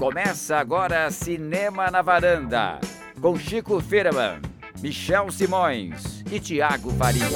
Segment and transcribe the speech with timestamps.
[0.00, 2.80] Começa agora Cinema na Varanda,
[3.20, 4.40] com Chico Firman,
[4.80, 7.26] Michel Simões e Tiago Faria.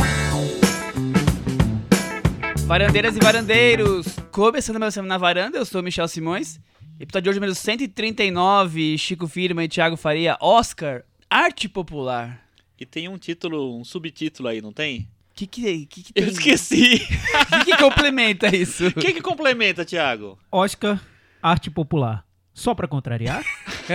[2.65, 6.59] Varandeiras e varandeiros, começando meu Cinema na Varanda, eu sou Michel Simões.
[6.99, 12.49] Episódio de hoje, número 139, Chico Firman e Tiago Faria, Oscar, Arte Popular.
[12.81, 15.01] E tem um título, um subtítulo aí, não tem?
[15.33, 16.25] O que que, que, que tem?
[16.25, 16.95] Eu esqueci.
[16.95, 18.87] O que, que complementa isso?
[18.87, 20.39] O que, que complementa, Thiago?
[20.51, 20.99] Oscar,
[21.43, 22.25] arte popular.
[22.55, 23.45] Só pra contrariar?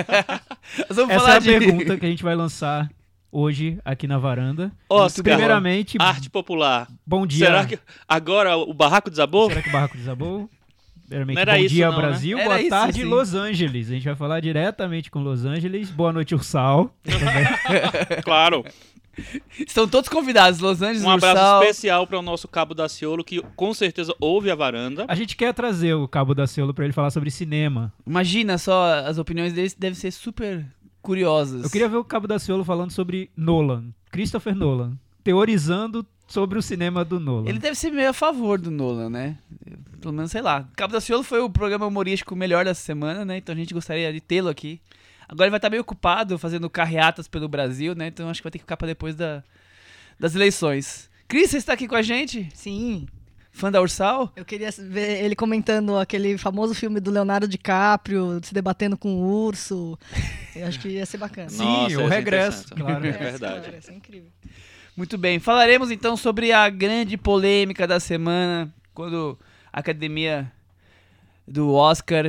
[0.90, 1.58] Essa é a de...
[1.58, 2.90] pergunta que a gente vai lançar
[3.32, 4.72] hoje aqui na varanda.
[4.90, 6.88] Oscar, Primeiramente, arte popular.
[7.08, 7.45] bom dia.
[7.45, 9.48] Será que agora o barraco desabou?
[9.48, 10.49] Será que o barraco desabou?
[11.08, 12.02] Primeiramente, Não era bom isso dia, não, né?
[12.02, 12.38] Brasil.
[12.38, 13.04] Era Boa tarde.
[13.04, 13.90] Los Angeles.
[13.90, 15.90] A gente vai falar diretamente com Los Angeles.
[15.90, 16.94] Boa noite, Ursal.
[18.23, 18.63] Claro.
[19.59, 21.62] Estão todos convidados, Los Angeles, Um abraço Ursal.
[21.64, 25.05] especial para o nosso Cabo da Ciolo, que com certeza ouve a varanda.
[25.08, 27.94] a gente quer trazer o Cabo da Ciolo pra ele falar sobre cinema.
[28.05, 30.66] Imagina só, as opiniões deles devem ser super
[31.02, 31.63] curiosas.
[31.63, 33.85] Eu queria ver o Cabo da Ciolo falando sobre Nolan.
[34.12, 34.98] Christopher Nolan.
[35.24, 37.48] Teorizando sobre o cinema do Nolan.
[37.49, 39.38] Ele deve ser meio a favor do Nolan, né?
[40.02, 40.68] Pelo menos, sei lá.
[40.76, 43.38] Cabo da Ciolo foi o programa humorístico melhor dessa semana, né?
[43.38, 44.80] Então a gente gostaria de tê-lo aqui.
[45.30, 48.08] Agora ele vai estar meio ocupado fazendo carreatas pelo Brasil, né?
[48.08, 49.44] Então acho que vai ter que ficar pra depois da,
[50.20, 51.08] das eleições.
[51.27, 52.49] Cris, você está aqui com a gente?
[52.55, 53.05] Sim,
[53.52, 54.32] Fã da Ursal?
[54.36, 59.46] eu queria ver ele comentando aquele famoso filme do Leonardo DiCaprio, se debatendo com o
[59.46, 59.99] urso.
[60.55, 61.49] Eu acho que ia ser bacana.
[61.49, 63.05] Sim, Nossa, o regresso, claro.
[63.05, 63.66] É verdade.
[63.66, 64.31] cara, é incrível.
[64.97, 65.40] Muito bem.
[65.40, 69.38] Falaremos então sobre a grande polêmica da semana, quando
[69.72, 70.52] a academia
[71.47, 72.25] do Oscar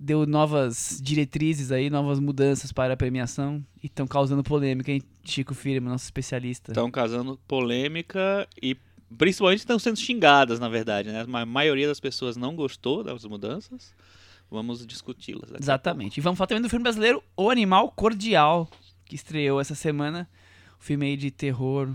[0.00, 5.02] deu novas diretrizes aí, novas mudanças para a premiação e estão causando polêmica, hein?
[5.22, 6.72] Chico Firma, nosso especialista.
[6.72, 8.74] Estão causando polêmica e
[9.18, 11.26] principalmente estão sendo xingadas, na verdade, né?
[11.30, 13.94] A maioria das pessoas não gostou das mudanças.
[14.50, 15.50] Vamos discuti-las.
[15.60, 16.16] Exatamente.
[16.16, 18.68] E vamos falar também do filme brasileiro O Animal Cordial,
[19.04, 20.28] que estreou essa semana.
[20.78, 21.88] Um filme aí de terror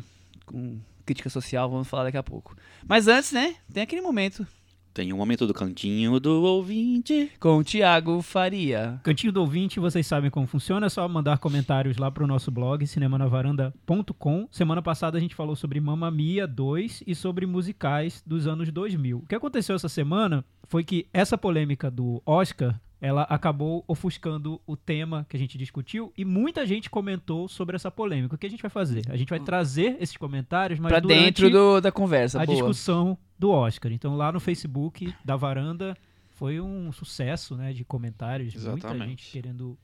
[0.45, 2.55] com crítica social, vamos falar daqui a pouco.
[2.87, 4.47] Mas antes, né, tem aquele momento
[4.95, 7.29] Tem um momento do cantinho do ouvinte.
[7.37, 8.97] com o Tiago Faria.
[9.03, 12.87] Cantinho do ouvinte, vocês sabem como funciona, é só mandar comentários lá pro nosso blog,
[12.87, 14.47] cinemanavaranda.com.
[14.49, 19.17] Semana passada a gente falou sobre Mamma Mia 2 e sobre musicais dos anos 2000.
[19.17, 24.75] O que aconteceu essa semana foi que essa polêmica do Oscar, ela acabou ofuscando o
[24.75, 28.35] tema que a gente discutiu e muita gente comentou sobre essa polêmica.
[28.35, 29.03] O que a gente vai fazer?
[29.09, 32.41] A gente vai trazer esses comentários, mas Pra durante dentro do- da conversa.
[32.41, 32.55] a boa.
[32.55, 33.91] discussão do Oscar.
[33.91, 35.95] Então lá no Facebook da Varanda
[36.31, 39.09] foi um sucesso, né, de comentários, muita Exatamente.
[39.09, 39.77] gente querendo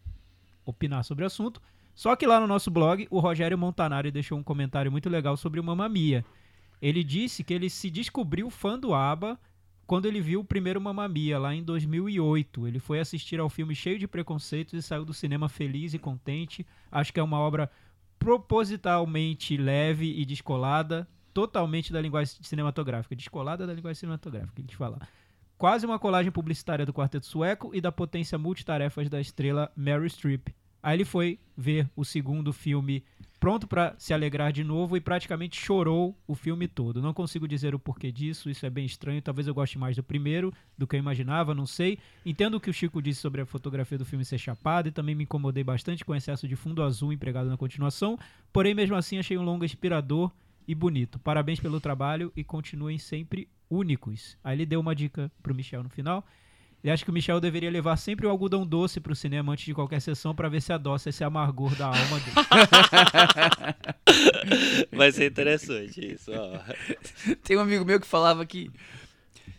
[0.66, 1.62] opinar sobre o assunto.
[1.94, 5.60] Só que lá no nosso blog, o Rogério Montanari deixou um comentário muito legal sobre
[5.60, 6.26] o Mamma Mia.
[6.82, 9.38] Ele disse que ele se descobriu fã do ABBA
[9.86, 12.68] quando ele viu o primeiro Mamma Mia, lá em 2008.
[12.68, 16.66] Ele foi assistir ao filme cheio de preconceitos e saiu do cinema feliz e contente.
[16.92, 17.70] Acho que é uma obra
[18.18, 23.16] propositalmente leve e descolada, totalmente da linguagem cinematográfica.
[23.16, 25.00] Descolada da linguagem cinematográfica, a gente fala.
[25.58, 30.48] Quase uma colagem publicitária do quarteto sueco e da potência multitarefas da estrela Meryl Streep.
[30.82, 33.04] Aí ele foi ver o segundo filme
[33.42, 37.02] pronto pra se alegrar de novo e praticamente chorou o filme todo.
[37.02, 39.20] Não consigo dizer o porquê disso, isso é bem estranho.
[39.20, 41.98] Talvez eu goste mais do primeiro do que eu imaginava, não sei.
[42.24, 45.16] Entendo o que o Chico disse sobre a fotografia do filme ser chapada e também
[45.16, 48.16] me incomodei bastante com o excesso de fundo azul empregado na continuação.
[48.54, 50.32] Porém, mesmo assim, achei um longa inspirador
[50.68, 51.18] e bonito.
[51.18, 54.38] Parabéns pelo trabalho e continuem sempre únicos.
[54.44, 56.24] Aí ele deu uma dica pro Michel no final.
[56.84, 59.74] Ele acha que o Michel deveria levar sempre o algodão doce pro cinema antes de
[59.74, 62.36] qualquer sessão pra ver se adoça esse amargor da alma dele.
[64.92, 66.60] Vai ser interessante isso, ó.
[67.44, 68.72] Tem um amigo meu que falava que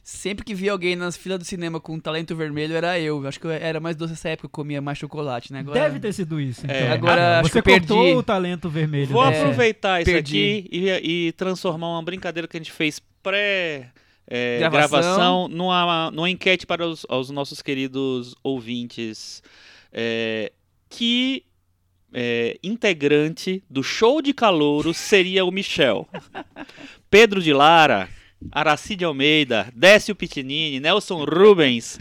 [0.02, 3.24] sempre que via alguém nas filas do cinema com um talento vermelho era eu.
[3.24, 5.60] Acho que eu era mais doce nessa época, eu comia mais chocolate, né?
[5.60, 5.78] Agora...
[5.78, 6.64] Deve ter sido isso.
[6.64, 6.74] Então.
[6.74, 8.16] É, agora acho Você que eu cortou perdi.
[8.16, 9.12] o talento vermelho.
[9.12, 9.38] Vou né?
[9.38, 10.36] aproveitar isso perdi.
[10.36, 13.92] aqui e, e transformar uma brincadeira que a gente fez pré
[14.34, 14.88] é, Gravação.
[14.88, 19.42] gravação numa, numa enquete para os, aos nossos queridos ouvintes.
[19.92, 20.50] é,
[20.88, 21.44] que
[22.14, 26.08] é, integrante do show de calouro seria o Michel?
[27.10, 28.08] Pedro de Lara,
[28.50, 32.00] Aracide Almeida, Décio Pitinini, Nelson Rubens.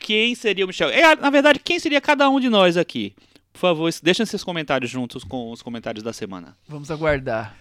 [0.00, 0.88] Quem seria o Michel?
[0.90, 3.14] É, na verdade, quem seria cada um de nós aqui?
[3.52, 6.56] Por favor, deixem seus comentários juntos com os comentários da semana.
[6.66, 7.56] Vamos aguardar.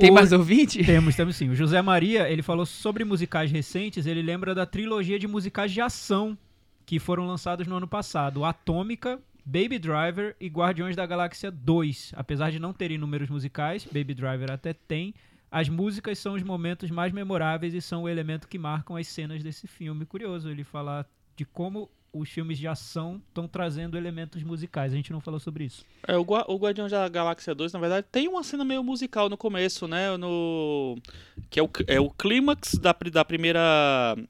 [0.00, 0.82] Tem mais ouvinte?
[0.82, 1.50] Temos, temos sim.
[1.50, 5.80] O José Maria, ele falou sobre musicais recentes, ele lembra da trilogia de musicais de
[5.82, 6.38] ação
[6.86, 8.42] que foram lançados no ano passado.
[8.42, 12.12] Atômica, Baby Driver e Guardiões da Galáxia 2.
[12.16, 15.14] Apesar de não terem números musicais, Baby Driver até tem,
[15.50, 19.42] as músicas são os momentos mais memoráveis e são o elemento que marcam as cenas
[19.42, 20.06] desse filme.
[20.06, 21.06] Curioso ele falar
[21.36, 24.92] de como os filmes de ação estão trazendo elementos musicais.
[24.92, 25.84] A gente não falou sobre isso.
[26.06, 29.28] É, o, Gua- o Guardião da Galáxia 2, na verdade, tem uma cena meio musical
[29.28, 30.16] no começo, né?
[30.16, 30.98] No,
[31.48, 33.60] que é o, é o clímax da, da primeira.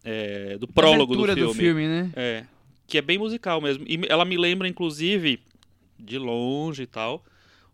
[0.04, 1.42] é, do prólogo do filme.
[1.42, 2.12] do filme, né?
[2.14, 2.44] É.
[2.86, 3.84] Que é bem musical mesmo.
[3.88, 5.40] E ela me lembra, inclusive,
[5.98, 7.24] de longe e tal,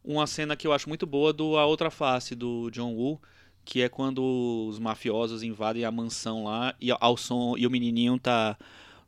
[0.04, 3.20] uma cena que eu acho muito boa do A Outra Face, do John Woo,
[3.64, 4.22] que é quando
[4.68, 8.56] os mafiosos invadem a mansão lá e ao som e o menininho tá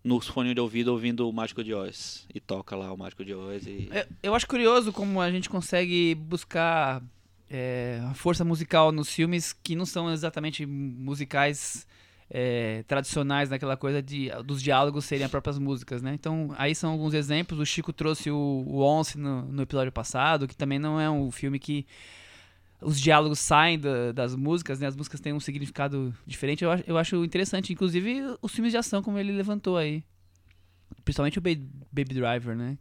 [0.09, 2.27] nos fones de ouvido ouvindo o Mágico de Oz.
[2.35, 3.91] E toca lá o Mágico de Oz e...
[4.23, 7.03] Eu acho curioso como a gente consegue buscar
[7.51, 11.87] é, força musical nos filmes que não são exatamente musicais
[12.31, 16.15] é, tradicionais naquela coisa de dos diálogos serem as próprias músicas, né?
[16.15, 17.59] Então, aí são alguns exemplos.
[17.59, 21.31] O Chico trouxe o, o Once no, no episódio passado, que também não é um
[21.31, 21.87] filme que
[22.81, 24.87] os diálogos saem da- das músicas, né?
[24.87, 26.63] As músicas têm um significado diferente.
[26.65, 30.03] Eu, eu acho interessante, inclusive os filmes de ação, como ele levantou aí.
[31.05, 31.51] Principalmente o Ba-
[31.93, 32.77] Baby Driver, né?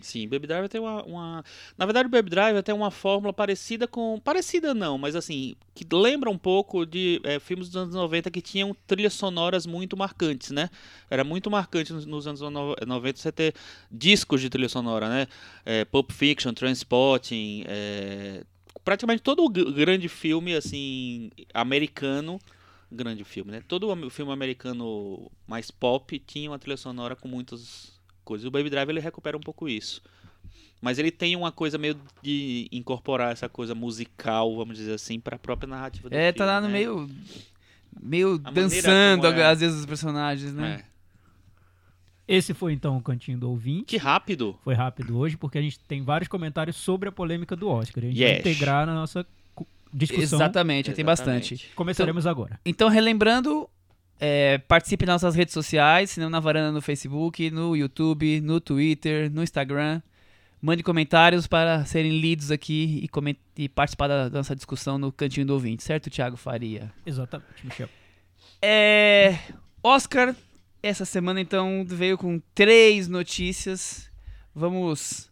[0.00, 1.44] Sim, Baby Driver tem uma, uma-
[1.76, 4.18] Na verdade, o Baby Driver tem uma fórmula parecida com.
[4.18, 8.40] Parecida não, mas assim, que lembra um pouco de é, filmes dos anos 90 que
[8.40, 10.70] tinham trilhas sonoras muito marcantes, né?
[11.10, 13.54] Era muito marcante nos, nos anos no- 90 você ter
[13.92, 15.26] discos de trilha sonora, né?
[15.66, 18.42] É, Pulp Fiction, Transporting, é,
[18.84, 22.38] praticamente todo grande filme, assim, americano.
[22.92, 23.62] Grande filme, né?
[23.68, 27.92] Todo o filme americano mais pop tinha uma trilha sonora com muitas
[28.24, 28.44] coisas.
[28.46, 30.02] O Baby Driver ele recupera um pouco isso.
[30.80, 35.36] Mas ele tem uma coisa meio de incorporar essa coisa musical, vamos dizer assim, para
[35.36, 36.38] a própria narrativa do É, filme.
[36.38, 36.72] tá lá no né?
[36.72, 37.08] meio.
[38.02, 39.44] Meio A dançando, é.
[39.46, 40.84] às vezes, os personagens, né?
[40.84, 40.89] É.
[42.32, 43.84] Esse foi então o Cantinho do Ouvinte.
[43.86, 44.56] Que rápido!
[44.62, 48.04] Foi rápido hoje, porque a gente tem vários comentários sobre a polêmica do Oscar.
[48.04, 48.40] A gente vai Yes.
[48.40, 50.38] integrar na nossa cu- discussão.
[50.38, 51.68] Exatamente, tem bastante.
[51.74, 52.60] Começaremos agora.
[52.64, 53.68] Então, relembrando,
[54.20, 59.28] é, participe nas nossas redes sociais, Cinema na Varanda no Facebook, no YouTube, no Twitter,
[59.28, 60.00] no Instagram.
[60.62, 63.08] Mande comentários para serem lidos aqui
[63.56, 66.92] e, e participar da nossa discussão no Cantinho do Ouvinte, certo, Thiago Faria?
[67.04, 67.88] Exatamente, Michel.
[68.62, 69.38] É,
[69.82, 70.36] Oscar,
[70.82, 74.10] essa semana então veio com três notícias.
[74.54, 75.30] Vamos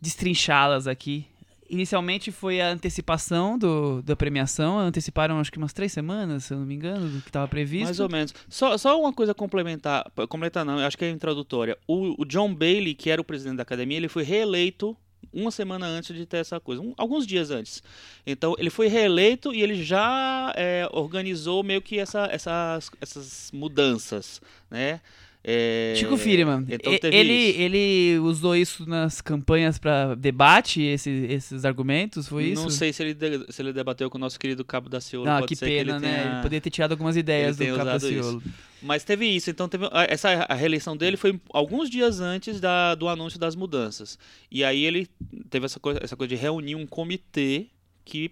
[0.00, 1.26] destrinchá-las aqui.
[1.68, 4.78] Inicialmente foi a antecipação do, da premiação.
[4.78, 7.86] Anteciparam acho que umas três semanas, se eu não me engano, do que estava previsto.
[7.86, 8.32] Mais ou menos.
[8.48, 10.08] Só, só uma coisa complementar.
[10.28, 11.76] Complementar não, acho que é introdutória.
[11.86, 14.96] O, o John Bailey, que era o presidente da academia, ele foi reeleito
[15.32, 16.80] uma semana antes de ter essa coisa.
[16.80, 17.82] um- alguns dias antes.
[18.26, 24.40] Então, ele foi reeleito e ele já é, organizou meio que essa, essas, essas mudanças,
[24.70, 25.00] né?
[25.48, 27.60] É, Chico Firman, Então ele, isso.
[27.60, 32.62] ele usou isso nas campanhas para debate, esse- esses argumentos, foi isso?
[32.62, 35.30] Não sei se ele, de- se ele debateu com o nosso querido Cabo da Ciolo.
[35.30, 36.00] Ah, que pena, que ele né?
[36.00, 36.32] tenha...
[36.32, 38.42] Ele poderia ter tirado algumas ideias ele do tenha usado Capaciolo.
[38.86, 43.08] Mas teve isso, então teve essa a reeleição dele foi alguns dias antes da, do
[43.08, 44.18] anúncio das mudanças.
[44.50, 45.08] E aí ele
[45.50, 47.66] teve essa coisa, essa coisa de reunir um comitê
[48.04, 48.30] que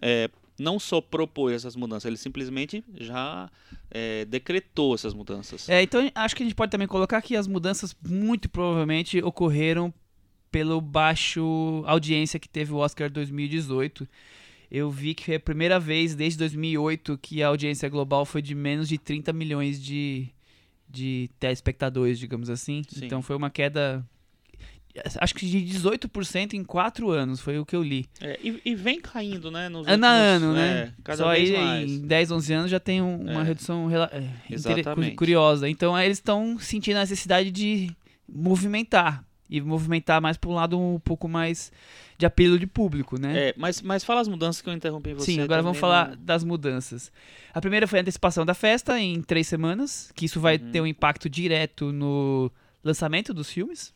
[0.00, 3.50] é, não só propôs essas mudanças, ele simplesmente já
[3.90, 5.68] é, decretou essas mudanças.
[5.68, 9.92] É, então acho que a gente pode também colocar que as mudanças muito provavelmente ocorreram
[10.50, 14.08] pelo baixo audiência que teve o Oscar 2018.
[14.70, 18.54] Eu vi que foi a primeira vez desde 2008 que a audiência global foi de
[18.54, 20.28] menos de 30 milhões de,
[20.88, 22.82] de telespectadores, digamos assim.
[22.88, 23.04] Sim.
[23.06, 24.04] Então foi uma queda,
[25.20, 28.06] acho que de 18% em 4 anos, foi o que eu li.
[28.20, 29.68] É, e, e vem caindo, né?
[29.68, 30.92] Nos Ano a últimos- ano, né?
[31.06, 31.90] é, Só aí mais.
[31.92, 33.44] em 10, 11 anos já tem um- uma É.
[33.44, 35.68] redução é, inter- curiosa.
[35.68, 37.90] Então aí eles estão sentindo a necessidade de
[38.28, 39.24] movimentar.
[39.48, 41.70] E movimentar mais para um lado um pouco mais
[42.18, 43.50] de apelo de público, né?
[43.50, 45.32] É, mas, mas fala as mudanças que eu interrompi você.
[45.32, 47.12] Sim, agora vamos também falar não- das mudanças.
[47.54, 50.70] A primeira foi a antecipação da festa em três semanas, que isso vai Uhum.
[50.72, 52.50] ter um impacto direto no
[52.82, 53.94] lançamento dos filmes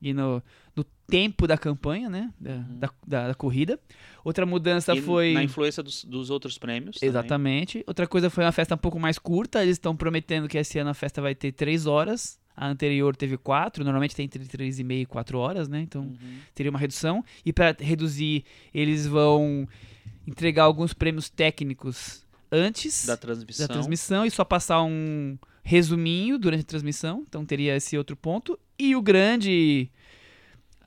[0.00, 0.42] e no,
[0.74, 2.32] no tempo da campanha, né?
[2.40, 3.78] Da, da, da- da corrida.
[4.24, 4.98] Outra mudança Uhum.
[4.98, 5.32] E foi.
[5.34, 6.96] Na influência dos, dos outros prêmios.
[6.96, 7.08] também.
[7.10, 7.84] Exatamente.
[7.86, 9.62] Outra coisa foi uma festa um pouco mais curta.
[9.62, 12.38] Eles estão prometendo que esse ano a festa vai ter três horas.
[12.56, 13.84] A anterior teve quatro.
[13.84, 15.80] Normalmente tem entre três e meia e quatro horas, né?
[15.80, 16.38] Então Uhum.
[16.54, 17.22] teria uma redução.
[17.44, 19.68] E para reduzir, eles vão
[20.26, 23.68] entregar alguns prêmios técnicos antes Da da transmissão.
[23.68, 27.24] transmissão e só passar um resuminho durante a transmissão.
[27.28, 28.58] Então teria esse outro ponto.
[28.78, 29.90] E o grande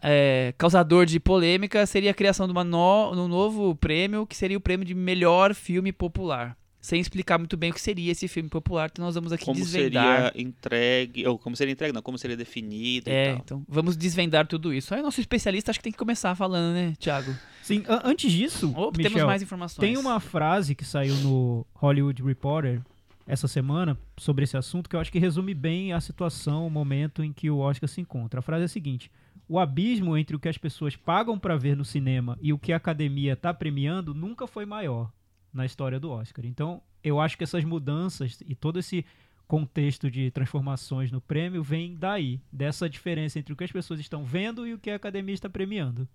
[0.01, 4.57] é, causador de polêmica seria a criação de uma no, um novo prêmio, que seria
[4.57, 6.57] o prêmio de melhor filme popular.
[6.81, 9.59] Sem explicar muito bem o que seria esse filme popular, então nós vamos aqui Como
[9.59, 10.31] desvendar.
[10.31, 13.38] seria entregue, ou como seria entregue, não, como seria definido É, e tal.
[13.43, 14.95] então vamos desvendar tudo isso.
[14.95, 17.36] Aí nosso especialista acho que tem que começar falando, né, Thiago?
[17.62, 19.86] Sim, a- antes disso, Michel, temos mais informações.
[19.86, 22.81] tem uma frase que saiu no Hollywood Reporter
[23.27, 27.21] essa semana sobre esse assunto que eu acho que resume bem a situação, o momento
[27.24, 28.39] em que o Oscar se encontra.
[28.39, 29.12] A frase é a seguinte:
[29.50, 32.71] o abismo entre o que as pessoas pagam para ver no cinema e o que
[32.71, 35.12] a academia está premiando nunca foi maior
[35.53, 36.45] na história do Oscar.
[36.45, 39.05] Então, eu acho que essas mudanças e todo esse
[39.47, 44.23] contexto de transformações no prêmio vem daí, dessa diferença entre o que as pessoas estão
[44.23, 46.07] vendo e o que a academia está premiando.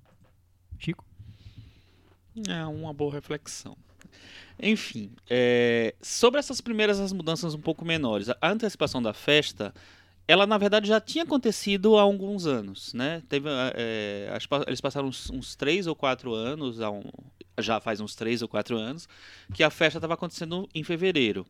[0.79, 1.05] Chico?
[2.49, 3.77] É uma boa reflexão.
[4.61, 9.75] Enfim, é, sobre essas primeiras as mudanças um pouco menores, a antecipação da festa,
[10.29, 13.23] ela na verdade já tinha acontecido há alguns anos, né?
[13.29, 17.03] Teve, é, eles passaram uns, uns três ou quatro anos, um,
[17.59, 19.09] já faz uns três ou quatro anos,
[19.53, 21.47] que a festa estava acontecendo em fevereiro.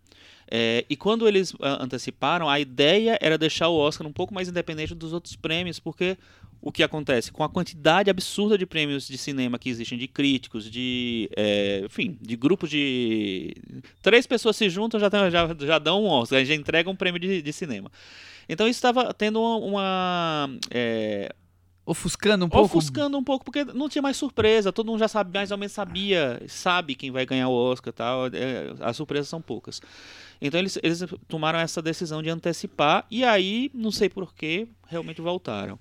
[0.50, 4.94] É, e quando eles anteciparam, a ideia era deixar o Oscar um pouco mais independente
[4.94, 6.18] dos outros prêmios, porque
[6.64, 7.30] o que acontece?
[7.30, 11.28] Com a quantidade absurda de prêmios de cinema que existem, de críticos, de.
[11.36, 13.54] É, enfim, de grupos de.
[14.02, 17.42] Três pessoas se juntam já, já, já dão um Oscar, já entregam um prêmio de,
[17.42, 17.92] de cinema.
[18.48, 19.58] Então isso estava tendo uma.
[19.58, 21.34] uma é,
[21.86, 22.64] ofuscando um pouco.
[22.66, 24.72] Ofuscando um pouco, porque não tinha mais surpresa.
[24.72, 27.96] Todo mundo já sabe, mais ou menos sabia, sabe quem vai ganhar o Oscar e
[27.96, 28.26] tal.
[28.26, 29.80] É, as surpresas são poucas.
[30.40, 35.78] Então eles, eles tomaram essa decisão de antecipar e aí, não sei porquê, realmente voltaram.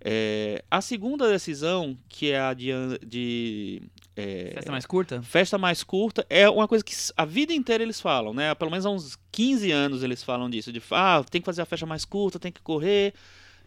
[0.00, 2.70] É, a segunda decisão, que é a de.
[3.04, 3.82] de
[4.14, 5.22] é, festa mais curta?
[5.22, 8.54] Festa mais curta é uma coisa que a vida inteira eles falam, né?
[8.54, 10.72] Pelo menos há uns 15 anos eles falam disso.
[10.72, 13.12] De ah, tem que fazer a festa mais curta, tem que correr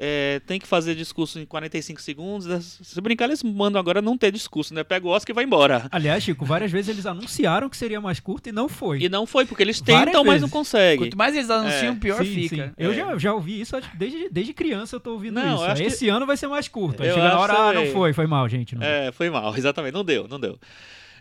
[0.04, 2.48] é, tem que fazer discurso em 45 segundos.
[2.48, 2.60] Né?
[2.60, 4.84] Se brincar, eles mandam agora não ter discurso, né?
[4.84, 5.88] Pega o Oscar e vai embora.
[5.92, 9.00] Aliás, Chico, várias vezes eles anunciaram que seria mais curto e não foi.
[9.04, 11.06] E não foi, porque eles tentam, mas não conseguem.
[11.06, 11.96] Quanto mais eles anunciam, É.
[11.98, 12.68] pior Sim, fica.
[12.70, 12.74] sim.
[12.80, 12.96] Eu É.
[12.96, 15.64] já, já ouvi isso desde, desde criança eu tô ouvindo Não, eu isso.
[15.66, 17.04] acho que- Esse ano vai ser mais curto.
[17.04, 18.74] Chega na hora, ah, não foi, foi mal, gente.
[18.76, 18.84] Não.
[18.84, 19.94] É, foi mal, exatamente.
[19.94, 20.58] Não deu, não deu.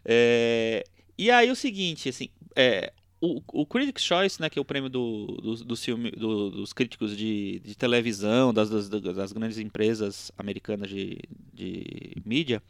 [0.05, 0.85] É,
[1.19, 4.89] e aí o seguinte, assim, é, o, o Critics' Choice, né, que é o prêmio
[4.89, 10.33] do, do, do filme, do- dos críticos de, de televisão, das, das, das grandes empresas
[10.39, 11.19] americanas de,
[11.53, 12.63] de mídia,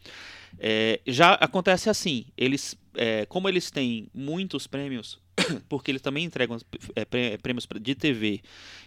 [0.59, 2.26] é, já acontece assim.
[2.37, 5.19] Eles, é, como eles têm muitos prêmios,
[5.69, 6.59] porque eles também entregam
[6.97, 8.42] é, prê- prêmios de TV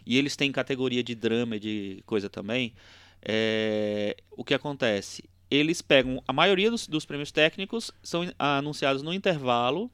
[0.05, 2.73] e eles têm categoria de drama e de coisa também,
[3.21, 5.23] é, o que acontece?
[5.49, 9.89] Eles pegam a maioria dos, dos prêmios técnicos são anunciados no intervalo.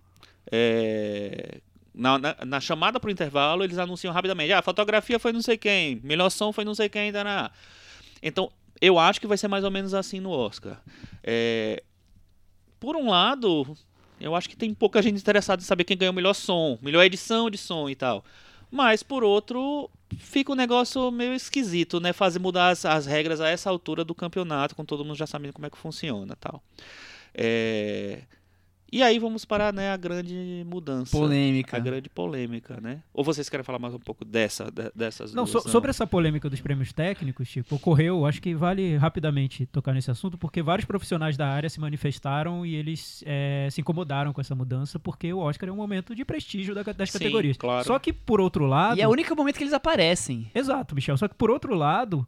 [0.51, 1.60] É,
[1.94, 5.41] na, na, na chamada para o intervalo, eles anunciam rapidamente: ah, a fotografia foi não
[5.41, 7.51] sei quem, melhor som foi não sei quem, tará.
[8.22, 8.51] Então,
[8.82, 10.82] eu acho que vai ser mais ou menos assim no Oscar.
[11.24, 11.84] É,
[12.79, 13.77] por um lado,
[14.20, 17.03] eu acho que tem pouca gente interessada em saber quem ganhou o melhor som, melhor
[17.03, 18.24] edição de som e tal.
[18.72, 22.13] Mas, por outro, fica um negócio meio esquisito, né?
[22.13, 25.53] Fazer mudar as, as regras a essa altura do campeonato, com todo mundo já sabendo
[25.53, 26.62] como é que funciona tal.
[27.34, 28.22] É,
[28.91, 31.12] E aí vamos para né, a grande mudança.
[31.15, 31.77] Polêmica.
[31.77, 33.01] A grande polêmica, né?
[33.13, 35.63] Ou vocês querem falar mais um pouco dessa, de- dessas Não, duas?
[35.63, 40.10] so- sobre essa polêmica dos prêmios técnicos, Chico, ocorreu, acho que vale rapidamente tocar nesse
[40.10, 44.55] assunto, porque vários profissionais da área se manifestaram e eles eh, se incomodaram com essa
[44.55, 47.58] mudança, porque o Oscar é um momento de prestígio da- das Sim, categorias.
[47.58, 47.86] claro.
[47.86, 48.98] Só que, por outro lado.
[48.98, 50.50] E é o único momento que eles aparecem.
[50.55, 51.17] Exato, Michel.
[51.17, 52.27] Só que por outro lado,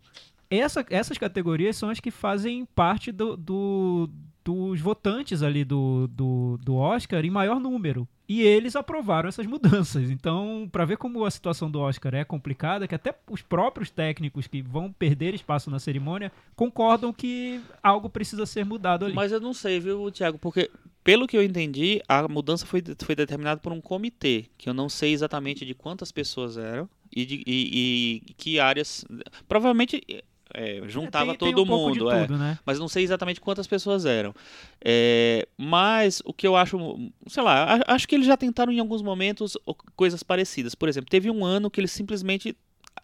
[0.50, 4.10] essa- essas categorias são as que fazem parte do- do-
[4.44, 8.08] dos votantes ali do, do, do Oscar em maior número.
[8.28, 10.10] E eles aprovaram essas mudanças.
[10.10, 14.48] Então, para ver como a situação do Oscar é complicada, que até os próprios técnicos
[14.48, 19.14] que vão perder espaço na cerimônia concordam que algo precisa ser mudado ali.
[19.14, 20.40] Mas eu não sei, viu, Tiago?
[20.40, 20.72] Porque,
[21.04, 24.88] pelo que eu entendi, a mudança foi, foi determinada por um comitê, que eu não
[24.88, 29.04] sei exatamente de quantas pessoas eram e de e, e que áreas.
[29.46, 30.02] Provavelmente
[30.54, 32.22] é, juntava É, tem- tem todo um pouco de mundo, é.
[32.22, 32.58] tudo, né?
[32.66, 34.34] mas não sei exatamente quantas pessoas eram.
[34.84, 36.78] É, mas o que eu acho,
[37.28, 39.58] sei lá, acho que eles já tentaram em alguns momentos
[39.96, 40.76] coisas parecidas.
[40.76, 42.56] Por exemplo, teve um ano que eles simplesmente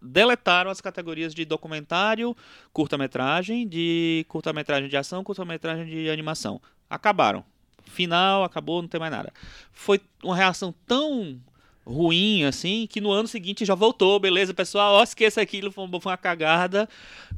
[0.01, 2.35] deletaram as categorias de documentário,
[2.73, 6.61] curta-metragem, de curta-metragem de ação, curta-metragem de animação.
[6.89, 7.43] Acabaram.
[7.85, 9.31] Final, acabou, não tem mais nada.
[9.71, 11.39] Foi uma reação tão
[11.87, 16.17] ruim assim que no ano seguinte já voltou, beleza, pessoal, ó, esqueça aquilo, foi uma
[16.17, 16.87] cagada,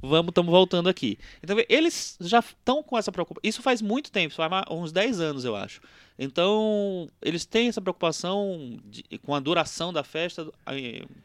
[0.01, 1.17] vamos, estamos voltando aqui.
[1.43, 3.41] Então eles já estão com essa preocupação.
[3.47, 5.79] Isso faz muito tempo, faz uns 10 anos, eu acho.
[6.21, 10.45] Então, eles têm essa preocupação de- com a duração da festa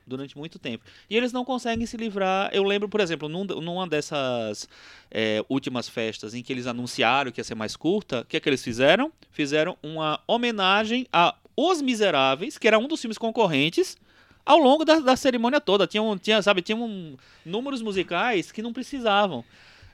[0.07, 0.85] durante muito tempo.
[1.11, 2.49] E eles não conseguem se livrar.
[2.53, 4.69] Eu lembro, por exemplo, num, numa dessas
[5.11, 8.41] eh, últimas festas em que eles anunciaram que ia ser mais curta, o que é
[8.41, 9.13] que eles fizeram?
[9.33, 13.97] Fizeram uma homenagem a Os Miseráveis, que era um dos filmes concorrentes,
[14.45, 15.87] ao longo da, da cerimônia toda.
[15.87, 19.45] Tinha, um, tinha, sabe, tinha um, números musicais que não precisavam.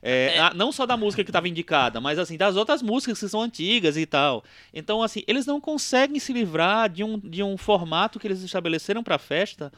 [0.02, 3.28] É, a- não só da música que estava indicada, mas assim, das outras músicas que
[3.28, 4.42] são antigas e tal.
[4.72, 9.02] Então, assim, eles não conseguem se livrar de um, de um formato que eles estabeleceram
[9.02, 9.70] pra festa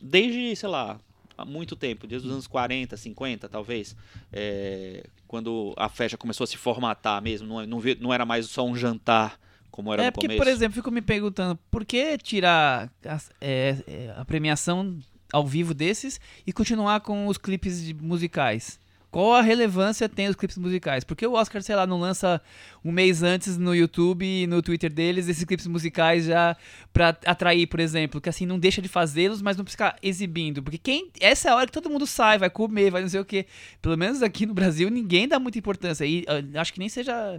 [0.00, 1.00] desde, sei lá,
[1.36, 3.96] há muito tempo, desde os anos 40, 50, talvez.
[4.32, 8.64] É, quando a festa começou a se formatar mesmo, não, não, não era mais só
[8.64, 9.38] um jantar
[9.72, 10.40] como era é no porque, começo.
[10.44, 14.96] por exemplo, fico me perguntando por que tirar as- é, é, a premiação
[15.32, 18.78] ao vivo desses e continuar com os clipes musicais?
[19.10, 21.04] Qual a relevância tem os clipes musicais?
[21.04, 22.40] Porque o Oscar, sei lá, não lança
[22.82, 26.56] um mês antes no YouTube e no Twitter deles esses clipes musicais já
[26.94, 30.62] pra atrair, por exemplo, que assim não deixa de fazê-los, mas não precisa ficar exibindo,
[30.62, 33.20] porque quem essa é a hora que todo mundo sai, vai comer, vai não sei
[33.20, 33.44] o quê.
[33.82, 37.38] Pelo menos aqui no Brasil ninguém dá muita importância e ah, acho que nem seja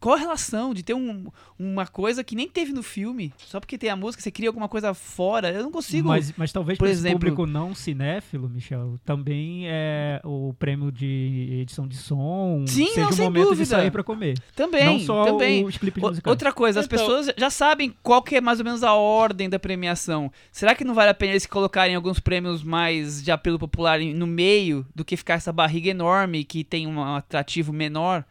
[0.00, 1.26] qual a relação de ter um-
[1.58, 3.32] uma coisa que nem teve no filme?
[3.38, 5.50] Só porque tem a música, você cria alguma coisa fora?
[5.50, 6.08] Eu não consigo.
[6.08, 11.86] Mas, mas talvez por exemplo- público não cinéfilo, Michel, também é o prêmio de edição
[11.86, 13.62] de som Sim, seja não, o sem momento dúvida.
[13.64, 14.38] de sair para comer.
[14.54, 15.64] também, não só também.
[15.64, 16.30] os clipes O- musicais.
[16.30, 19.48] Outra coisa, as Então- pessoas já sabem qual que é mais ou menos a ordem
[19.48, 20.30] da premiação.
[20.52, 24.26] Será que não vale a pena eles colocarem alguns prêmios mais de apelo popular no
[24.26, 28.24] meio do que ficar essa barriga enorme que tem um atrativo menor?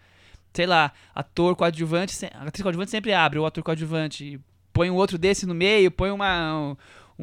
[0.57, 4.39] Sei lá, ator coadjuvante, atriz coadjuvante sempre abre, o ator coadjuvante
[4.73, 6.75] põe um outro desse no meio, põe uma, um,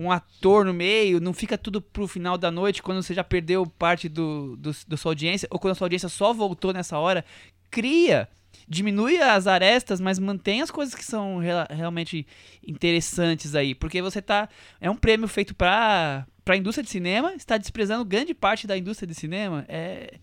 [0.05, 3.67] um ator no meio, não fica tudo pro final da noite quando você já perdeu
[3.67, 7.25] parte do, do, da sua audiência, ou quando a sua audiência só voltou nessa hora.
[7.73, 8.29] Cria
[8.69, 12.25] diminui as arestas, mas mantém as coisas que são rela- realmente
[12.65, 14.49] interessantes aí, porque você tá
[14.81, 19.09] é um prêmio feito para para indústria de cinema, está desprezando grande parte da indústria
[19.09, 20.21] de cinema, é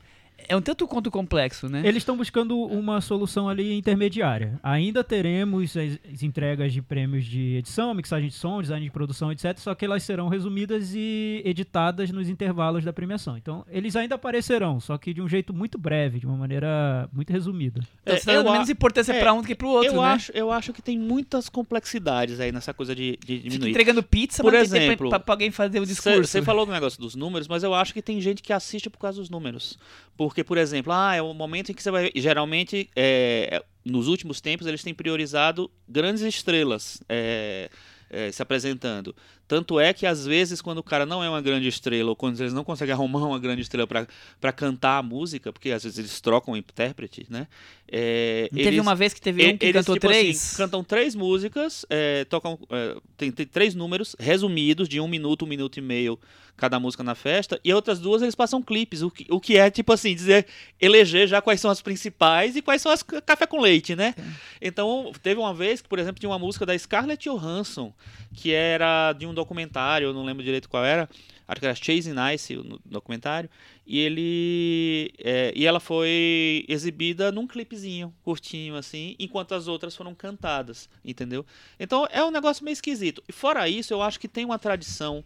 [0.51, 1.81] é um tanto quanto complexo, né?
[1.86, 4.60] Eles estão buscando uma solução ali intermediária.
[4.62, 9.31] Ainda teremos as, as entregas de prêmios de edição, mixagem de som, design de produção,
[9.31, 9.58] etc.
[9.58, 13.38] Só que elas serão resumidas e editadas nos intervalos da premiação.
[13.38, 17.31] Então, eles ainda aparecerão, só que de um jeito muito breve, de uma maneira muito
[17.31, 17.81] resumida.
[18.03, 20.01] Então, você dando eu a- menos importância é, pra um do que pro outro, eu,
[20.01, 20.08] né?
[20.10, 23.70] acho, eu acho que tem muitas complexidades aí nessa coisa de, de Fica diminuir.
[23.70, 26.25] entregando pizza, Por exemplo, pra, pra alguém fazer o discurso.
[26.25, 29.00] Você falou do negócio dos números, mas eu acho que tem gente que assiste por
[29.00, 29.79] causa dos números.
[30.18, 32.12] Porque, por exemplo, ah, é o momento em que você vai.
[32.16, 37.70] Geralmente, é, nos últimos tempos, eles têm priorizado grandes estrelas é,
[38.10, 39.16] é, se apresentando.
[39.48, 42.40] Tanto é que, às vezes, quando o cara não é uma grande estrela, ou quando
[42.40, 46.22] eles não conseguem arrumar uma grande estrela para cantar a música, porque às vezes eles
[46.22, 47.48] trocam o intérprete, né?
[47.92, 50.56] É, teve eles- uma vez que teve um que eles, cantou tipo assim, três?
[50.56, 52.58] cantam três músicas, é, tocam.
[52.70, 56.18] é, tem, tem três números resumidos de um minuto, um minuto e meio
[56.61, 59.71] cada música na festa, e outras duas eles passam clipes, o que, o que é
[59.71, 60.45] tipo assim, dizer,
[60.79, 64.13] eleger já quais são as principais e quais são as ca- café com leite, né?
[64.61, 67.91] Então, teve uma vez que, por exemplo, tinha uma música da Scarlett Johansson,
[68.35, 71.09] que era de um documentário, eu não lembro direito qual era,
[71.47, 73.50] acho que era Chasing Ice, o no- documentário,
[73.87, 80.13] e ele é, e ela foi exibida num clipezinho curtinho assim, enquanto as outras foram
[80.13, 81.43] cantadas, entendeu?
[81.79, 83.24] Então é um negócio meio esquisito.
[83.27, 85.24] E fora isso, eu acho que tem uma tradição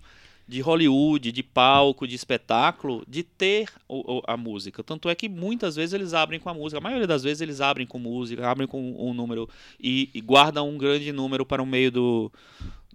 [0.48, 4.84] de Hollywood, de palco, de espetáculo, de ter o- o- a música.
[4.84, 6.78] Tanto é que muitas vezes eles abrem com a música.
[6.78, 8.80] A maioria das vezes eles abrem com música, abrem com
[9.10, 12.32] um número e, e guardam um grande número para o meio do,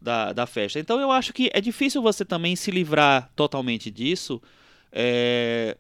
[0.01, 0.79] da, da festa.
[0.79, 4.41] Então eu acho que é difícil você também se livrar totalmente disso,
[4.93, 5.77] é,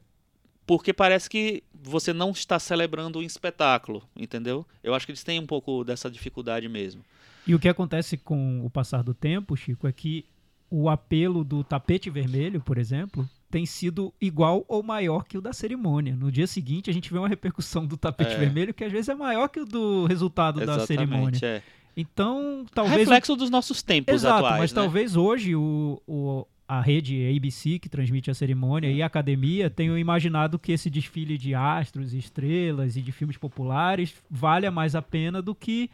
[0.66, 4.66] porque parece que você não está celebrando um espetáculo, entendeu?
[4.82, 7.04] Eu acho que eles têm um pouco dessa dificuldade mesmo.
[7.46, 10.24] E o que acontece com o passar do tempo, Chico, é que
[10.70, 15.52] o apelo do tapete vermelho, por exemplo, tem sido igual ou maior que o da
[15.52, 16.14] cerimônia.
[16.14, 18.38] No dia seguinte, a gente vê uma repercussão do tapete É.
[18.38, 21.30] vermelho que às vezes é maior que o do resultado da cerimônia.
[21.36, 21.62] Exatamente, é.
[21.96, 22.98] Então, talvez.
[23.00, 24.80] Reflexo dos nossos tempos Exato, atuais, mas né?
[24.80, 29.98] talvez hoje o, o- a rede ABC, que transmite a cerimônia, e a academia tenham
[29.98, 35.42] imaginado que esse desfile de astros, estrelas e de filmes populares valha mais a pena
[35.42, 35.90] do que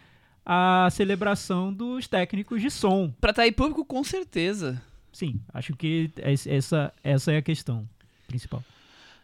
[0.47, 3.13] a celebração dos técnicos de som.
[3.21, 4.81] Pra atrair público, com certeza.
[5.13, 7.89] Sim, acho que es- essa, essa é a questão
[8.29, 8.63] principal.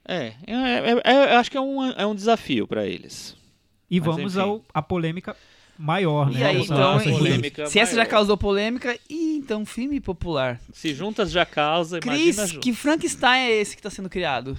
[0.04, 3.36] É, é, é, é, eu acho que é um, é um desafio para eles.
[3.88, 4.34] E Mas, vamos
[4.74, 5.36] à polêmica
[5.78, 6.46] maior, E né?
[6.46, 10.60] aí, então, essa polêmica se essa já causou polêmica, e então filme popular.
[10.72, 12.60] Se juntas já causa, Cris, imagina junto.
[12.60, 14.56] que Frankenstein é esse que tá sendo criado?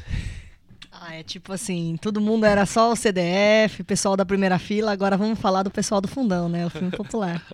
[1.05, 5.17] Ah, é tipo assim, todo mundo era só o CDF, pessoal da primeira fila, agora
[5.17, 6.65] vamos falar do pessoal do fundão, né?
[6.65, 7.45] O filme popular.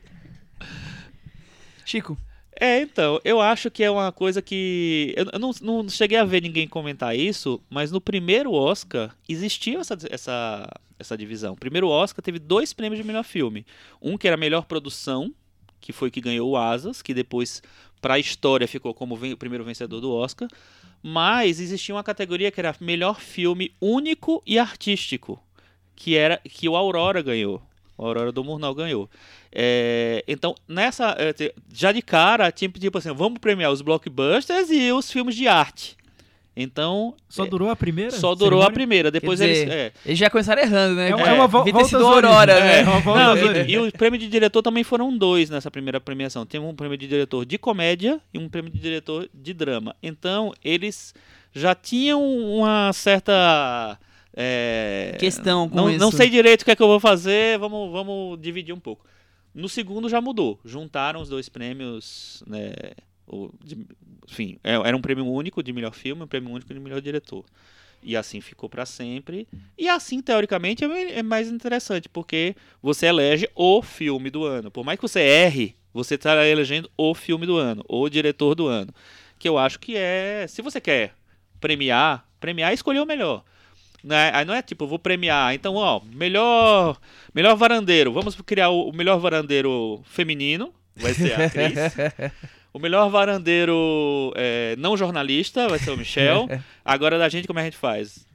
[1.84, 2.16] Chico,
[2.62, 5.16] É, então, eu acho que é uma coisa que.
[5.18, 9.98] Eu, não, não cheguei a ver ninguém comentar isso, mas no primeiro Oscar existia essa,
[10.12, 11.54] essa, essa divisão.
[11.54, 13.66] O primeiro Oscar teve dois prêmios de melhor filme.
[14.00, 15.34] Um que era melhor produção,
[15.82, 17.64] que foi que ganhou o Asas, que depois,
[18.00, 20.48] para a história, ficou como o primeiro vencedor do Oscar.
[21.02, 25.42] Mas existia uma categoria que era melhor filme único e artístico,
[25.96, 27.62] que era que o Aurora ganhou.
[27.98, 29.10] O Aurora do Murnau ganhou.
[29.52, 31.16] É, então, nessa.
[31.20, 35.48] é, Já de cara, tinha tipo assim, vamos premiar os blockbusters e os filmes de
[35.48, 35.98] arte.
[36.62, 37.16] Então.
[37.30, 38.12] Só é, durou a primeira?
[38.12, 38.74] só durou a cerimônia?
[38.74, 39.12] primeira.
[39.12, 39.60] Depois Quer eles.
[39.60, 39.92] dizer, é.
[40.06, 41.10] Eles já começaram errando, né?
[41.10, 42.26] É, uma- é uma vo- Devia ter volta sido às origens.
[42.34, 42.90] Aurora, É, né?
[42.92, 46.46] uma volta Não, e, e o prêmio de diretor também foram dois nessa primeira premiação.
[46.46, 49.96] Tem um prêmio de diretor de comédia e um prêmio de diretor de drama.
[50.04, 51.14] Então, eles
[51.54, 53.98] já tinham uma certa.
[54.36, 56.00] é, Questão com não, isso.
[56.00, 59.06] não sei direito o que é que eu vou fazer, vamos, vamos dividir um pouco.
[59.56, 60.60] No segundo já mudou.
[60.64, 62.44] Juntaram os dois prêmios.
[62.48, 62.72] Né,
[63.64, 63.86] de-
[64.28, 67.44] enfim, é- era um prêmio único de melhor filme um prêmio único de melhor diretor.
[68.02, 69.46] E assim ficou pra sempre.
[69.78, 74.72] E assim, teoricamente, é é mais interessante, porque você elege o filme do ano.
[74.72, 78.68] Por mais que você erre, você está elegendo o filme do ano, o diretor do
[78.68, 78.94] ano.
[79.38, 80.46] Que eu acho que é.
[80.48, 81.14] Se você quer
[81.60, 83.44] premiar, premiar e escolher o melhor.
[84.02, 84.32] Né?
[84.34, 85.54] Aí não é tipo, vou premiar.
[85.54, 86.98] Então, ó, melhor,
[87.34, 88.14] melhor varandeiro.
[88.14, 90.74] Vamos criar o melhor varandeiro feminino.
[90.96, 91.76] Vai ser a atriz.
[92.74, 96.48] O melhor varandeiro é, não jornalista vai ser o Michel.
[96.86, 98.28] Agora da gente, como é que a gente faz?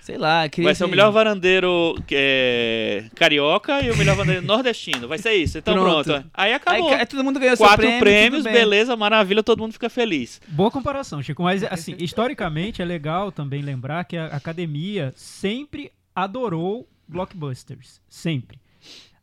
[0.00, 5.08] Sei lá, queria Vai ser o melhor varandeiro é, carioca e o melhor varandeiro nordestino.
[5.08, 5.58] Vai ser isso.
[5.58, 6.04] Então Pronto.
[6.04, 6.26] pronto.
[6.32, 6.90] Aí Aí, acabou.
[6.90, 10.40] ca- todo mundo ganhou seu Quatro prêmio, prêmios, beleza, maravilha, todo mundo fica feliz.
[10.46, 11.42] Boa comparação, Chico.
[11.42, 18.00] Mas, assim, historicamente é legal também lembrar que a academia sempre adorou blockbusters.
[18.08, 18.60] Sempre.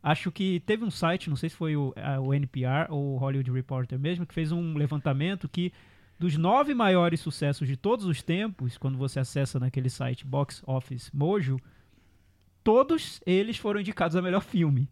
[0.06, 3.16] Acho que teve um site, não sei se foi o, a- o NPR ou o
[3.16, 5.72] Hollywood Reporter mesmo, que fez um levantamento que
[6.18, 11.10] dos nove maiores sucessos de todos os tempos, quando você acessa naquele site Box Office
[11.12, 11.58] Mojo,
[12.62, 14.88] todos eles foram indicados a melhor filme.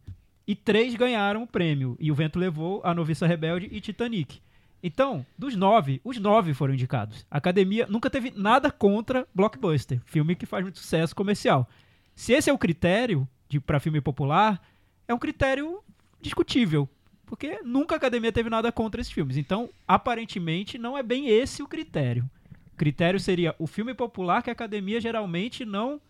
[0.46, 1.96] E três ganharam o prêmio.
[2.00, 4.40] E o Vento Levou, A Noviça Rebelde e Titanic.
[4.82, 7.24] Então, dos nove, os nove foram indicados.
[7.30, 11.68] A academia nunca teve nada contra blockbuster, filme que faz muito sucesso comercial.
[12.16, 13.28] Se esse é o critério
[13.64, 14.60] para filme popular,
[15.08, 15.80] é um critério
[16.20, 16.88] discutível,
[17.26, 19.36] porque nunca a academia teve nada contra esses filmes.
[19.36, 22.28] Então, aparentemente, não é bem esse o critério.
[22.74, 26.00] O critério seria o filme popular que a academia geralmente não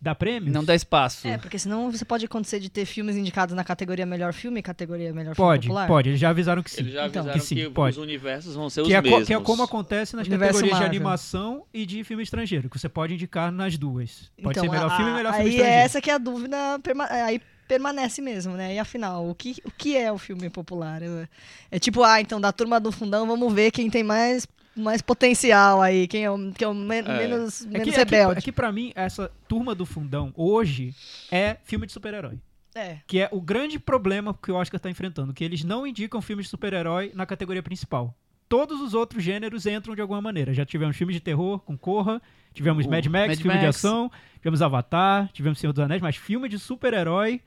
[0.00, 0.52] dá prêmios.
[0.52, 1.28] Não dá espaço.
[1.28, 4.62] É, porque senão você pode acontecer de ter filmes indicados na categoria melhor filme e
[4.62, 5.86] categoria melhor Pode, filme popular.
[5.86, 6.08] pode.
[6.08, 6.80] Eles já avisaram que sim.
[6.80, 7.96] Eles já Então, avisaram que sim, que, pode.
[7.96, 9.26] os universos vão ser Que os é, mesmos.
[9.28, 10.96] que é como acontece nas Universo categorias de Marvel.
[10.96, 14.30] animação e de filme estrangeiro, que você pode indicar nas duas.
[14.42, 15.84] Pode Então, ser melhor a- filme e melhor aí filme é estrangeiro.
[15.84, 16.56] essa que é a dúvida,
[17.10, 18.74] aí permanece mesmo, né?
[18.74, 21.02] E afinal, o que, o que é o filme popular?
[21.02, 21.28] É,
[21.70, 24.46] é tipo, ah, então da turma do fundão, vamos ver quem tem mais,
[24.76, 27.92] mais potencial aí, quem é o, quem é o men- menos, É menos que, é,
[27.92, 28.38] que, rebelde.
[28.38, 30.94] é que pra mim, essa turma do fundão hoje
[31.30, 32.38] é filme de super-herói.
[32.74, 32.98] É.
[33.06, 36.46] Que é o grande problema que o Oscar tá enfrentando, que eles não indicam filmes
[36.46, 38.14] de super-herói na categoria principal.
[38.48, 40.52] Todos os outros gêneros entram de alguma maneira.
[40.54, 42.20] Já tivemos filmes de terror com Corra,
[42.52, 43.76] tivemos O Mad Max, Mad filme de Max.
[43.76, 47.40] ação, tivemos Avatar, tivemos Senhor dos Anéis, mas filme de super-herói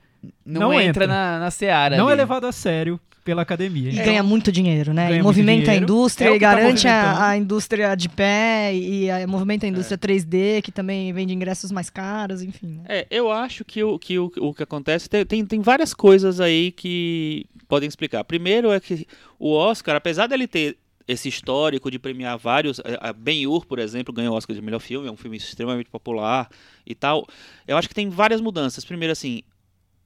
[0.44, 1.06] Não, não entra, entra.
[1.06, 1.96] na, na seara.
[1.96, 2.20] não é ali.
[2.20, 3.90] levado a sério pela academia.
[3.90, 5.08] E Então, ganha muito dinheiro, né?
[5.08, 5.82] ganha E movimenta a dinheiro.
[5.84, 7.20] indústria É e tá garante movimentando.
[7.20, 9.70] a, a indústria de pé e a, movimenta a É.
[9.70, 12.78] indústria 3D, que também vende ingressos mais caros, enfim.
[12.78, 12.82] Né?
[12.88, 16.40] É, eu acho que o que, o, o que acontece tem, tem, tem várias coisas
[16.40, 18.22] aí que podem explicar.
[18.22, 19.04] Primeiro é que
[19.40, 24.34] o Oscar, apesar dele ter esse histórico de premiar vários, a Ben-Hur, por exemplo, ganhou
[24.34, 26.48] o Oscar de melhor filme, é um filme extremamente popular
[26.86, 27.26] e tal.
[27.66, 28.84] Eu acho que tem várias mudanças.
[28.84, 29.42] Primeiro, assim,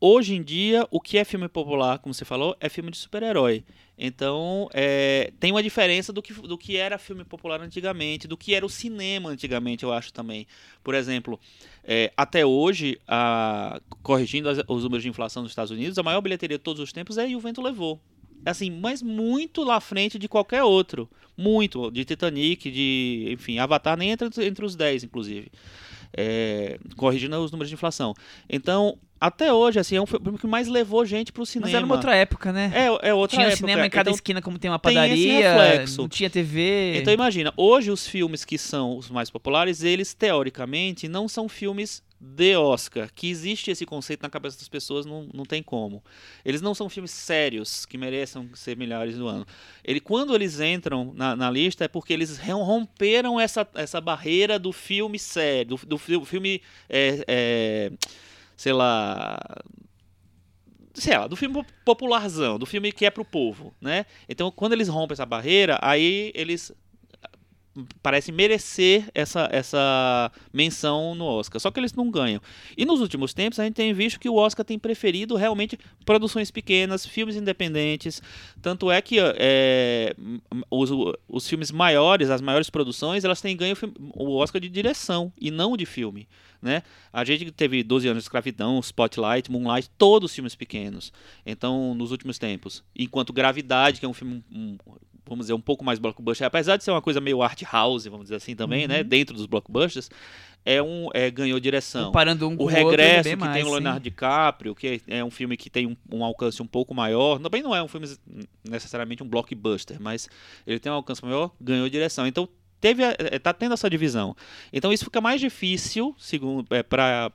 [0.00, 3.64] hoje em dia, o que é filme popular, como você falou, é filme de super-herói.
[3.98, 8.54] Então, é, tem uma diferença do que, do que era filme popular antigamente, do que
[8.54, 10.46] era o cinema antigamente, eu acho também.
[10.82, 11.38] Por exemplo,
[11.84, 16.22] é, até hoje, a- corrigindo as- os números de inflação dos Estados Unidos, a maior
[16.22, 18.00] bilheteria de todos os tempos é E o Vento Levou.
[18.46, 21.10] Assim, mas muito lá frente de qualquer outro.
[21.36, 21.90] Muito.
[21.90, 23.26] De Titanic, de.
[23.32, 25.50] Enfim, Avatar nem entra entre os 10, inclusive.
[26.16, 28.14] É, corrigindo os números de inflação.
[28.48, 31.66] Então, até hoje, assim, é um filme que mais levou gente pro cinema.
[31.68, 32.72] Mas era uma outra época, né?
[32.74, 33.56] É, é outra tinha época.
[33.58, 36.00] cinema em cada Então, esquina, como tem uma tem padaria, reflexo.
[36.02, 36.94] não tinha TV.
[36.96, 42.02] então imagina, hoje os filmes que são os mais populares, eles teoricamente não são filmes
[42.22, 46.02] de Oscar, que existe esse conceito na cabeça das pessoas, não, não tem como.
[46.44, 49.46] Eles não são filmes sérios que mereçam ser melhores do ano.
[49.82, 54.70] Ele, quando eles entram na, na lista é porque eles romperam essa, essa barreira do
[54.72, 57.92] filme sério, do, do fi- filme, é, é,
[58.60, 59.38] sei lá,
[60.92, 64.04] sei lá, do filme po- popularzão, do filme que é pro povo, né?
[64.28, 66.70] Então, quando eles rompem essa barreira, aí eles
[68.02, 71.58] parecem merecer essa, essa menção no Oscar.
[71.58, 72.42] Só que eles não ganham.
[72.76, 76.50] E nos últimos tempos a gente tem visto que o Oscar tem preferido realmente produções
[76.50, 78.20] pequenas, filmes independentes.
[78.60, 80.14] Tanto é que é,
[80.70, 80.90] os,
[81.26, 83.74] os filmes maiores, as maiores produções, elas têm ganho
[84.14, 86.28] o Oscar de direção e não de filme.
[86.62, 86.82] Né?
[87.12, 91.12] A gente teve 12 anos de escravidão, Spotlight, Moonlight, todos filmes pequenos.
[91.44, 92.84] Então, nos últimos tempos.
[92.94, 94.76] Enquanto Gravidade, que é um filme, um,
[95.26, 98.24] vamos dizer, um pouco mais blockbuster, apesar de ser uma coisa meio art house, vamos
[98.24, 98.96] dizer assim também, né?
[98.96, 99.02] uhum.
[99.02, 99.04] né?
[99.04, 100.10] Dentro dos blockbusters,
[100.64, 102.06] é um é, ganhou direção.
[102.06, 104.02] Comparando um com o Regresso, outro, que mais, tem o Leonardo sim.
[104.02, 107.38] DiCaprio, que é um filme que tem um, um, alcance um pouco maior.
[107.38, 108.06] Também não é um filme
[108.68, 110.28] necessariamente um blockbuster, mas
[110.66, 112.26] ele tem um alcance maior, ganhou direção.
[112.26, 112.48] Então
[112.80, 114.36] teve está tendo essa divisão.
[114.72, 117.30] Então isso fica mais difícil, segundo é, para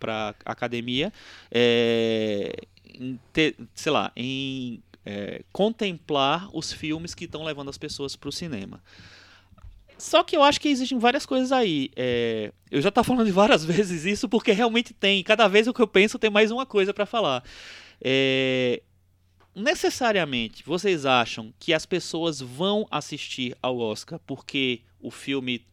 [0.46, 1.12] a academia,
[1.52, 2.56] é,
[3.32, 8.32] ter, sei lá, em é, contemplar os filmes que estão levando as pessoas para o
[8.32, 8.82] cinema.
[9.98, 11.90] Só que eu acho que existem várias coisas aí.
[11.96, 15.24] É, eu já estou falando várias vezes isso porque realmente tem.
[15.24, 17.44] Cada vez o que eu penso tem mais uma coisa para falar.
[18.02, 18.82] É,
[19.56, 25.66] necessariamente vocês acham que as pessoas vão assistir ao Oscar porque o filme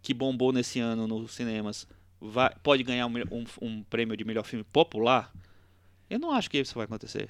[0.00, 1.86] que bombou nesse ano nos cinemas
[2.20, 5.30] vai, pode ganhar um, um, um prêmio de melhor filme popular?
[6.08, 7.28] Eu não acho que isso vai acontecer.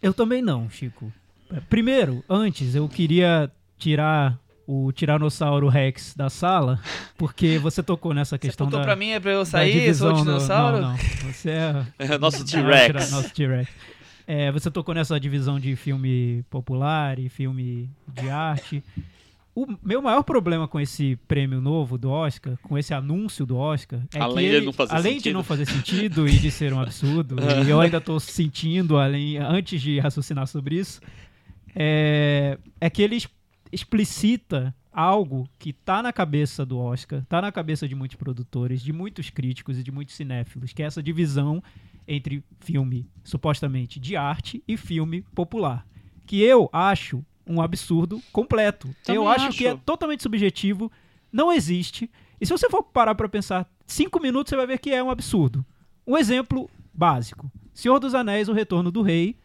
[0.00, 1.12] Eu também não, Chico.
[1.68, 6.80] Primeiro, antes, eu queria tirar o Tiranossauro Rex da sala,
[7.18, 8.82] porque você tocou nessa questão você da...
[8.82, 10.76] pra mim é pra eu sair, sou o dinossauro?
[10.76, 10.82] No...
[10.82, 11.32] Não, não.
[11.32, 11.86] Você é...
[11.98, 13.10] é nosso T-Rex.
[13.10, 13.68] Nosso T-Rex.
[14.26, 18.82] É, você tocou nessa divisão de filme popular e filme de arte.
[19.54, 24.00] O meu maior problema com esse prêmio novo do Oscar, com esse anúncio do Oscar,
[24.14, 25.22] é além que ele, de não fazer além sentido.
[25.24, 29.36] de não fazer sentido e de ser um absurdo, e eu ainda estou sentindo além
[29.36, 31.02] antes de raciocinar sobre isso,
[31.74, 33.22] é, é que ele
[33.70, 38.92] explicita algo que está na cabeça do Oscar, está na cabeça de muitos produtores, de
[38.92, 41.62] muitos críticos e de muitos cinéfilos, que é essa divisão
[42.06, 45.86] entre filme supostamente de arte e filme popular.
[46.26, 48.94] Que eu acho um absurdo completo.
[49.04, 50.90] Também eu acho, acho que é totalmente subjetivo,
[51.32, 52.10] não existe.
[52.40, 55.10] E se você for parar para pensar cinco minutos, você vai ver que é um
[55.10, 55.64] absurdo.
[56.06, 59.36] Um exemplo básico: Senhor dos Anéis, O Retorno do Rei,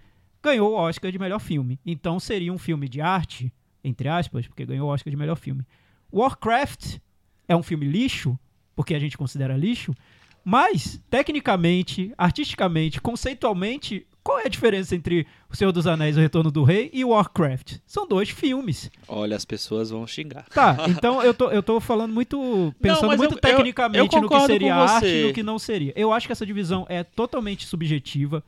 [0.41, 1.79] ganhou o Oscar de melhor filme.
[1.85, 5.65] Então seria um filme de arte, entre aspas, porque ganhou o Oscar de melhor filme.
[6.11, 6.97] Warcraft
[7.47, 8.37] é um filme lixo,
[8.75, 9.93] porque a gente considera lixo,
[10.49, 16.49] mas, tecnicamente, artisticamente, conceitualmente, qual é a diferença entre O Senhor dos Anéis, O Retorno
[16.49, 17.79] do Rei e Warcraft?
[17.85, 18.89] São dois filmes.
[19.09, 20.45] Olha, as pessoas vão xingar.
[20.47, 22.73] Tá, então eu tô, eu tô falando muito.
[22.79, 25.59] pensando não, muito eu, tecnicamente eu, eu no que seria arte e no que não
[25.59, 25.91] seria.
[25.97, 28.41] Eu acho que essa divisão é totalmente subjetiva.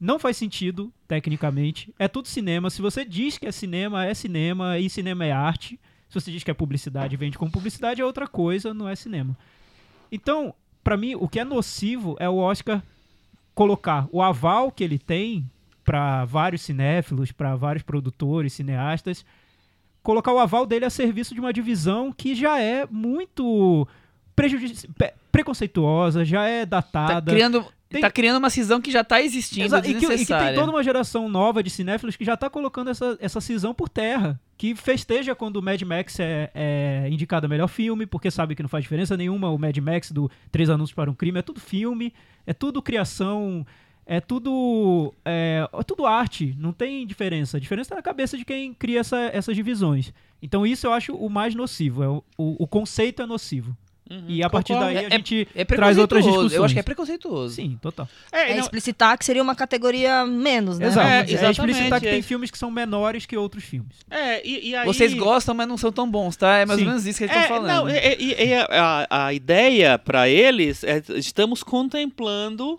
[0.00, 1.94] Não faz sentido, tecnicamente.
[1.98, 2.70] É tudo cinema.
[2.70, 5.78] Se você diz que é cinema, é cinema, e cinema é arte.
[6.08, 9.36] Se você diz que é publicidade, vende como publicidade, é outra coisa, não é cinema.
[10.10, 12.82] Então, para mim, o que é nocivo é o Oscar
[13.54, 15.48] colocar o aval que ele tem
[15.84, 19.24] para vários cinéfilos, para vários produtores, cineastas,
[20.02, 23.88] colocar o aval dele a serviço de uma divisão que já é muito
[25.30, 27.22] preconceituosa, já é datada.
[27.22, 27.64] Tá criando,
[27.94, 28.00] tem...
[28.02, 30.70] tá criando uma cisão que já está existindo, Exato, e, que, e que tem toda
[30.70, 34.74] uma geração nova de cinéfilos que já está colocando essa, essa cisão por terra que
[34.74, 38.68] festeja quando o Mad Max é, é, indicado a melhor filme, porque sabe que não
[38.68, 39.50] faz diferença nenhuma.
[39.50, 42.12] O Mad Max do Três Anúncios para um Crime é tudo filme,
[42.46, 43.66] é tudo criação,
[44.06, 47.56] é tudo é, é tudo arte, não tem diferença.
[47.56, 50.12] A diferença está na cabeça de quem cria essa, essas divisões.
[50.42, 53.76] Então isso eu acho o mais nocivo, é o, o, o conceito é nocivo.
[54.10, 56.52] Uhum, e a partir daí a é, gente é traz outras discussões.
[56.52, 57.54] Eu acho que é preconceituoso.
[57.54, 58.06] Sim, total.
[58.30, 60.88] É, é explicitar que seria uma categoria menos, né?
[60.88, 61.08] Exato.
[61.08, 63.96] É, é explicitar que tem filmes que são menores que outros filmes.
[64.10, 64.86] É, e, e aí...
[64.86, 66.58] Vocês gostam, mas não são tão bons, tá?
[66.58, 66.84] É mais Sim.
[66.84, 67.86] ou menos isso que eles estão falando.
[67.86, 72.78] Não, e, e a, a, ideia para eles é estamos contemplando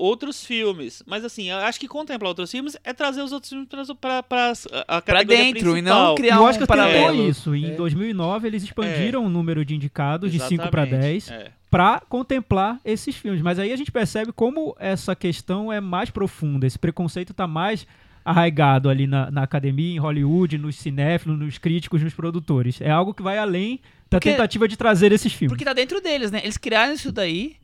[0.00, 1.02] outros filmes.
[1.06, 3.68] Mas assim, eu acho que contemplar outros filmes é trazer os outros filmes
[4.00, 4.52] para pra,
[4.88, 5.76] a pra dentro principal.
[5.76, 7.28] e não criar eu um acho que paralelo.
[7.28, 7.54] isso.
[7.54, 7.74] Em é.
[7.74, 9.26] 2009 eles expandiram é.
[9.26, 10.56] o número de indicados Exatamente.
[10.56, 11.52] de 5 para 10 é.
[11.70, 13.42] para contemplar esses filmes.
[13.42, 17.86] Mas aí a gente percebe como essa questão é mais profunda, esse preconceito está mais
[18.24, 22.80] arraigado ali na, na, academia, em Hollywood, nos cinéfilos, nos críticos, nos produtores.
[22.80, 25.52] É algo que vai além da porque, tentativa de trazer esses filmes.
[25.52, 26.40] Porque tá dentro deles, né?
[26.42, 27.56] Eles criaram isso daí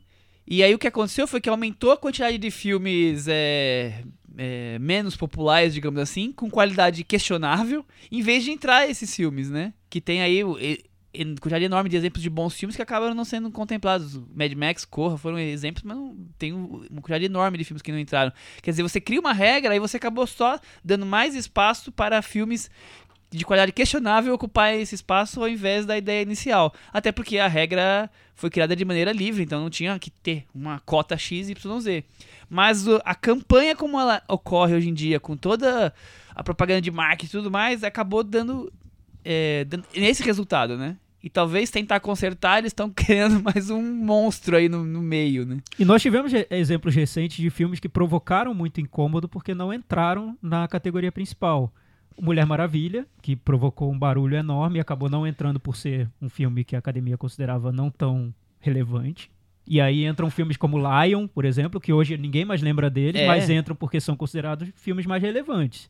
[0.47, 4.03] e aí o que aconteceu foi que aumentou a quantidade de filmes é,
[4.37, 9.73] é, menos populares, digamos assim, com qualidade questionável, em vez de entrar esses filmes, né?
[9.89, 10.41] Que tem aí
[11.41, 14.17] quantidade enorme de exemplos de bons filmes que acabaram não sendo contemplados.
[14.33, 17.99] Mad Max, Corra foram exemplos, mas não, tem uma quantidade enorme de filmes que não
[17.99, 18.31] entraram.
[18.61, 22.69] Quer dizer, você cria uma regra e você acabou só dando mais espaço para filmes
[23.29, 26.73] de qualidade questionável ocupar esse espaço ao invés da ideia inicial.
[26.93, 30.79] Até porque a regra foi criada de maneira livre, então não tinha que ter uma
[30.79, 32.03] cota X, Y, Z.
[32.49, 35.93] Mas a campanha como ela ocorre hoje em dia, com toda
[36.33, 38.71] a propaganda de marketing e tudo mais, acabou dando,
[39.25, 40.95] é, dando nesse resultado, né?
[41.21, 45.57] E talvez tentar consertar, eles estão criando mais um monstro aí no, no meio, né?
[45.77, 50.67] E nós tivemos exemplos recentes de filmes que provocaram muito incômodo porque não entraram na
[50.67, 51.73] categoria principal.
[52.19, 56.63] Mulher Maravilha, que provocou um barulho enorme e acabou não entrando por ser um filme
[56.63, 59.29] que a academia considerava não tão relevante.
[59.65, 63.27] E aí entram filmes como Lion, por exemplo, que hoje ninguém mais lembra deles, É.
[63.27, 65.89] mas entram porque são considerados filmes mais relevantes.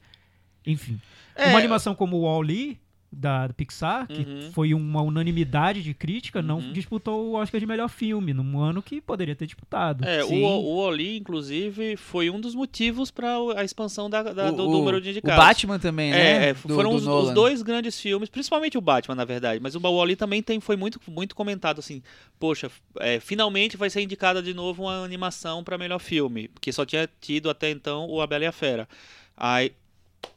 [0.65, 0.99] Enfim.
[1.35, 1.49] É.
[1.49, 2.77] Uma animação como Wall-E,
[3.11, 4.51] da Pixar, que Uhum.
[4.51, 6.73] foi uma unanimidade de crítica, não Uhum.
[6.73, 10.03] disputou o Oscar de melhor filme, num ano que poderia ter disputado.
[10.05, 10.43] É, o, Sim.
[10.43, 14.99] o Oli, inclusive, foi um dos motivos para a expansão da, da- do O- número
[14.99, 15.41] de o, indicados.
[15.43, 16.45] o Batman também, né?
[16.47, 19.59] É, é, Do- foram do os, os dois grandes filmes, principalmente o Batman, na verdade.
[19.61, 22.03] Mas o Wall-E também tem, foi muito, muito comentado assim.
[22.37, 26.85] Poxa, é, finalmente vai ser indicada de novo uma animação para melhor filme, porque só
[26.85, 28.87] tinha tido até então o A Bela e a Fera.
[29.35, 29.71] Aí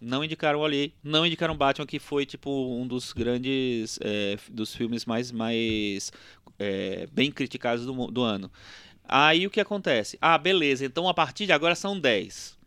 [0.01, 4.75] não indicaram o Wall-E, não indicaram Batman, que foi tipo um dos grandes é, dos
[4.75, 6.13] filmes mais mais
[6.59, 8.51] é, bem criticados do, do ano.
[9.05, 10.17] Aí o que acontece?
[10.21, 12.60] Ah, beleza, então a partir de agora são 10.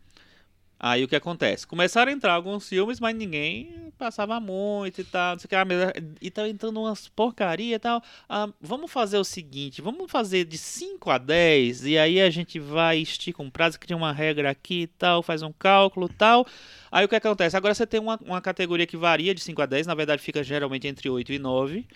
[0.78, 1.66] Aí o que acontece?
[1.66, 5.32] Começaram a entrar alguns filmes, mas ninguém passava muito e tal.
[5.32, 8.02] Não sei o que, ah, mas- e tá entrando umas porcaria e tal.
[8.28, 12.58] Ah, vamos fazer o seguinte: vamos fazer de 5 a 10, e aí a gente
[12.58, 16.46] vai, estica um prazo, cria uma regra aqui e tal, faz um cálculo e tal.
[16.90, 17.56] Aí o que acontece?
[17.56, 20.42] Agora você tem uma, uma categoria que varia de 5 a 10, na verdade fica
[20.42, 21.86] geralmente entre 8 e 9.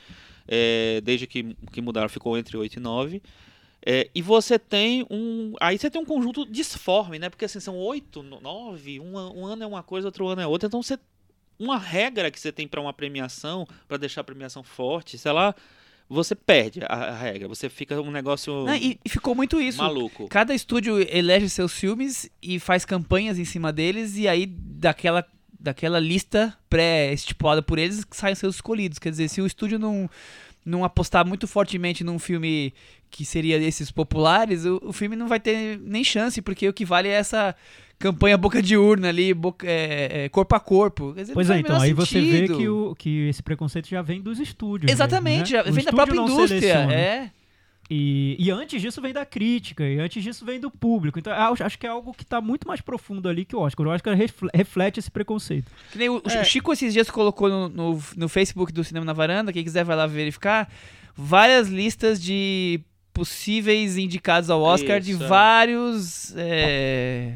[0.50, 3.22] É, desde que, que mudaram, ficou entre 8 e 9.
[3.84, 5.54] É, e você tem um.
[5.60, 7.28] Aí você tem um conjunto disforme, né?
[7.30, 10.46] Porque assim, são oito, no- nove, um, um ano é uma coisa, outro ano é
[10.46, 10.66] outra.
[10.66, 10.98] Então você.
[11.58, 15.52] Uma regra que você tem para uma premiação, para deixar a premiação forte, sei lá,
[16.08, 17.48] você perde a, regra.
[17.48, 19.78] Você fica um negócio Não, e, e ficou muito isso.
[19.78, 20.28] maluco.
[20.28, 25.26] Cada estúdio elege seus filmes e faz campanhas em cima deles, e aí daquela,
[25.58, 29.00] daquela lista pré-estipulada por eles saem seus escolhidos.
[29.00, 30.08] Quer dizer, se o estúdio não,
[30.64, 32.72] não apostar muito fortemente num filme
[33.10, 36.84] que seria desses populares, o, o filme não vai ter nem chance, porque o que
[36.84, 37.54] vale é essa
[37.98, 41.12] campanha boca de urna ali, boca- é, é, corpo a corpo.
[41.16, 42.56] Dizer, Pois é, então aí você vê sentido.
[42.58, 44.90] que, o, que esse preconceito já vem dos estúdios.
[44.92, 45.70] Exatamente, mesmo, já né?
[45.70, 46.72] O vem da própria não indústria.
[46.92, 47.30] É.
[47.90, 51.18] E, e antes disso vem da crítica, e antes disso vem do público.
[51.18, 53.86] Então acho, acho que é algo que está muito mais profundo ali que o Oscar.
[53.86, 55.72] O Oscar refle- reflete esse preconceito.
[55.90, 56.44] Que nem o, o É.
[56.44, 59.96] Chico esses dias colocou no, no, no Facebook do Cinema na Varanda, quem quiser vai
[59.96, 60.70] lá verificar,
[61.16, 62.78] várias listas de
[63.18, 65.26] possíveis indicados ao Oscar de Isso, é.
[65.26, 66.32] vários.
[66.36, 67.32] é,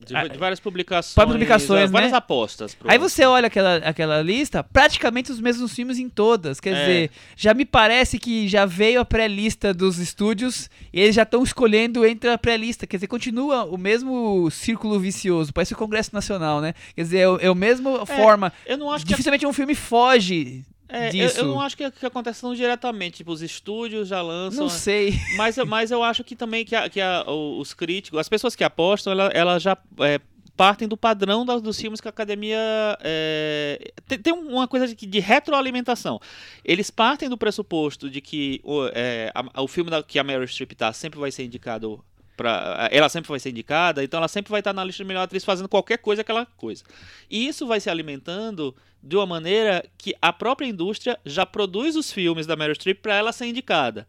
[0.00, 1.14] De, de várias publicações.
[1.14, 2.18] várias publicações, várias né?
[2.18, 2.76] apostas.
[2.88, 6.58] Aí você olha aquela, aquela lista, praticamente os mesmos filmes em todas.
[6.58, 6.80] Quer É.
[6.80, 11.44] dizer, já me parece que já veio a pré-lista dos estúdios e eles já estão
[11.44, 12.84] escolhendo entre a pré-lista.
[12.84, 15.52] Quer dizer, continua o mesmo círculo vicioso.
[15.52, 16.74] Parece o Congresso Nacional, né?
[16.96, 18.52] Quer dizer, é, o- é a mesma forma.
[18.66, 22.04] Eu não acho que Dificilmente um filme foge É, eu, eu não acho que, que
[22.06, 23.18] acontece tão diretamente.
[23.18, 24.64] Tipo, os estúdios já lançam.
[24.64, 25.14] Não sei.
[25.36, 28.62] Mas, mas eu acho que também que, a- que a- os críticos, as pessoas que
[28.62, 30.20] apostam, ela, ela já é,
[30.56, 32.58] partem do padrão da- dos filmes que a academia.
[33.00, 36.20] é, tem, tem uma coisa de, de retroalimentação.
[36.64, 40.46] Eles partem do pressuposto de que o, é, a- o filme da, que a Meryl
[40.46, 42.04] Streep tá sempre vai ser indicado.
[42.36, 45.22] Pra, ela sempre vai ser indicada, então ela sempre vai estar na lista de melhor
[45.22, 46.82] atriz fazendo qualquer coisa, aquela coisa.
[47.30, 52.10] E isso vai se alimentando de uma maneira que a própria indústria já produz os
[52.10, 54.06] filmes da Meryl Streep para ela ser indicada.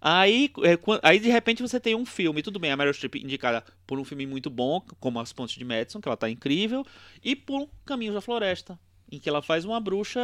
[0.00, 3.64] Aí, é, aí de repente você tem um filme, tudo bem, a Meryl Streep indicada
[3.86, 6.84] por um filme muito bom, como As Pontes de Madison, que ela tá incrível,
[7.24, 8.78] e por Caminhos da Floresta,
[9.10, 10.20] em que ela faz uma bruxa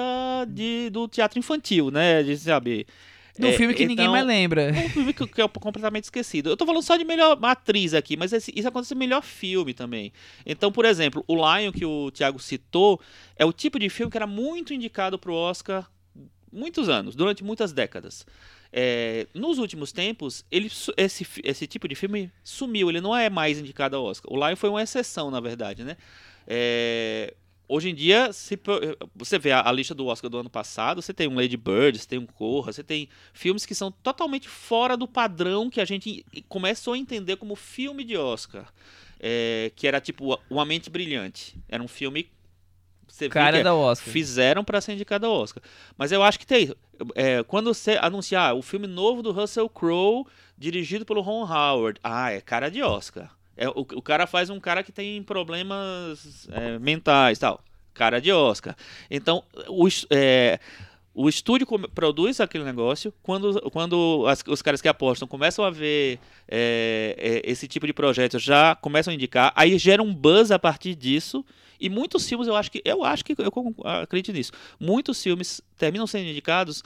[0.49, 2.87] de, do teatro infantil, né, de sabe.
[3.39, 4.71] Num É, filme que ninguém então- mais lembra.
[4.73, 6.51] um filme que, que é completamente esquecido.
[6.51, 9.73] Eu tô falando só de melhor atriz aqui, mas esse- isso acontece em melhor filme
[9.73, 10.13] também.
[10.45, 13.01] Então, por exemplo, o Lion que o Thiago citou
[13.37, 15.91] é o tipo de filme que era muito indicado pro Oscar
[16.53, 18.27] muitos anos, durante muitas décadas.
[18.71, 23.59] É, nos últimos tempos, ele, esse, esse tipo de filme sumiu, ele não é mais
[23.59, 24.31] indicado ao Oscar.
[24.31, 25.97] O Lion foi uma exceção, na verdade, né?
[26.47, 27.33] É,
[27.69, 28.81] hoje em dia, se pro-
[29.15, 31.99] você vê a, a lista do Oscar do ano passado, você tem um Lady Bird,
[31.99, 35.85] você tem um Corra, você tem filmes que são totalmente fora do padrão que a
[35.85, 38.73] gente começou a entender como filme de Oscar.
[39.25, 41.57] É, que era tipo Uma Mente Brilhante.
[41.69, 42.29] Era um filme.
[43.07, 44.13] Você Cara que da Oscar.
[44.13, 45.63] fizeram para ser indicado ao Oscar.
[45.97, 46.75] Mas eu acho que tem.
[47.15, 50.25] é, quando você anunciar ah, o filme novo do Russell Crowe,
[50.59, 53.31] dirigido pelo Ron Howard, ah, é cara de Oscar.
[53.57, 57.63] É, o, o cara faz um cara que tem problemas é, mentais tal.
[57.95, 58.75] cara de Oscar.
[59.11, 59.45] Então,
[60.11, 60.59] é,
[61.15, 66.19] o estúdio produz aquele negócio, quando, quando as- os caras que apostam começam a ver
[66.49, 70.59] é, é, esse tipo de projeto, já começam a indicar, aí gera um buzz a
[70.59, 71.45] partir disso,
[71.79, 76.07] e muitos filmes, eu acho que, eu acho que, eu acredito nisso, muitos filmes terminam
[76.07, 76.83] sendo indicados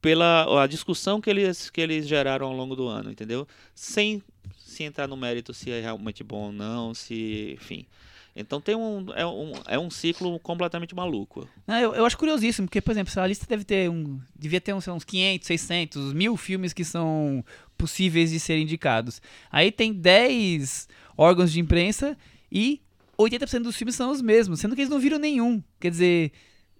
[0.00, 3.46] pela a discussão que eles, que eles geraram ao longo do ano, entendeu?
[3.74, 4.22] Sem
[4.58, 7.86] se entrar no mérito se é realmente bom ou não, se, enfim...
[8.34, 9.52] Então tem um é, um.
[9.66, 11.48] é um ciclo completamente maluco.
[11.66, 14.20] Não, eu, eu acho curiosíssimo, porque, por exemplo, a lista deve ter um.
[14.38, 17.44] Devia ter uns, uns 500, 600, mil filmes que são
[17.76, 19.20] possíveis de serem indicados.
[19.50, 22.16] Aí tem 10 órgãos de imprensa
[22.50, 22.80] e
[23.18, 25.62] 80% dos filmes são os mesmos, sendo que eles não viram nenhum.
[25.78, 26.32] Quer dizer,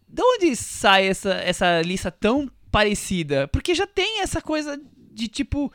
[0.09, 3.49] de onde sai essa, essa lista tão parecida?
[3.49, 4.81] Porque já tem essa coisa
[5.13, 5.73] de tipo.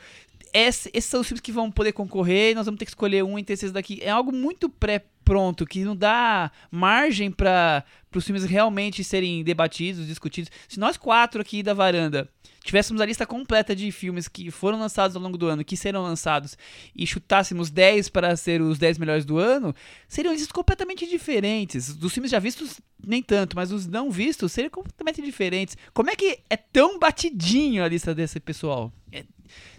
[0.58, 3.38] Esse- esses são os filmes que vão poder concorrer, nós vamos ter que escolher um
[3.38, 4.00] entre esses daqui.
[4.02, 7.84] É algo muito pré-pronto, que não dá margem para
[8.16, 10.50] os filmes realmente serem debatidos, discutidos.
[10.70, 12.30] Se nós quatro aqui da varanda
[12.64, 16.02] tivéssemos a lista completa de filmes que foram lançados ao longo do ano, que serão
[16.02, 16.58] lançados,
[16.96, 19.76] e chutássemos 10 para ser os 10 melhores do ano,
[20.08, 21.94] seriam listas completamente diferentes.
[21.96, 25.78] Dos filmes já vistos, nem tanto, mas os não vistos seriam completamente diferentes.
[25.94, 28.92] Como é que é tão batidinho a lista desse pessoal?
[29.12, 29.26] É-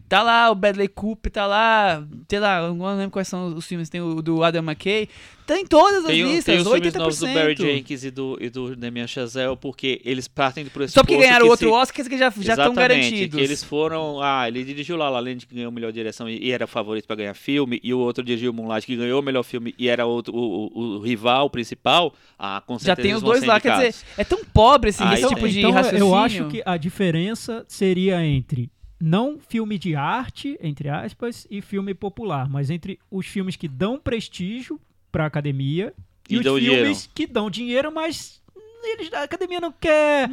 [0.08, 3.66] Tá lá o Bradley Cooper, tá lá, sei lá, eu não lembro quais são os
[3.66, 5.08] filmes, tem o do Adam McKay,
[5.44, 6.70] tá em todas as Tem, listas, tem os 80%.
[6.74, 10.70] filmes novos do Barry Jenkins e do, e do Demian Chazelle, porque eles partem do
[10.70, 13.36] pressuposto Só porque ganharam que outro se- Oscar, que já já estão garantidos.
[13.36, 14.22] que eles foram.
[14.22, 17.16] Ah, ele dirigiu lá La Land, que ganhou melhor direção e, e era favorito para
[17.16, 20.32] ganhar filme, e o outro dirigiu Moonlight, que ganhou o melhor filme e era outro,
[20.32, 22.14] o, o- o rival principal.
[22.38, 25.02] Ah, com Já certeza tem eles os dois lá, quer dizer, é tão pobre esse,
[25.02, 26.06] esse então- tipo de então raciocínio.
[26.06, 28.70] eu acho que a diferença seria entre
[29.00, 33.98] não filme de arte, entre aspas, e filme popular, mas entre os filmes que dão
[33.98, 34.80] prestígio
[35.12, 35.92] para a academia
[36.28, 36.98] e, E os filmes dinheiro.
[37.14, 38.42] que dão dinheiro, mas
[38.86, 40.28] eles, a academia não quer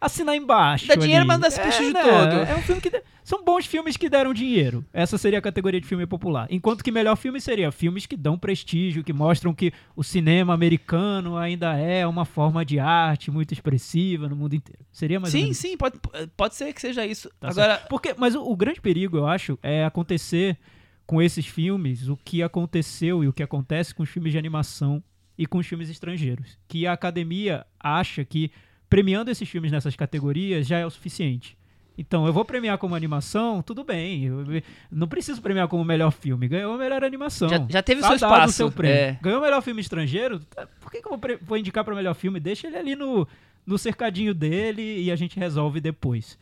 [0.00, 0.86] assinar embaixo.
[0.86, 1.28] Dá dinheiro, ali.
[1.28, 2.50] mas não dá esse prestígio né, todo.
[2.50, 4.84] É um filme que são bons filmes que deram dinheiro.
[4.92, 6.46] Essa seria a categoria de filme popular.
[6.50, 11.36] Enquanto que melhor filme seria filmes que dão prestígio, que mostram que o cinema americano
[11.36, 14.82] ainda é uma forma de arte muito expressiva no mundo inteiro.
[14.90, 15.98] Seria mais Sim, sim, pode,
[16.36, 17.30] pode ser que seja isso.
[17.38, 17.88] Tá Agora, certo.
[17.88, 20.56] Porque, mas o, o grande perigo, eu acho, é acontecer
[21.06, 25.02] com esses filmes o que aconteceu e o que acontece com os filmes de animação
[25.38, 26.58] e com os filmes estrangeiros.
[26.66, 28.50] Que a academia acha que
[28.90, 31.56] premiando esses filmes nessas categorias já é o suficiente.
[31.96, 34.24] Então, eu vou premiar como animação, tudo bem.
[34.24, 34.44] Eu
[34.90, 36.46] não preciso premiar como melhor filme.
[36.46, 37.48] Ganhou a melhor animação.
[37.48, 38.52] já, já teve o Tá seu espaço.
[38.52, 38.96] seu prêmio.
[38.96, 39.18] é.
[39.20, 40.38] Ganhou o melhor filme estrangeiro?
[40.40, 42.38] tá, Por que, que eu vou, vou indicar para melhor filme?
[42.38, 43.26] Deixa ele ali no,
[43.66, 46.38] no cercadinho dele e a gente resolve depois.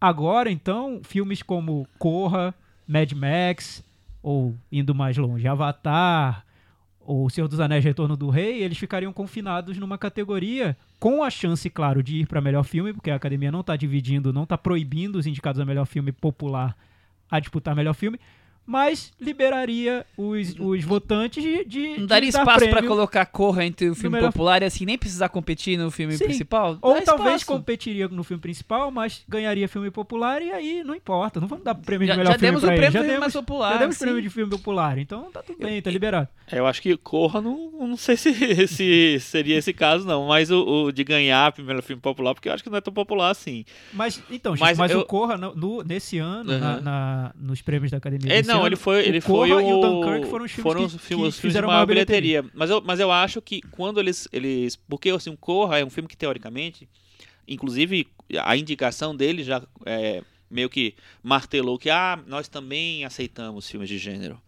[0.00, 2.54] Agora, então, filmes como Corra,
[2.86, 3.84] Mad Max,
[4.22, 6.44] ou indo mais longe, Avatar,
[7.10, 11.70] O Senhor dos Anéis Retorno do Rei, eles ficariam confinados numa categoria com a chance,
[11.70, 15.16] claro, de ir para melhor filme, porque a academia não está dividindo, não está proibindo
[15.16, 16.76] os indicados a melhor filme popular
[17.30, 18.20] a disputar melhor filme,
[18.70, 22.88] mas liberaria os, os votantes de, de Não daria de dar espaço pra prêmio.
[22.90, 26.24] colocar Corra entre o filme melhor- popular e assim nem precisar competir no filme Sim.
[26.26, 26.76] principal?
[26.82, 27.46] Ou Dá talvez espaço.
[27.46, 31.40] competiria no filme principal, mas ganharia filme popular e aí não importa.
[31.40, 32.80] Não vamos dar prêmio Já, de melhor já filme demos o pra ele.
[32.82, 33.72] prêmio Já do filme demos, mais popular.
[33.72, 34.04] já demos sim.
[34.04, 34.98] prêmio de filme popular.
[34.98, 36.28] Então tá tudo bem, tá liberado.
[36.52, 38.32] Eu acho que Corra, não, não sei se,
[38.68, 40.26] se seria esse caso, não.
[40.28, 42.92] Mas o, o de ganhar primeiro filme popular, porque eu acho que não é tão
[42.92, 43.64] popular assim.
[43.94, 46.58] Mas, então, Mas mas, eu- o Corra, no, no- nesse ano, Uhum.
[46.58, 49.60] na, na- nos prêmios da Academia É, desse não, ele foi, ele o foi o.
[49.60, 51.78] e o Dunkirk foram os filmes foram que, os filmes, que filmes de fizeram maior
[51.78, 52.44] maior bilheteria.
[52.54, 54.76] Mas eu, mas eu acho que quando eles, eles.
[54.76, 56.88] Porque assim, o Corra é um filme que, teoricamente,
[57.46, 58.06] inclusive,
[58.42, 63.98] a indicação dele já é, meio que martelou que ah, nós também aceitamos filmes de
[63.98, 64.40] gênero.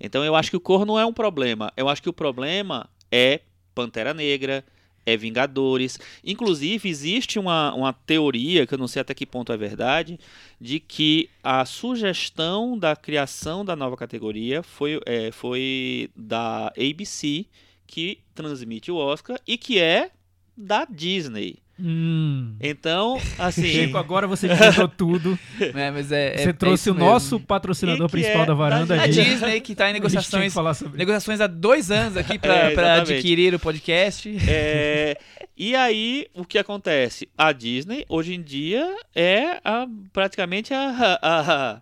[0.00, 1.72] Então eu acho que o Corra não é um problema.
[1.76, 3.40] Eu acho que o problema é
[3.74, 4.64] Pantera Negra,
[5.08, 5.98] é Vingadores.
[6.24, 10.18] Inclusive, existe uma, uma teoria, que eu não sei até que ponto é verdade,
[10.60, 17.46] de que a sugestão da criação da nova categoria foi, é, foi da ABC,
[17.86, 20.10] que transmite o Oscar e que é
[20.56, 21.56] da Disney.
[21.80, 22.56] Hum.
[22.60, 23.64] Então, assim.
[23.66, 25.38] Chico, agora você descontou tudo.
[25.60, 27.08] É, mas é, é- Você é trouxe isso o mesmo.
[27.10, 28.96] nosso patrocinador E principal é da varanda.
[28.96, 29.24] da A Disney.
[29.24, 30.98] Disney que tá em negociações, falar sobre isso.
[30.98, 34.36] negociações há dois anos aqui pra, É, adquirir o podcast.
[34.48, 35.16] É,
[35.56, 37.28] e aí, o que acontece?
[37.36, 41.40] A Disney, hoje em dia, é a- praticamente a, a-
[41.74, 41.80] a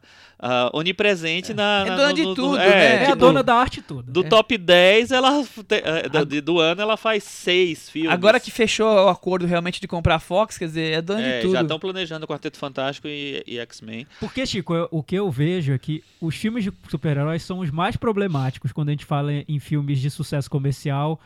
[0.72, 2.95] onipresente na, É na- dona no- de no- tudo, é, né?
[2.95, 4.11] É a tipo, dona da arte toda.
[4.11, 8.11] Do top 10, ela é, do, do ano, ela faz seis filmes.
[8.12, 11.37] Agora que fechou o acordo realmente de comprar a Fox, quer dizer, é dona É,
[11.37, 11.53] de tudo.
[11.53, 14.07] já estão planejando o Quarteto Fantástico e, e X-Men.
[14.20, 17.70] Porque, Chico, eu- o que eu vejo é que os filmes de super-heróis são os
[17.70, 21.18] mais problemáticos quando a gente fala em filmes de sucesso comercial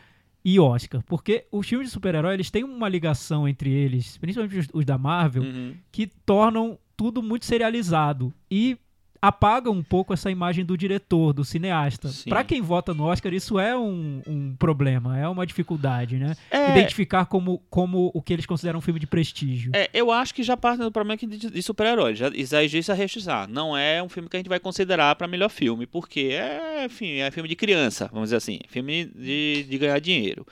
[0.43, 1.03] e Oscar.
[1.05, 4.97] Porque os filmes de super-herói, eles têm uma ligação entre eles, principalmente os, os da
[4.97, 5.75] Marvel, Uhum.
[5.91, 8.33] que tornam tudo muito serializado.
[8.49, 8.77] E
[9.21, 12.09] apaga um pouco essa imagem do diretor, do cineasta.
[12.27, 16.35] Pra quem vota no Oscar, isso é um, um problema, é uma dificuldade, né?
[16.49, 19.71] É, Identificar como, como o que eles consideram um filme de prestígio.
[19.75, 22.15] É, eu acho que já parte do problema aqui de, de super-herói.
[22.15, 23.47] Já isso a registrar.
[23.47, 27.17] Não é um filme que a gente vai considerar para melhor filme, porque é, enfim,
[27.17, 30.45] é filme de criança, vamos dizer assim, filme de, de ganhar dinheiro.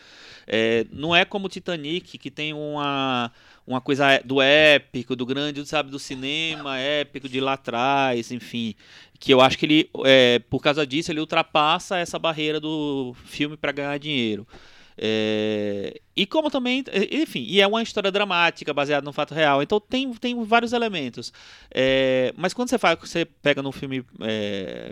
[0.46, 3.32] É, não é como Titanic, que tem uma,
[3.70, 8.74] uma coisa é- do épico, do grande, sabe, do cinema épico de lá atrás, enfim.
[9.20, 13.56] Que eu acho que ele, é, por causa disso, ele ultrapassa essa barreira do filme
[13.56, 14.48] para ganhar dinheiro.
[14.98, 19.80] É, e como também, enfim, e é uma história dramática baseada num fato real, então
[19.80, 21.32] tem, tem vários elementos.
[21.72, 24.92] É, mas quando você faz, você pega num filme é,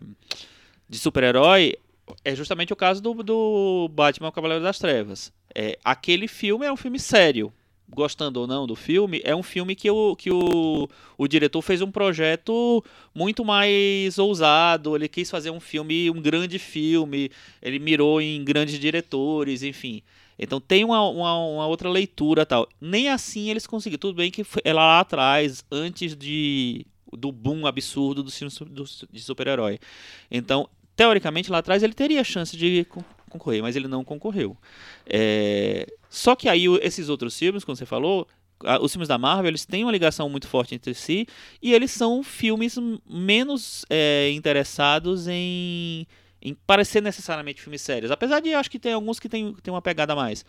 [0.87, 1.75] de super-herói,
[2.23, 5.33] é justamente o caso do, do Batman o Cavaleiro das Trevas.
[5.53, 7.51] É, aquele filme é um filme sério.
[7.89, 11.81] Gostando ou não do filme, é um filme que, o, que o, o diretor fez
[11.81, 12.83] um projeto
[13.15, 14.93] muito mais ousado.
[14.95, 17.31] Ele quis fazer um filme, um grande filme.
[17.61, 20.01] Ele mirou em grandes diretores, enfim.
[20.37, 22.67] Então tem uma, uma, uma outra leitura tal.
[22.79, 23.99] Nem assim eles conseguiram.
[23.99, 28.83] Tudo bem que foi é lá atrás, antes de do boom absurdo do filme do-
[29.11, 29.79] de super-herói.
[30.29, 34.57] Então, teoricamente, lá atrás ele teria chance de con- concorrer, mas ele não concorreu.
[35.05, 38.27] É, Só que aí esses outros filmes, como você falou,
[38.81, 41.27] os filmes da Marvel, eles têm uma ligação muito forte entre si
[41.61, 42.75] e eles são filmes
[43.07, 46.07] menos é, interessados em,
[46.41, 48.09] em parecer necessariamente filmes sérios.
[48.09, 50.43] Apesar de eu acho que tem alguns que tem, tem uma pegada a mais.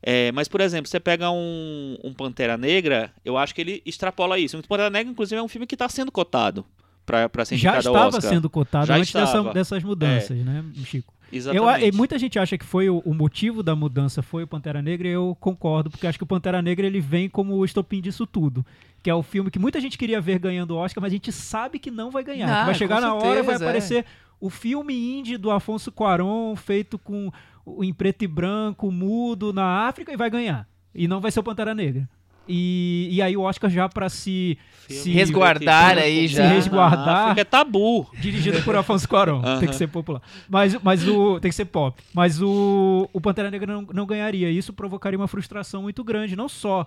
[0.00, 4.38] É, mas, por exemplo, você pega um, um Pantera Negra, eu acho que ele extrapola
[4.38, 4.56] isso.
[4.58, 6.64] O Pantera Negra, inclusive, é um filme que está sendo cotado
[7.04, 11.12] para ser Já indicado ao estava sendo cotado Já antes dessa- dessas mudanças, né, Chico?
[11.32, 11.86] Eu, Exatamente.
[11.86, 15.08] e muita gente acha que foi o, o motivo da mudança foi o Pantera Negra
[15.08, 18.26] e eu concordo, porque acho que o Pantera Negra ele vem como o estopim disso
[18.26, 18.64] tudo.
[19.02, 21.32] Que é o filme que muita gente queria ver ganhando o Oscar, mas a gente
[21.32, 22.48] sabe que não vai ganhar.
[22.48, 23.66] Ah, que vai chegar na hora vai certeza, é.
[23.66, 24.04] aparecer
[24.38, 27.32] o filme indie do Afonso Cuarón, feito com
[27.80, 30.68] em preto e branco, mudo, na África, e vai ganhar.
[30.94, 32.08] E não vai ser o Pantera Negra.
[32.48, 36.46] E, e aí o Oscar já pra se, se Resguardar aí se já.
[36.48, 37.06] resguardar.
[37.06, 38.06] Na África é tabu.
[38.20, 39.40] Dirigido por Afonso Cuarón.
[39.44, 39.60] Aham.
[39.60, 40.20] Tem que ser popular.
[40.48, 41.38] Mas, mas o.
[41.40, 42.02] Tem que ser pop.
[42.12, 44.50] Mas o, o Pantera Negra não, não ganharia.
[44.50, 46.86] Isso provocaria uma frustração muito grande, não só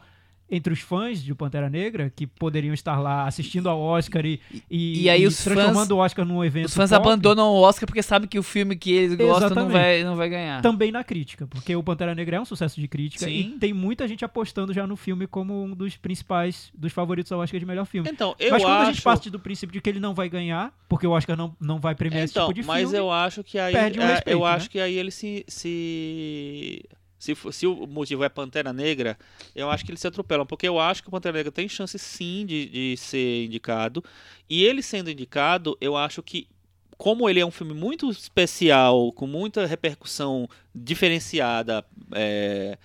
[0.50, 4.40] entre os fãs de Pantera Negra, que poderiam estar lá assistindo ao Oscar e,
[4.70, 6.68] e, E aí e os transformando fãs- o Oscar num evento.
[6.68, 9.70] Os fãs pop, abandonam o Oscar porque sabem que o filme que eles gostam não
[9.70, 10.62] vai, não vai ganhar.
[10.62, 13.32] Também na crítica, porque o Pantera Negra é um sucesso de crítica Sim.
[13.56, 17.40] e tem muita gente apostando já no filme como um dos principais, dos favoritos ao
[17.40, 18.08] Oscar de melhor filme.
[18.08, 18.82] Então, eu mas quando acho...
[18.90, 21.56] a gente parte do princípio de que ele não vai ganhar, porque o Oscar não,
[21.60, 24.02] não vai premiar esse Então, tipo de mas filme, eu acho que aí perde o
[24.04, 24.52] é, respeito, eu né?
[24.52, 26.86] acho que aí ele se se
[27.26, 29.18] se, se o motivo é Pantera Negra,
[29.56, 31.98] eu acho que eles se atropelam, porque eu acho que o Pantera Negra tem chance
[31.98, 34.04] sim de, de ser indicado.
[34.50, 36.48] E ele sendo indicado, eu acho que
[36.98, 42.78] como ele é um filme muito especial, com muita repercussão diferenciada é,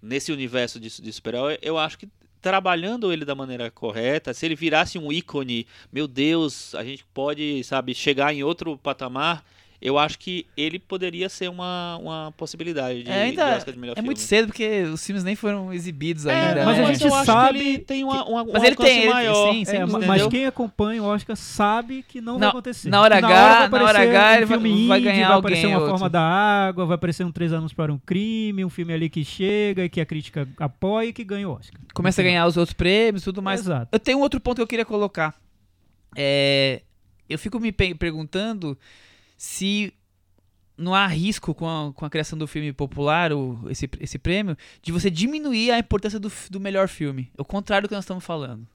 [0.00, 2.08] nesse universo de, de super-herói, eu acho que
[2.40, 7.64] trabalhando ele da maneira correta, se ele virasse um ícone, meu Deus, a gente pode,
[7.64, 9.44] sabe, chegar em outro patamar,
[9.80, 13.78] eu acho que ele poderia ser uma, uma possibilidade de, É, ainda de Oscar de
[13.80, 14.06] melhor é filme.
[14.06, 16.64] muito cedo porque os filmes nem foram exibidos É, ainda.
[16.64, 16.84] mas né?
[16.84, 19.52] a gente acho sabe que ele tem uma, uma, Mas um ele tem, ele- maior.
[19.52, 20.06] sim, sim, É, entendeu?
[20.08, 22.88] mas quem acompanha o Oscar sabe que não vai Na- acontecer.
[22.88, 23.36] na hora H- vai
[23.80, 25.80] na hora aparecer H um ele vai- filme vai indie, ganhar vai aparecer alguém uma
[25.82, 25.90] outro.
[25.98, 29.24] forma da água, vai aparecer um Três Anos para um Crime, um filme ali que
[29.24, 31.80] chega e que a crítica apoia e que ganha o Oscar.
[31.94, 33.60] Começa a ganhar os outros prêmios e tudo mais.
[33.60, 33.88] Exato.
[33.92, 35.34] Eu tenho um outro ponto que eu queria colocar.
[36.16, 36.82] É,
[37.28, 38.78] eu fico me pe- perguntando
[39.36, 39.92] se
[40.76, 44.56] não há risco com a, com a criação do filme popular, o, esse, esse prêmio,
[44.82, 47.30] de você diminuir a importância do, do melhor filme.
[47.38, 48.66] O contrário do que nós estamos falando.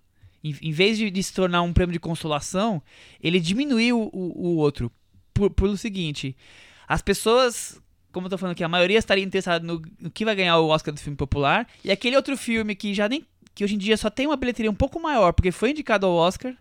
[0.43, 2.81] Em, em vez de, de se tornar um prêmio de consolação,
[3.21, 4.91] ele diminuiu o, o, o outro.
[5.33, 6.35] Por, pelo seguinte,
[6.87, 7.79] as pessoas,
[8.11, 10.67] como eu tô falando aqui, a maioria estaria interessada no, no que vai ganhar o
[10.67, 13.25] Oscar do filme popular, e aquele outro filme que já nem.
[13.53, 16.13] que hoje em dia só tem uma bilheteria um pouco maior, porque foi indicado ao
[16.13, 16.55] Oscar.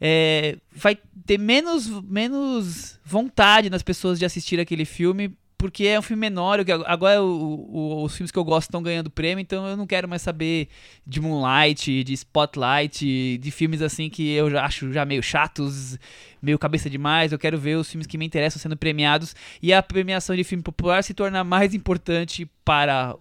[0.00, 6.02] É, vai ter menos, menos vontade nas pessoas de assistir aquele filme, porque é um
[6.02, 6.60] filme menor.
[6.84, 10.06] Agora o- o- os filmes que eu gosto estão ganhando prêmio, então eu não quero
[10.06, 10.68] mais saber
[11.06, 15.98] de Moonlight, de Spotlight, de filmes assim que eu já acho já meio chatos,
[16.42, 17.32] meio cabeça demais.
[17.32, 20.62] Eu quero ver os filmes que me interessam sendo premiados e a premiação de filme
[20.62, 23.16] popular se torna mais importante para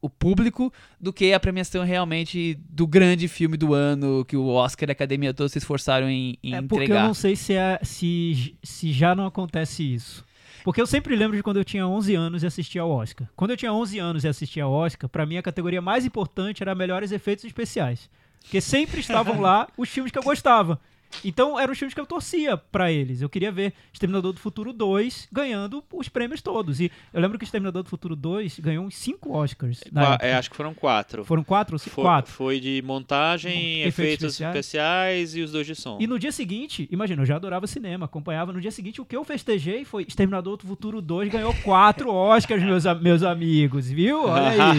[0.00, 4.88] o público do que a premiação realmente do grande filme do ano que o Oscar
[4.88, 7.06] e a Academia todos se esforçaram em, em É porque eu entregar.
[7.06, 10.24] não sei se, é, se, se já não acontece isso.
[10.64, 13.28] Porque eu sempre lembro de quando eu tinha 11 anos e assistia ao Oscar.
[13.34, 16.62] Quando eu tinha 11 anos e assistia ao Oscar, pra mim a categoria mais importante
[16.62, 18.10] era melhores efeitos especiais.
[18.42, 20.78] Porque sempre estavam lá os filmes que eu gostava.
[21.24, 23.20] Então eram os filmes que eu torcia pra eles.
[23.22, 26.80] Eu queria ver Exterminador do Futuro 2 ganhando os prêmios todos.
[26.80, 29.80] E eu lembro que Exterminador do Futuro 2 ganhou uns 5 Oscars.
[29.92, 31.24] Qua- é, acho que foram quatro.
[31.24, 31.94] Foram quatro ou cinco?
[31.96, 32.32] Foi, Quatro.
[32.32, 34.56] foi de montagem, Efeitos efeitos, especiais.
[34.56, 35.36] especiais.
[35.36, 35.98] e os dois de som.
[36.00, 38.52] E no dia seguinte, imagina, eu já adorava cinema, acompanhava.
[38.52, 42.62] No dia seguinte, o que eu festejei foi Exterminador do Futuro 2 ganhou quatro Oscars,
[42.62, 44.24] meus, meus amigos, viu?
[44.26, 44.78] Olha aí.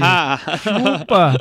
[0.60, 1.34] Chupa!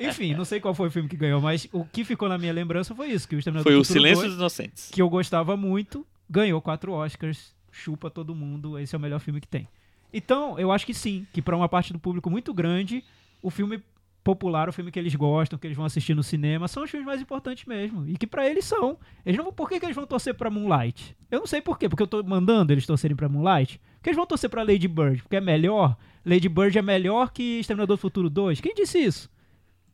[0.00, 2.52] Enfim, não sei qual foi o filme que ganhou, mas o que ficou na minha
[2.52, 4.90] lembrança foi isso: que o Exterminador foi do o Futuro Silêncio 2, dos Inocentes.
[4.90, 9.40] que eu gostava muito, ganhou quatro Oscars, chupa todo mundo, esse é o melhor filme
[9.40, 9.68] que tem.
[10.12, 13.04] Então, eu acho que sim, que pra uma parte do público muito grande,
[13.42, 13.82] o filme
[14.26, 17.06] popular, o filme que eles gostam, que eles vão assistir no cinema, são os filmes
[17.06, 18.08] mais importantes mesmo.
[18.08, 18.98] E que pra eles são.
[19.24, 21.16] Eles não por que, que eles vão torcer pra Moonlight?
[21.30, 23.80] Eu não sei por quê, porque eu tô mandando eles torcerem pra Moonlight.
[23.94, 25.96] Porque eles vão torcer pra Lady Bird, porque é melhor.
[26.24, 28.60] Lady Bird é melhor que Exterminador do Futuro 2.
[28.60, 29.30] Quem disse isso?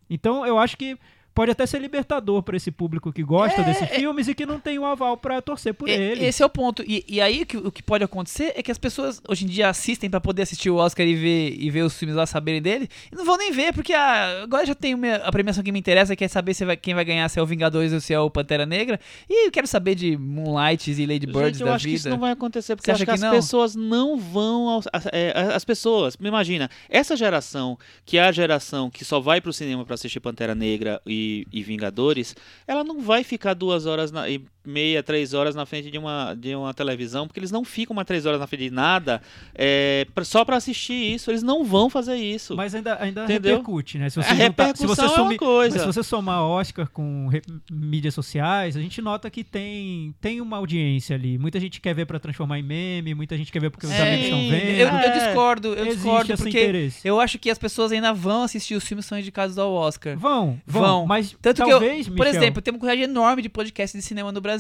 [0.09, 0.99] Então, eu acho que
[1.35, 4.45] pode até ser libertador pra esse público que gosta É, desses é- filmes e que
[4.47, 6.25] não tem o aval pra torcer por E- ele.
[6.25, 6.83] Esse é o ponto.
[6.87, 9.49] E, e aí o que, o que pode acontecer é que as pessoas hoje em
[9.49, 12.61] dia assistem pra poder assistir o Oscar e ver, e ver os filmes lá saberem
[12.61, 12.89] dele.
[13.11, 15.79] E não vão nem ver, porque ah, agora já tem uma- a premiação que me
[15.79, 18.13] interessa, que é saber se vai- quem vai ganhar, se é o Vingadores ou se
[18.13, 18.99] é o Pantera Negra.
[19.29, 22.09] E eu quero saber de Moonlights e Lady Birds Gente, eu da acho que isso
[22.09, 23.31] não vai acontecer, porque Você eu acho que, que as não?
[23.31, 24.69] pessoas não vão.
[24.69, 29.21] Aos, as, é, as pessoas, me imagina, essa geração, que é a geração que só
[29.21, 31.22] vai pro cinema pra assistir Pantera Negra e,
[31.53, 32.35] e Vingadores,
[32.67, 36.35] ela não vai ficar duas horas na- e meia, três horas na frente de uma,
[36.35, 39.21] de uma televisão, porque eles não ficam mais três horas na frente de nada
[39.55, 41.31] é, pra- só pra assistir isso.
[41.31, 42.57] Eles não vão fazer isso.
[42.57, 43.57] Mas ainda, ainda Entendeu?
[43.57, 44.09] repercute, né?
[44.11, 45.75] Se A você juntar- se você é uma sumi- coisa.
[45.77, 50.41] mas se você somar Oscar com re- mídias sociais, a gente nota que tem, tem
[50.41, 51.39] uma audiência ali.
[51.39, 54.03] Muita gente quer ver pra transformar em meme, muita gente quer ver porque os É,
[54.03, 54.71] amigos estão vendo.
[54.79, 57.01] Eu, eu É, discordo, eu Existe discordo, porque interesse.
[57.09, 60.17] eu acho que as pessoas ainda vão assistir os filmes que são indicados ao Oscar.
[60.17, 61.07] Vão, vão, Vão.
[61.07, 64.07] mas Tanto talvez, que eu, por Michel, exemplo, tem uma quantidade enorme de podcasts de
[64.07, 64.52] cinema no Brasil.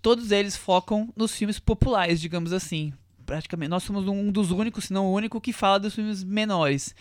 [0.00, 2.92] Todos eles focam nos filmes populares, digamos assim.
[3.24, 6.94] Praticamente, nós somos um dos únicos, se não o único, que fala dos filmes menores.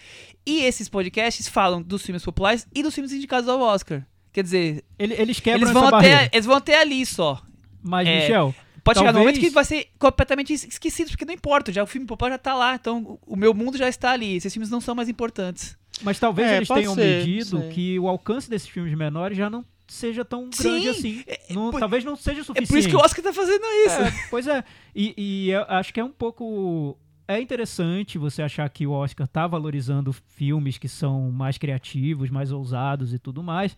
[0.46, 4.06] E esses podcasts falam dos filmes populares e dos filmes indicados ao Oscar.
[4.32, 6.30] Quer dizer, ele- eles quebram eles vão, essa até, barreira.
[6.32, 7.42] eles vão até ali só.
[7.84, 11.24] Mas, é, Michel, Pode chegar no Talvez- momento que vai ser completamente es- esquecido, porque
[11.26, 14.12] não importa, já o filme popular já tá lá, então o meu mundo já está
[14.12, 15.78] ali, esses filmes não são mais importantes.
[16.04, 17.70] mas talvez É, eles tenham ser, medido sei.
[17.70, 21.24] que o alcance desses filmes menores já não seja tão grande Sim, assim.
[21.28, 22.70] é- Não- por- talvez não seja o É suficiente.
[22.70, 23.96] por isso que o Oscar tá fazendo isso.
[24.02, 24.64] É, pois é.
[24.96, 26.98] E, e eu acho que é um pouco.
[27.28, 32.52] É interessante você achar que o Oscar tá valorizando filmes que são mais criativos, mais
[32.52, 33.76] ousados e tudo mais.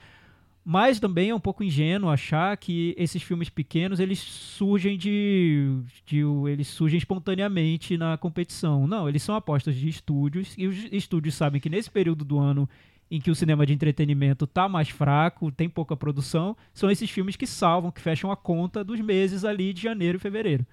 [0.66, 6.22] Mas também é um pouco ingênuo achar que esses filmes pequenos eles surgem de, de
[6.50, 8.88] eles surgem espontaneamente na competição.
[8.88, 12.68] Não, eles são apostas de estúdios e os estúdios sabem que nesse período do ano
[13.16, 17.36] em que o cinema de entretenimento tá mais fraco, tem pouca produção, são esses filmes
[17.36, 20.66] que salvam, que fecham a conta dos meses ali de janeiro e fevereiro.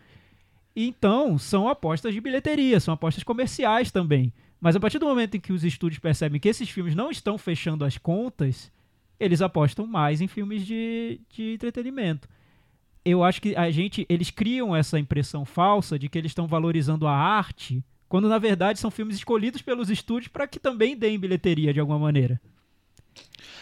[0.74, 4.32] Então, são apostas de bilheteria, são apostas comerciais também.
[4.59, 7.36] Mas a partir do momento em que os estúdios percebem que esses filmes não estão
[7.36, 8.72] fechando as contas,
[9.18, 12.26] eles apostam mais em filmes de, de entretenimento.
[13.05, 17.07] Eu acho que a gente, eles criam essa impressão falsa de que eles estão valorizando
[17.07, 21.72] a arte, quando na verdade são filmes escolhidos pelos estúdios para que também deem bilheteria
[21.72, 22.40] de alguma maneira.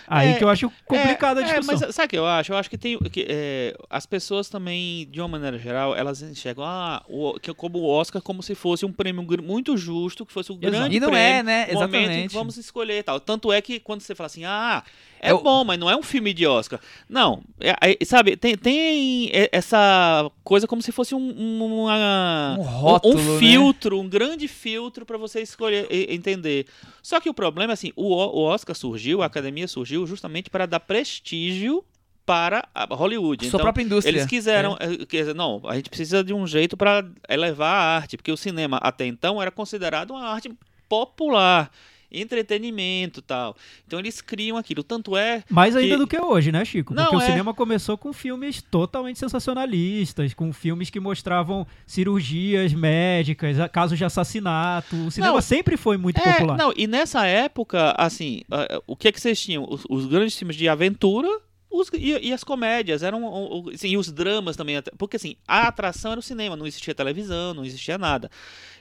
[0.07, 1.79] Aí É, que eu acho complicada a É, discussão.
[1.87, 2.53] mas sabe o que eu acho?
[2.53, 6.65] Eu acho que tem que, é, as pessoas também, de uma maneira geral, elas enxergam
[6.65, 10.51] ah, o, que, como o Oscar como se fosse um prêmio muito justo, que fosse
[10.53, 10.71] um Exato.
[10.79, 11.67] grande E não prêmio, é, né?
[11.71, 12.35] Exatamente.
[12.35, 13.21] vamos escolher e tal.
[13.21, 14.83] Tanto é que quando você fala assim, ah,
[15.21, 16.81] é, É o- bom, mas não é um filme de Oscar.
[17.09, 22.57] Não, é- é- sabe, tem, tem é- essa coisa como se fosse um, um, uma-
[22.59, 23.39] Um rótulo, um né?
[23.39, 26.67] filtro, um grande filtro para você escolher e- entender.
[27.03, 30.51] Só que o problema é assim, o, O- o Oscar surgiu, a academia surgiu justamente
[30.51, 31.85] para dar prestígio
[32.27, 33.45] para a Hollywood.
[33.45, 34.11] Sua Então, própria indústria.
[34.15, 37.97] eles quiseram, eh, quer dizer, não, a gente precisa de um jeito para elevar a
[37.97, 40.51] arte, porque o cinema até então era considerado uma arte
[40.89, 41.71] popular,
[42.11, 43.57] entretenimento, tal.
[43.87, 46.95] Então eles criam aquilo, tanto é Mais ainda que- do que hoje, né, Chico?
[46.95, 47.27] Não, Porque o é.
[47.27, 54.97] cinema começou com filmes totalmente sensacionalistas, com filmes que mostravam cirurgias médicas, casos de assassinato.
[55.07, 56.57] O cinema Não, sempre foi muito É, popular.
[56.57, 58.43] não, e nessa época, assim,
[58.87, 59.67] o que é que vocês tinham?
[59.69, 61.29] Os, os grandes filmes de aventura
[61.71, 63.63] Os, e, e as comédias eram.
[63.85, 64.77] e os dramas também.
[64.97, 68.31] Porque assim, a atração era o cinema, não existia televisão, não existia nada.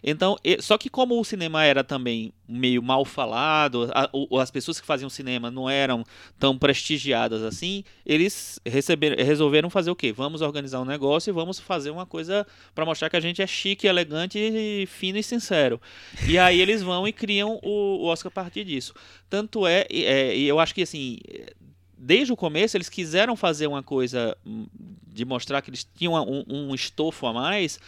[0.04, 4.10] Então, só que como o cinema era também meio mal falado, a-
[4.42, 6.04] as pessoas que faziam cinema não eram
[6.40, 10.14] tão prestigiadas assim, eles receberam, resolveram fazer o quê?
[10.14, 13.48] Vamos organizar um negócio e vamos fazer uma coisa para mostrar que a gente é
[13.48, 15.82] chique, elegante, e fino e sincero.
[16.28, 18.94] E aí eles vão e criam o, o Oscar a partir disso.
[19.30, 21.18] Tanto é, é, eu acho que assim,
[21.98, 24.68] desde o começo eles quiseram fazer uma coisa hum,
[25.06, 27.80] de mostrar que eles tinham um, um estofo a mais.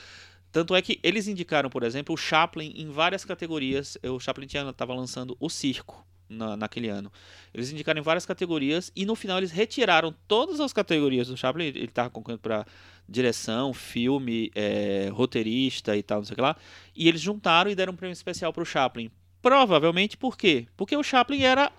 [0.51, 3.97] Tanto é que eles indicaram, por exemplo, o Chaplin em várias categorias.
[4.03, 7.11] O Chaplin estava lançando o circo na, naquele ano.
[7.53, 11.65] Eles indicaram em várias categorias e no final eles retiraram todas as categorias do Chaplin.
[11.65, 12.65] Ele estava concorrendo para
[13.07, 16.55] direção, filme, eh, roteirista e tal, não sei o que lá.
[16.95, 19.11] E eles juntaram e deram um prêmio especial para o Chaplin.
[19.41, 20.67] Provavelmente por quê?
[20.75, 21.71] Porque o Chaplin era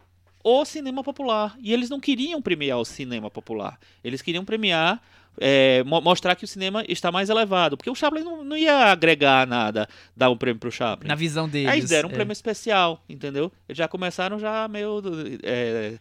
[0.43, 1.57] o cinema popular.
[1.61, 3.79] E eles não queriam premiar o cinema popular.
[4.03, 5.01] Eles queriam premiar,
[5.39, 7.77] é, mo- mostrar que o cinema está mais elevado.
[7.77, 11.09] Porque o Chaplin não, não ia agregar nada, dar um prêmio pro Chaplin.
[11.09, 11.71] Na visão deles.
[11.71, 12.15] Aí deram um é.
[12.15, 13.53] prêmio especial, entendeu?
[13.69, 15.03] Eles já começaram já meio,
[15.43, 15.99] é,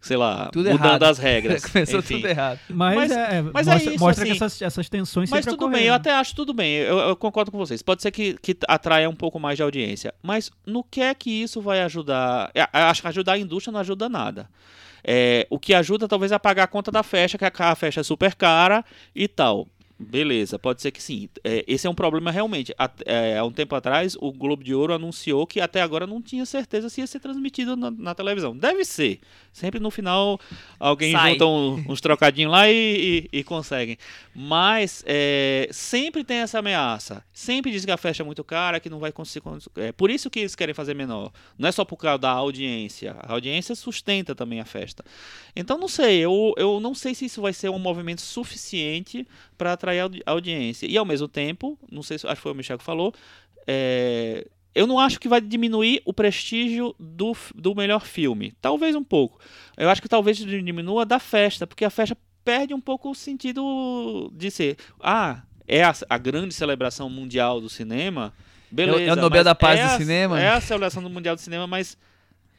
[0.00, 1.02] sei lá, Tudo mudando errado.
[1.04, 1.64] as regras.
[1.70, 2.16] Começou Enfim.
[2.16, 2.58] tudo errado.
[2.68, 4.32] Mas, Mas- é, mas é mostra, isso, mostra assim.
[4.32, 6.72] que essas, essas tensões Mas tudo bem, eu até acho tudo bem.
[6.76, 7.82] Eu, eu concordo com vocês.
[7.82, 10.14] Pode ser que, que atraia um pouco mais de audiência.
[10.22, 12.50] Mas no que é que isso vai ajudar?
[12.54, 14.48] Eu acho que ajudar a indústria não ajuda nada.
[15.02, 18.04] É, o que ajuda talvez é pagar a conta da festa, que a festa é
[18.04, 18.84] super cara
[19.14, 19.66] e tal.
[20.02, 21.28] Beleza, pode ser que sim.
[21.44, 22.74] É, esse é um problema realmente.
[22.78, 26.22] Há, é, há um tempo atrás, o Globo de Ouro anunciou que até agora não
[26.22, 28.56] tinha certeza se ia ser transmitido na, na televisão.
[28.56, 29.20] Deve ser.
[29.52, 30.40] Sempre no final
[30.78, 31.32] alguém Sai.
[31.32, 33.98] junta um- uns trocadinhos lá e, e- e conseguem.
[34.34, 37.22] Mas é, sempre tem essa ameaça.
[37.32, 39.42] Sempre diz que a festa é muito cara, que não vai conseguir.
[39.42, 41.30] cons- É por isso que eles querem fazer menor.
[41.58, 43.16] Não é só por causa da audiência.
[43.20, 45.04] A audiência sustenta também a festa.
[45.54, 49.26] Então não sei, eu, eu não sei se isso vai ser um movimento suficiente
[49.58, 50.86] para atrair audi- audiência.
[50.86, 53.12] E ao mesmo tempo, não sei se acho que foi o Michel que falou,
[53.66, 58.52] é, eu não acho que vai diminuir o prestígio do, do melhor filme.
[58.60, 59.40] Talvez um pouco.
[59.76, 64.30] Eu acho que talvez diminua da festa, porque a festa perde um pouco o sentido
[64.34, 64.76] de ser.
[65.00, 68.32] Ah, é a, a grande celebração mundial do cinema.
[68.70, 70.40] Beleza, é o Nobel mas da Paz é do a- cinema?
[70.40, 71.98] É a celebração do Mundial do Cinema, mas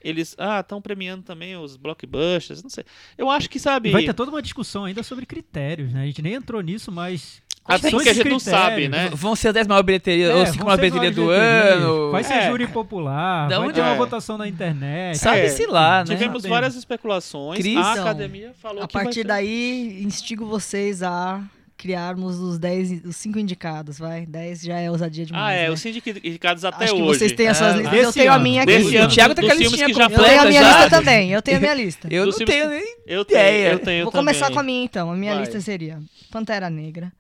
[0.03, 2.83] eles ah estão premiando também os blockbusters, não sei.
[3.17, 3.91] Eu acho que sabe.
[3.91, 6.03] Vai ter toda uma discussão ainda sobre critérios, né?
[6.03, 7.41] A gente nem entrou nisso, mas.
[7.63, 8.61] Até porque a gente não critérios?
[8.63, 9.09] sabe, né?
[9.13, 12.11] Vão ser a 10 maior bilheteria, É, ou vão 5 ser maior bilheteria do ano.
[12.11, 12.49] Vai ser É.
[12.49, 13.97] júri popular, Da vai onde ter uma é?
[13.97, 15.19] votação na internet.
[15.19, 16.05] Sabe-se lá, né?
[16.15, 17.59] Tivemos várias especulações.
[17.59, 21.39] Cris, a academia falou A que vai partir ter- daí, instigo vocês a
[21.81, 24.23] criarmos os 10, os 5 indicados, vai.
[24.27, 25.43] 10 já é ousadia demais.
[25.43, 25.71] Ah, é, né?
[25.71, 27.17] os sindicados até Acho que hoje.
[27.19, 27.99] vocês têm as suas É, listas.
[27.99, 28.43] Eu tenho a ano.
[28.43, 28.71] minha aqui.
[28.77, 30.45] Desse O Thiago tá dos com a filmes listinha que já Eu tenho a completa
[30.49, 30.69] minha já.
[30.83, 31.31] lista também.
[31.31, 32.07] Eu tenho a minha lista.
[32.11, 33.71] Eu não tenho que- nem Eu tenho, ideia.
[33.73, 34.25] eu tenho Vou também.
[34.33, 35.11] começar com a minha então.
[35.11, 35.41] A minha Vai.
[35.43, 37.11] lista seria Pantera Negra,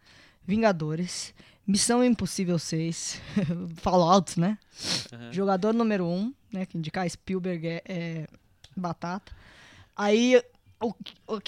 [0.45, 1.33] Vingadores,
[1.65, 3.19] Missão Impossível 6,
[3.81, 4.57] Fallout, né?
[5.13, 5.31] Aham.
[5.33, 6.65] Jogador número 1, né?
[6.67, 8.27] Que indicar Spielberg é, é
[8.77, 9.31] batata.
[9.95, 10.41] Aí
[10.81, 10.93] o,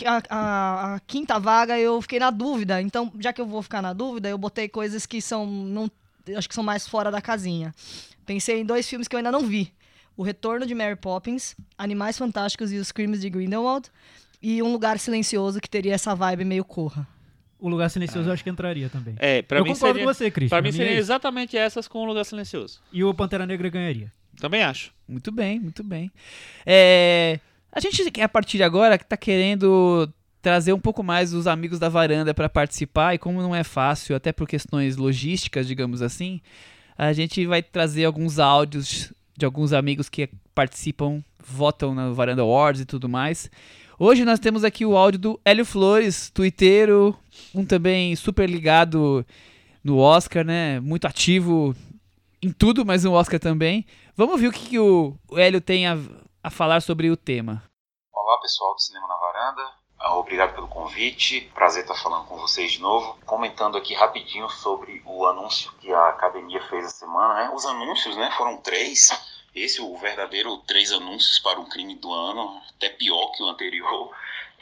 [0.06, 2.82] a, a- a quinta vaga eu fiquei na dúvida.
[2.82, 5.46] Então, já que eu vou ficar na dúvida, eu botei coisas que são.
[5.46, 5.90] Não,
[6.28, 7.74] eu acho que são mais fora da casinha.
[8.26, 9.74] Pensei em dois filmes que eu ainda não vi.
[10.16, 13.90] O Retorno de Mary Poppins, Animais Fantásticos e os Crimes de Grindelwald.
[14.42, 17.08] E Um Lugar Silencioso, que teria essa vibe meio corra.
[17.58, 19.16] O Lugar Silencioso eu acho que entraria também.
[19.18, 20.50] É, pra eu mim concordo seria, com você, Cris.
[20.50, 21.00] pra mim é seria isso.
[21.00, 22.82] exatamente essas com o Lugar Silencioso.
[22.92, 24.12] E o Pantera Negra ganharia.
[24.38, 24.92] Também acho.
[25.08, 26.12] Muito bem, muito bem.
[26.66, 27.40] É,
[27.74, 30.08] a gente, a partir de agora, tá querendo
[30.42, 34.16] trazer um pouco mais os amigos da varanda para participar, e como não é fácil,
[34.16, 36.42] até por questões logísticas, digamos assim,
[36.98, 42.82] a gente vai trazer alguns áudios de alguns amigos que participam, votam na Varanda Awards
[42.82, 43.50] e tudo mais.
[43.98, 47.18] Hoje nós temos aqui o áudio do Hélio Flores, twitteiro,
[47.54, 49.26] um também super ligado
[49.84, 50.80] no Oscar, né?
[50.80, 51.76] Muito ativo
[52.42, 53.86] em tudo, mas no Oscar também.
[54.16, 55.98] Vamos ver o que, que o Hélio tem a,
[56.44, 57.64] a falar sobre o tema.
[58.12, 62.74] Olá pessoal do Cinema na Varanda, Ah, obrigado pelo convite, prazer estar falando com vocês
[62.74, 63.18] de novo.
[63.26, 67.36] Comentando aqui rapidinho sobre o anúncio que a academia fez essa semana.
[67.36, 67.52] Né?
[67.56, 69.10] Os anúncios né, foram três,
[69.56, 74.14] esse o verdadeiro três anúncios para um crime do ano, até pior que o anterior.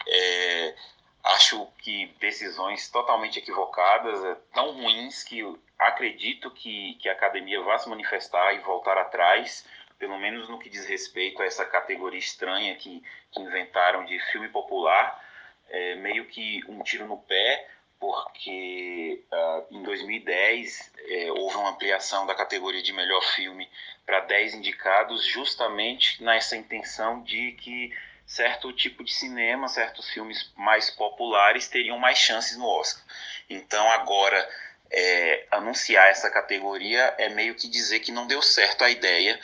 [0.07, 0.75] É,
[1.23, 5.41] acho que decisões totalmente equivocadas, é, tão ruins que
[5.79, 9.65] acredito que, que a academia vá se manifestar e voltar atrás,
[10.01, 14.49] pelo menos no que diz respeito a essa categoria estranha que, que inventaram de filme
[14.49, 15.23] popular,
[15.69, 22.25] é meio que um tiro no pé, porque ah, em 2010 é, houve uma ampliação
[22.25, 23.69] da categoria de melhor filme
[24.03, 27.93] para 10 indicados, justamente nessa intenção de que
[28.25, 33.03] certo tipo de cinema, certos filmes mais populares teriam mais chances no Oscar.
[33.47, 34.49] Então agora
[34.89, 39.39] é, anunciar essa categoria é meio que dizer que não deu certo a ideia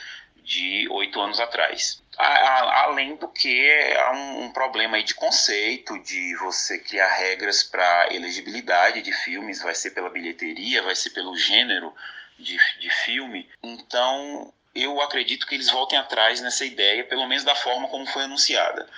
[0.48, 2.02] de oito anos atrás.
[2.16, 7.06] A, a, além do que há um, um, problema aí de conceito, de você criar
[7.06, 11.94] regras para elegibilidade de filmes, vai ser pela bilheteria, vai ser pelo gênero
[12.38, 13.46] de, de filme.
[13.62, 18.24] Então eu acredito que eles voltem atrás nessa ideia, pelo menos da forma como foi
[18.24, 18.88] anunciada.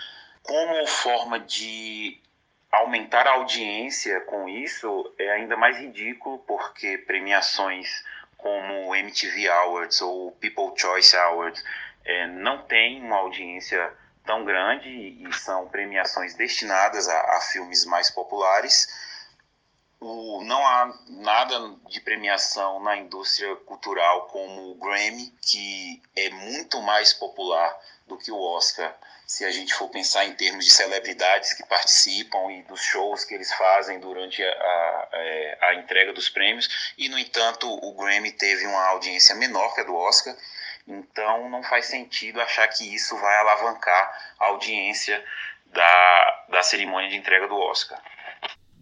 [0.45, 2.17] Como forma de
[2.71, 8.05] aumentar a audiência com isso é ainda mais ridículo, porque premiações
[8.43, 11.63] como MTV Awards ou People Choice Awards
[12.05, 13.93] é, não têm uma audiência
[14.25, 18.89] tão grande e são premiações destinadas a, a filmes mais populares.
[19.99, 26.81] O, não há nada de premiação na indústria cultural como o Grammy, que é muito
[26.81, 27.77] mais popular
[28.07, 28.97] do que o Oscar,
[29.31, 33.33] se a gente for pensar em termos de celebridades que participam e dos shows que
[33.33, 36.93] eles fazem durante a, a, é, a entrega dos prêmios.
[36.99, 40.37] E, no entanto, o Grammy teve uma audiência menor que a do Oscar.
[40.85, 45.25] Então, não faz sentido achar que isso vai alavancar a audiência
[45.67, 48.03] da, da cerimônia de entrega do Oscar.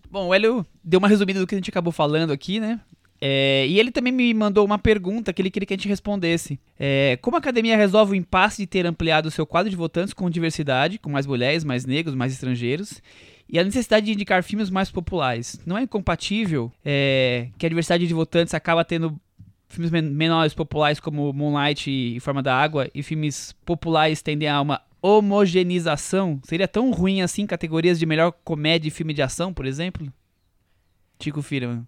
[0.07, 2.80] Bom, o Hélio deu uma resumida do que a gente acabou falando aqui, né?
[3.20, 6.58] É, e ele também me mandou uma pergunta que ele queria que a gente respondesse.
[6.78, 10.14] É, como a academia resolve o impasse de ter ampliado o seu quadro de votantes
[10.14, 13.02] com diversidade, com mais mulheres, mais negros, mais estrangeiros,
[13.48, 15.60] e a necessidade de indicar filmes mais populares?
[15.66, 19.18] Não é incompatível é, que a diversidade de votantes acaba tendo
[19.68, 24.82] filmes menores populares como Moonlight e Forma da Água, e filmes populares tendem a uma
[25.02, 26.40] homogeneização?
[26.44, 30.06] Seria tão ruim assim categorias de melhor comédia e filme de ação, por exemplo?
[31.18, 31.86] Tico Firman.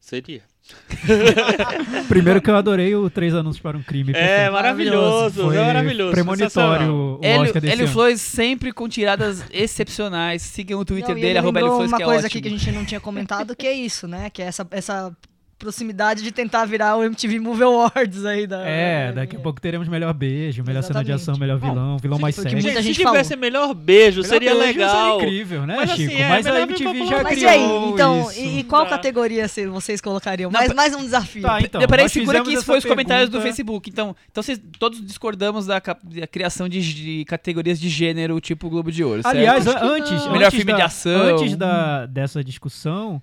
[0.00, 0.42] Seria.
[2.08, 4.12] Primeiro que eu adorei o Três Anúncios para um Crime.
[4.14, 6.12] É, maravilhoso, Foi maravilhoso.
[6.12, 7.92] Premonitório o Hélio, Oscar desse Hélio ano.
[7.92, 10.42] Flores sempre com tiradas excepcionais.
[10.42, 12.38] Sigam o Twitter Não, e dele, ele arroba Hélio Flores, uma que é coisa ótimo.
[12.38, 14.30] aqui que a gente não tinha comentado, que é isso, né?
[14.30, 15.16] Que é essa, essa
[15.58, 18.64] proximidade de tentar virar o MTV Movie Awards aí da...
[18.66, 21.40] É, daqui a pouco teremos melhor beijo, melhor cena de ação, Exatamente.
[21.40, 22.54] melhor Bom, vilão, vilão mais sexy.
[22.54, 24.90] muita Gente, se gente tivesse melhor beijo, Melhor seria beijo legal.
[24.90, 26.22] Seria incrível, né, Mas, assim, Chico?
[26.22, 27.22] é Mas a MTV já.
[27.22, 28.40] Mas criou e aí, então, isso.
[28.40, 28.90] e, e qual Tá.
[28.90, 30.50] categoria vocês colocariam?
[30.50, 31.42] Não, mais, mais um desafio.
[31.42, 33.90] Tá, então, Peraí, segura que isso foi os comentários do Facebook.
[33.90, 38.92] Então, então vocês todos discordamos da, da criação de, de categorias de gênero, tipo Globo
[38.92, 39.36] de Ouro, certo?
[39.36, 40.26] Aliás, que antes.
[40.28, 41.22] Melhor antes filme da, de ação.
[41.22, 43.20] Antes da, dessa discussão,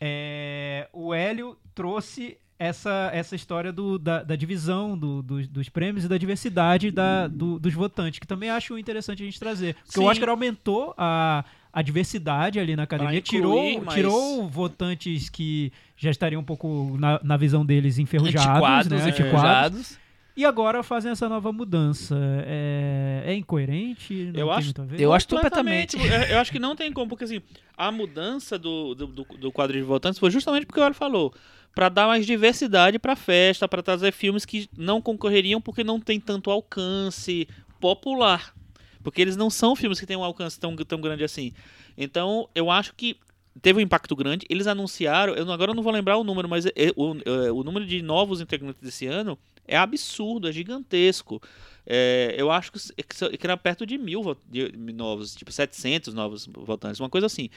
[0.00, 6.04] é, o Hélio trouxe essa, essa história do, da, da divisão do- dos- dos prêmios
[6.04, 9.74] e da diversidade da, do- dos votantes, que também acho interessante a gente trazer.
[9.84, 10.08] Porque o Sim.
[10.08, 16.10] Oscar aumentou a, a diversidade ali na academia, incluir, tirou, mas- tirou votantes que já
[16.10, 18.96] estariam um pouco, na, na visão deles, enferrujados, Antiquados, né?
[19.04, 19.34] antiquados.
[19.78, 19.98] antiquados.
[20.38, 22.16] E agora fazem essa nova mudança.
[22.46, 24.30] É, é incoerente?
[24.32, 24.94] Não Eu acho- a?
[24.96, 25.96] Eu acho Completamente.
[25.96, 26.30] completamente.
[26.30, 27.42] Eu, eu acho que não tem como, porque assim,
[27.76, 31.34] a mudança do, do, do- quadro de votantes foi justamente porque o Hélio falou.
[31.74, 36.20] Pra dar mais diversidade pra festa, pra trazer filmes que não concorreriam porque não tem
[36.20, 37.48] tanto alcance
[37.80, 38.54] popular.
[39.02, 41.52] Porque eles não são filmes que têm um alcance tão, tão grande assim.
[41.96, 43.16] Então, eu acho que
[43.60, 44.46] teve um impacto grande.
[44.48, 47.64] Eles anunciaram, eu agora eu não vou lembrar o número, mas é- o, é, o
[47.64, 49.36] número de novos integrantes desse ano
[49.68, 51.40] é absurdo, é gigantesco.
[51.86, 56.12] É, eu acho que, que só- que era perto de mil de- novos, tipo 700
[56.12, 57.48] novos votantes, uma coisa assim.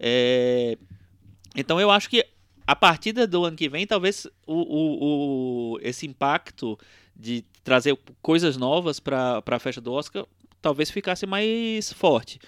[0.00, 0.76] É,
[1.56, 2.24] então eu acho que
[2.66, 6.78] a partir do ano que vem, talvez o, o- o- esse impacto
[7.16, 10.26] de trazer coisas novas para a festa do Oscar
[10.60, 12.38] talvez ficasse mais forte.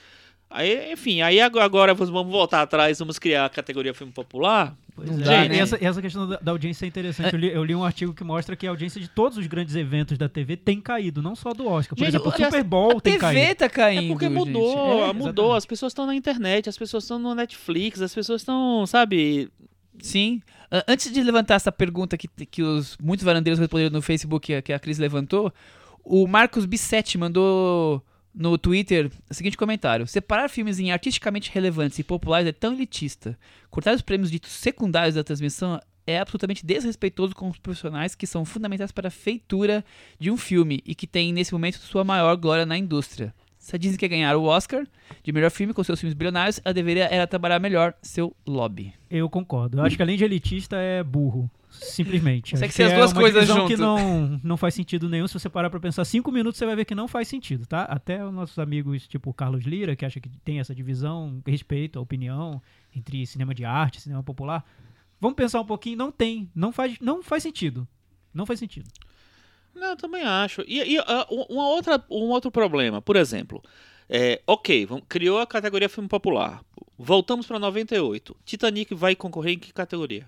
[0.50, 4.74] Aí, enfim, aí ag- agora vamos voltar atrás, vamos criar a categoria filme popular.
[4.96, 5.24] Pois Não é.
[5.24, 5.58] dá, E né?
[5.58, 7.32] essa, essa questão da, da audiência é interessante.
[7.32, 9.76] Eu li, eu li um artigo que mostra que a audiência de todos os grandes
[9.76, 11.96] eventos da TV tem caído, não só do Oscar.
[11.96, 13.54] Por Gente, exemplo, o Super Bowl A tem TV caído.
[13.54, 14.34] tá caindo, É porque gente.
[14.34, 15.54] mudou, É, mudou.
[15.54, 19.48] As pessoas estão na internet, as pessoas estão no Netflix, as pessoas estão, sabe?
[20.00, 20.42] Sim.
[20.68, 24.54] A- Antes de levantar essa pergunta que, que os muitos varandeiros responderam no Facebook, que
[24.54, 25.52] a- que a Cris levantou,
[26.02, 28.02] o Marcos Bissetti mandou
[28.34, 33.38] no Twitter o seguinte comentário: Separar filmes em artisticamente relevantes e populares é tão elitista.
[33.70, 38.44] Cortar os prêmios ditos secundários da transmissão é absolutamente desrespeitoso com os profissionais que são
[38.44, 39.84] fundamentais para a feitura
[40.18, 43.34] de um filme e que têm, nesse momento, sua maior glória na indústria.
[43.60, 44.86] Se a Disney quer ganhar o Oscar
[45.22, 48.94] de melhor filme com seus filmes bilionários, ela deveria era trabalhar melhor seu lobby.
[49.08, 49.78] Eu concordo.
[49.78, 51.48] Eu acho que além de elitista é burro.
[51.68, 52.54] Simplesmente.
[52.54, 55.28] Acho ser que as é duas uma coisas divisão que não, não faz sentido nenhum.
[55.28, 57.82] Se você parar pra pensar cinco minutos, você vai ver que não faz sentido, tá?
[57.82, 61.98] Até os nossos amigos, tipo o Carlos Lira, que acha que tem essa divisão, respeito
[61.98, 62.62] a opinião
[62.96, 64.64] entre cinema de arte e cinema popular.
[65.20, 66.50] Vamos pensar um pouquinho, não tem.
[66.54, 67.86] Não faz, não faz sentido.
[68.32, 68.88] Não faz sentido.
[69.74, 70.62] Não, eu também acho.
[70.66, 70.98] E, e,
[71.30, 73.62] um- uma outra, um outro problema, por exemplo,
[74.12, 76.64] É, ok, vamos- criou a categoria filme popular.
[76.98, 78.36] Voltamos pra 98.
[78.44, 80.26] Titanic vai concorrer em que categoria?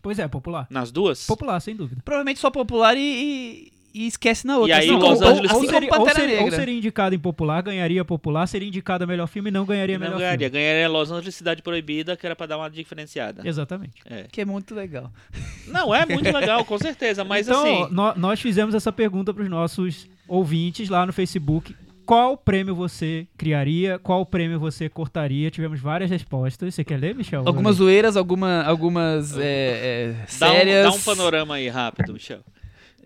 [0.00, 0.68] Pois é, popular.
[0.70, 1.26] Nas duas?
[1.26, 2.00] Popular, sem dúvida.
[2.04, 4.76] Provavelmente só popular e, e- e esquece na outra.
[4.76, 8.04] aí, assim Los Angeles- ou, seria, ou, Pantera seria, ou seria indicado em popular, ganharia
[8.04, 10.48] popular, seria indicado a melhor filme e não ganharia Não melhor ganharia.
[10.50, 10.62] filme.
[10.64, 13.42] Ganharia Los Angeles Cidade Proibida, que era pra dar uma diferenciada.
[13.46, 13.94] Exatamente.
[14.08, 14.24] É.
[14.30, 15.10] Que é muito legal.
[15.68, 17.24] Não, é muito legal, com certeza.
[17.24, 17.94] Mas então, assim.
[17.94, 21.74] nó- nós fizemos essa pergunta para os nossos ouvintes lá no Facebook.
[22.04, 23.98] Qual prêmio você criaria?
[23.98, 25.50] Qual prêmio você cortaria?
[25.50, 26.72] Tivemos várias respostas.
[26.72, 27.42] Você quer ler, Michel?
[27.44, 30.84] Algumas zoeiras, alguma, algumas é, é, Dá um, sérias.
[30.84, 32.40] dá um panorama aí rápido, Michel.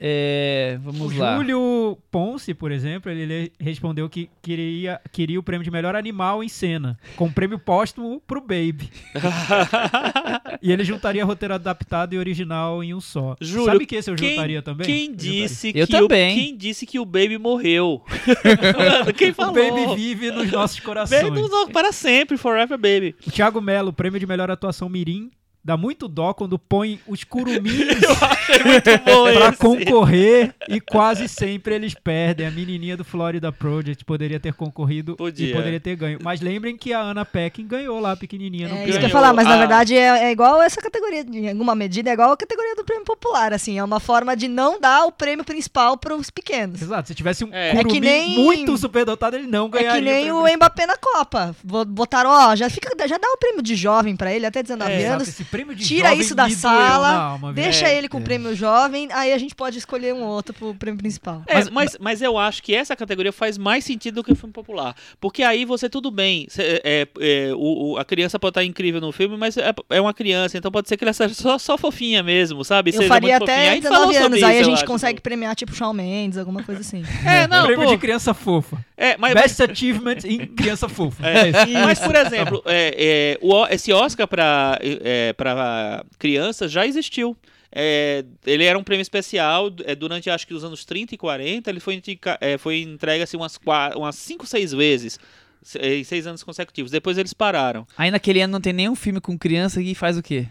[0.02, 1.36] É, O vamos lá.
[1.36, 6.42] Júlio Ponce, por exemplo, ele le- respondeu que queria, queria o prêmio de melhor animal
[6.42, 8.88] em cena, com prêmio póstumo pro Baby.
[10.62, 13.36] e ele juntaria roteiro adaptado e original em um só.
[13.40, 14.86] Júlio, Sabe que esse eu quem- juntaria também?
[14.86, 16.32] Quem Eu disse Eu que também.
[16.32, 18.02] O, quem disse que o Baby morreu?
[18.78, 19.52] Mano, quem falou?
[19.52, 19.54] O
[19.86, 21.22] Baby vive nos nossos corações.
[21.22, 23.14] Baby não- para sempre, forever baby.
[23.26, 25.30] O Thiago Melo, prêmio de melhor atuação Mirim.
[25.62, 29.56] Dá muito dó quando põe os curumins esse.
[29.58, 32.46] concorrer e quase sempre eles perdem.
[32.46, 35.50] A menininha do Florida Project poderia ter concorrido Podia.
[35.50, 36.18] e poderia ter ganho.
[36.22, 38.68] Mas lembrem que a Ana Peckin ganhou lá, pequenininha.
[38.68, 39.58] no É isso que eu ia falar, mas na Ah.
[39.58, 43.04] verdade é, é igual essa categoria, em alguma medida, é igual a categoria do prêmio
[43.04, 46.80] popular, assim, é uma forma de não dar o prêmio principal pros pequenos.
[46.80, 47.70] Exato, se tivesse um É.
[47.70, 49.92] É curumim que nem- muito superdotado, ele não É ganharia.
[49.92, 51.54] que nem prêmio o Mbappé na Copa.
[51.62, 54.92] Bo- Botaram, ó, já, fica, já dá o prêmio de jovem pra ele, até 19
[54.92, 55.28] Exato, anos.
[55.28, 57.52] esse prêmio de Tira jovem isso da sala, alma?
[57.52, 57.96] Deixa É.
[57.96, 61.42] ele com o prêmio jovem, aí a gente pode escolher um outro pro prêmio principal.
[61.46, 64.52] É, mas, mas, eu acho que essa categoria faz mais sentido do que o filme
[64.52, 64.94] popular.
[65.20, 69.00] Porque aí você, tudo bem, cê- é, é, o, o- a criança pode estar incrível
[69.00, 71.76] no filme, mas é, é uma criança, então pode ser que ela seja só, só
[71.78, 72.90] fofinha mesmo, sabe?
[72.90, 73.58] Eu Seja faria muito fofinha.
[73.62, 74.86] até Aí falou 19 sobre anos, aí a isso, eu gente acho.
[74.86, 77.02] consegue premiar tipo Shawn Mendes, alguma coisa assim.
[77.26, 78.84] É, não, prêmio pô, de criança fofa.
[78.96, 81.26] é, mas, Best Achievement em criança fofa.
[81.26, 81.72] É, É isso.
[81.84, 87.34] mas, por exemplo, é, é, o esse Oscar para é, pra crianças já existiu.
[87.72, 91.70] É, ele era um prêmio especial é, durante acho que os anos 30 e 40.
[91.70, 93.58] Ele foi, indica- é, foi entregue assim, umas
[94.16, 95.18] 5, 6 vezes.
[95.62, 96.90] se- Em seis anos consecutivos.
[96.90, 97.86] Depois eles pararam.
[97.96, 100.46] Aí naquele ano não tem nenhum filme com criança que faz o quê?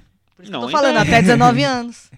[0.49, 1.01] Não, Tô falando, é.
[1.01, 2.09] até 19 anos.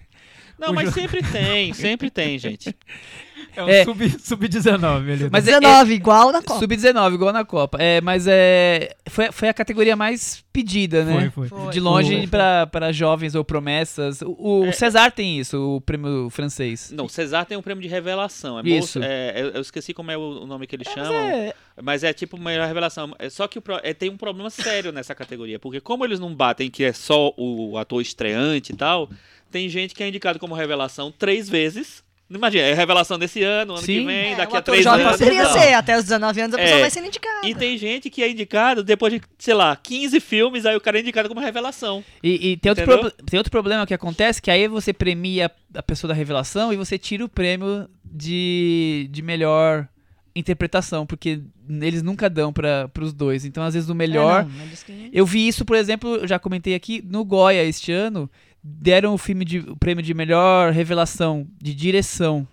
[0.58, 2.74] Não, O mas sempre tem, sempre tem, gente.
[3.54, 3.84] É um É.
[3.84, 5.28] sub- sub-19 ali.
[5.30, 6.60] Mas é- 19, igual na Copa.
[6.60, 7.78] Sub-19, igual na Copa.
[7.80, 8.94] É, mas é.
[9.08, 11.30] Foi, foi a categoria mais pedida, né?
[11.34, 11.70] Foi, foi.
[11.70, 14.22] De longe pra jovens ou promessas.
[14.22, 14.72] O, o É.
[14.72, 16.90] César tem isso, o prêmio francês.
[16.94, 18.58] Não, César tem um prêmio de revelação.
[18.58, 18.98] É Isso.
[18.98, 21.12] moço- é, eu, eu esqueci como é o, o nome que eles chamam.
[21.14, 23.14] É, Mas é tipo melhor revelação.
[23.18, 25.58] É só que o é, tem um problema sério nessa categoria.
[25.58, 29.08] Porque como eles não batem que é só o ator estreante e tal,
[29.50, 32.02] tem gente que é indicado como revelação três vezes.
[32.34, 34.00] Imagina, é revelação desse ano, ano Sim.
[34.00, 35.18] que vem, É, daqui a três jovem anos.
[35.18, 35.52] poderia não.
[35.52, 36.80] ser, até os 19 anos a pessoa É.
[36.80, 37.46] vai ser indicada.
[37.48, 40.98] E tem gente que é indicado depois de, sei lá, 15 filmes, aí o cara
[40.98, 42.04] é indicado como revelação.
[42.22, 45.82] E, e tem, outro proble- tem outro problema que acontece, que aí você premia a
[45.82, 49.88] pessoa da revelação e você tira o prêmio de, de melhor
[50.34, 53.44] interpretação, porque eles nunca dão para os dois.
[53.44, 54.40] Então, às vezes, o melhor.
[54.40, 57.92] É, não, que- Eu vi isso, por exemplo, eu já comentei aqui, no Goya este
[57.92, 58.30] ano,
[58.62, 62.46] deram o filme de o prêmio de melhor revelação de direção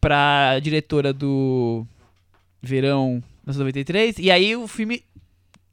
[0.00, 1.86] pra diretora do
[2.62, 5.02] Verão 1993, e aí o filme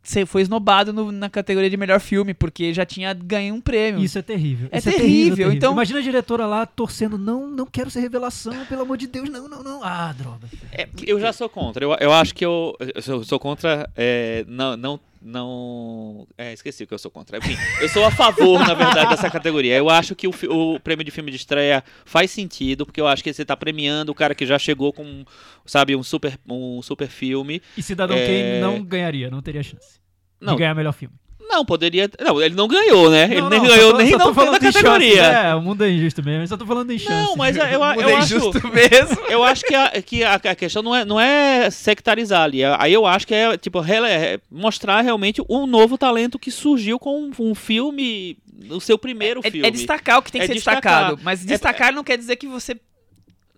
[0.03, 4.03] se- foi esnobado no- na categoria de melhor filme, porque já tinha ganho um prêmio.
[4.03, 4.67] Isso é terrível.
[4.71, 8.81] É Isso terrível, então- Imagina a diretora lá torcendo, não, não quero ser revelação, pelo
[8.81, 9.83] amor de Deus, não, não, não.
[9.83, 10.47] Ah, droga.
[10.71, 11.83] É, eu já sou contra.
[11.85, 13.89] Eu, eu acho que eu, eu sou, sou contra.
[13.95, 16.27] é, não, não, não.
[16.37, 17.37] É, esqueci o que eu sou contra.
[17.37, 19.77] Enfim, eu sou a favor, na verdade, dessa categoria.
[19.77, 23.23] Eu acho que o, o prêmio de filme de estreia faz sentido, porque eu acho
[23.23, 25.23] que você tá premiando o cara que já chegou com,
[25.65, 27.61] sabe, um super, um super filme.
[27.77, 28.25] E Cidadão É.
[28.25, 29.99] Kane não ganharia, não teria chance
[30.39, 31.15] Não, de ganhar melhor filme.
[31.51, 32.09] Não, poderia.
[32.19, 33.25] Não, ele não ganhou, né?
[33.25, 35.21] ele Não, nem não, ganhou tô- nem não falando na de chances, categoria.
[35.23, 37.11] É, o mundo é injusto mesmo, eu só tô falando em chance.
[37.29, 38.35] Não, mas eu, eu, eu Mundo é acho.
[38.69, 39.21] mesmo.
[39.31, 42.61] Eu acho que a, que a, a questão não é, não é sectarizar ali.
[42.63, 46.97] Aí eu acho que é tipo rele- é mostrar realmente um novo talento que surgiu
[46.99, 48.37] com um, um filme,
[48.69, 49.67] o seu primeiro É, filme.
[49.67, 50.81] é destacar o que tem que É ser destacar.
[50.81, 52.75] destacado, mas destacar não quer dizer que você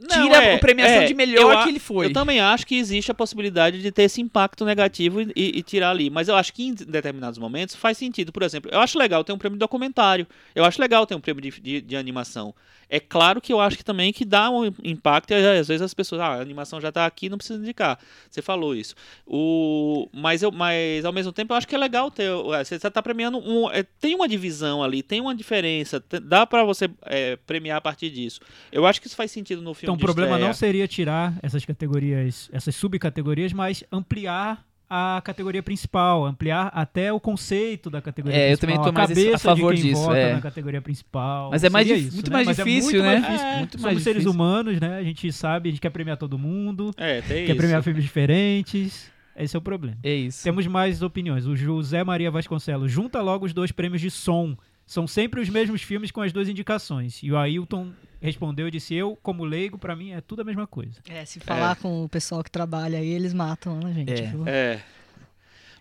[0.09, 2.07] Não, tira é, a premiação é, de melhor eu que ele foi.
[2.07, 5.63] Eu também acho que existe a possibilidade de ter esse impacto negativo e, e- e
[5.63, 6.09] tirar ali.
[6.09, 8.31] Mas eu acho que em determinados momentos faz sentido.
[8.31, 10.27] Por exemplo, eu acho legal ter um prêmio de documentário.
[10.53, 12.53] Eu acho legal ter um prêmio de, de- de animação.
[12.95, 15.95] É claro que eu acho que também que dá um impacto e às vezes as
[15.95, 17.97] pessoas, ah, a animação já tá aqui, não precisa indicar.
[18.29, 18.93] Você falou isso.
[19.25, 22.29] O, mas, eu, mas ao mesmo tempo eu acho que é legal ter.
[22.63, 23.67] Você tá premiando um.
[23.71, 25.99] é, tem uma divisão ali, tem uma diferença.
[25.99, 28.39] te- Dá pra você é, premiar a partir disso.
[28.71, 29.85] Eu acho que isso faz sentido no filme.
[29.91, 30.47] Então o problema estreia.
[30.47, 37.19] não seria tirar essas categorias, essas subcategorias, mas ampliar a categoria principal, ampliar até o
[37.19, 38.75] conceito da categoria É, eu principal.
[38.75, 40.33] também tô mais a cabeça a favor de quem disso, vota é.
[40.33, 41.49] na categoria principal.
[41.51, 42.33] Mas é mais dif- isso, muito né?
[42.35, 43.09] mais Mas é difícil, muito né?
[43.19, 43.47] mais difícil.
[43.47, 44.31] É, muito mais Somos seres difícil.
[44.41, 44.97] humanos, né?
[44.97, 47.55] A gente sabe, a gente quer premiar todo mundo, É, tem quer isso.
[47.57, 49.11] premiar filmes diferentes.
[49.35, 49.97] Esse é o problema.
[50.03, 50.43] É isso.
[50.43, 51.47] Temos mais opiniões.
[51.47, 54.55] O José Maria Vasconcelos junta logo os dois prêmios de som.
[54.85, 57.23] São sempre os mesmos filmes com as duas indicações.
[57.23, 57.89] E o Ailton
[58.23, 60.99] respondeu e disse: Eu, como leigo, pra mim é tudo a mesma coisa.
[61.07, 64.11] É, se falar com o pessoal que trabalha aí, eles matam a gente.
[64.13, 64.25] É.
[64.27, 64.43] viu?
[64.47, 64.81] É.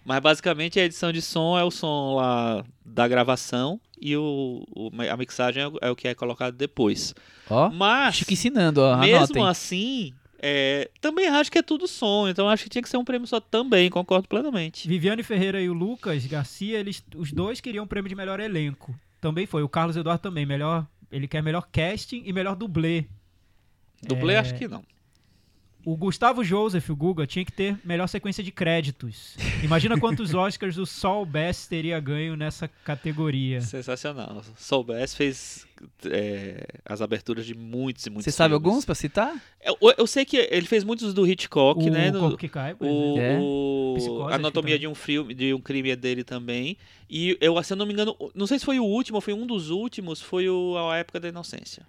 [0.04, 4.90] Mas basicamente a edição de som é o som lá da gravação e o, o-
[5.10, 7.14] a mixagem é o- é o que é colocado depois.
[7.48, 8.96] Ó, Mas, Chico ensinando, ó.
[8.96, 9.46] mesmo anotem.
[9.46, 13.04] assim, é, também acho que é tudo som, então acho que tinha que ser um
[13.04, 14.88] prêmio só também, concordo plenamente.
[14.88, 18.92] Viviane Ferreira e o Lucas Garcia, eles, os dois queriam o prêmio de melhor elenco.
[19.20, 19.62] Também foi.
[19.62, 20.44] O Carlos Eduardo também.
[20.44, 23.04] Melhor, ele quer melhor casting e melhor dublê.
[24.02, 24.38] Dublê É.
[24.38, 24.82] acho que não.
[25.84, 29.36] O Gustavo Joseph, o Guga, tinha que ter melhor sequência de créditos.
[29.64, 33.60] Imagina quantos Oscars o Saul Bass teria ganho nessa categoria.
[33.60, 34.42] Sensacional.
[34.56, 35.66] Soubesse fez
[36.06, 38.66] é, as aberturas de muitos e muitos Você sabe filmes.
[38.68, 39.34] alguns pra citar?
[39.60, 42.10] Eu, eu sei que ele fez muitos do Hitchcock, o né?
[42.12, 43.20] no- Corpo que Cai, por O, exemplo.
[43.20, 43.38] É.
[43.40, 46.76] o Psicose, Anatomia que de um filme, de um crime é dele também.
[47.10, 49.34] E eu, se eu não me engano, não sei se foi o último, ou foi
[49.34, 51.84] um dos últimos, foi o A Época da Inocência.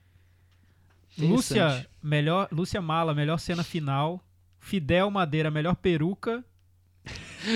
[1.18, 4.24] Lúcia, melhor, Lúcia Mala, melhor cena final.
[4.60, 6.44] Fidel Madeira, melhor peruca.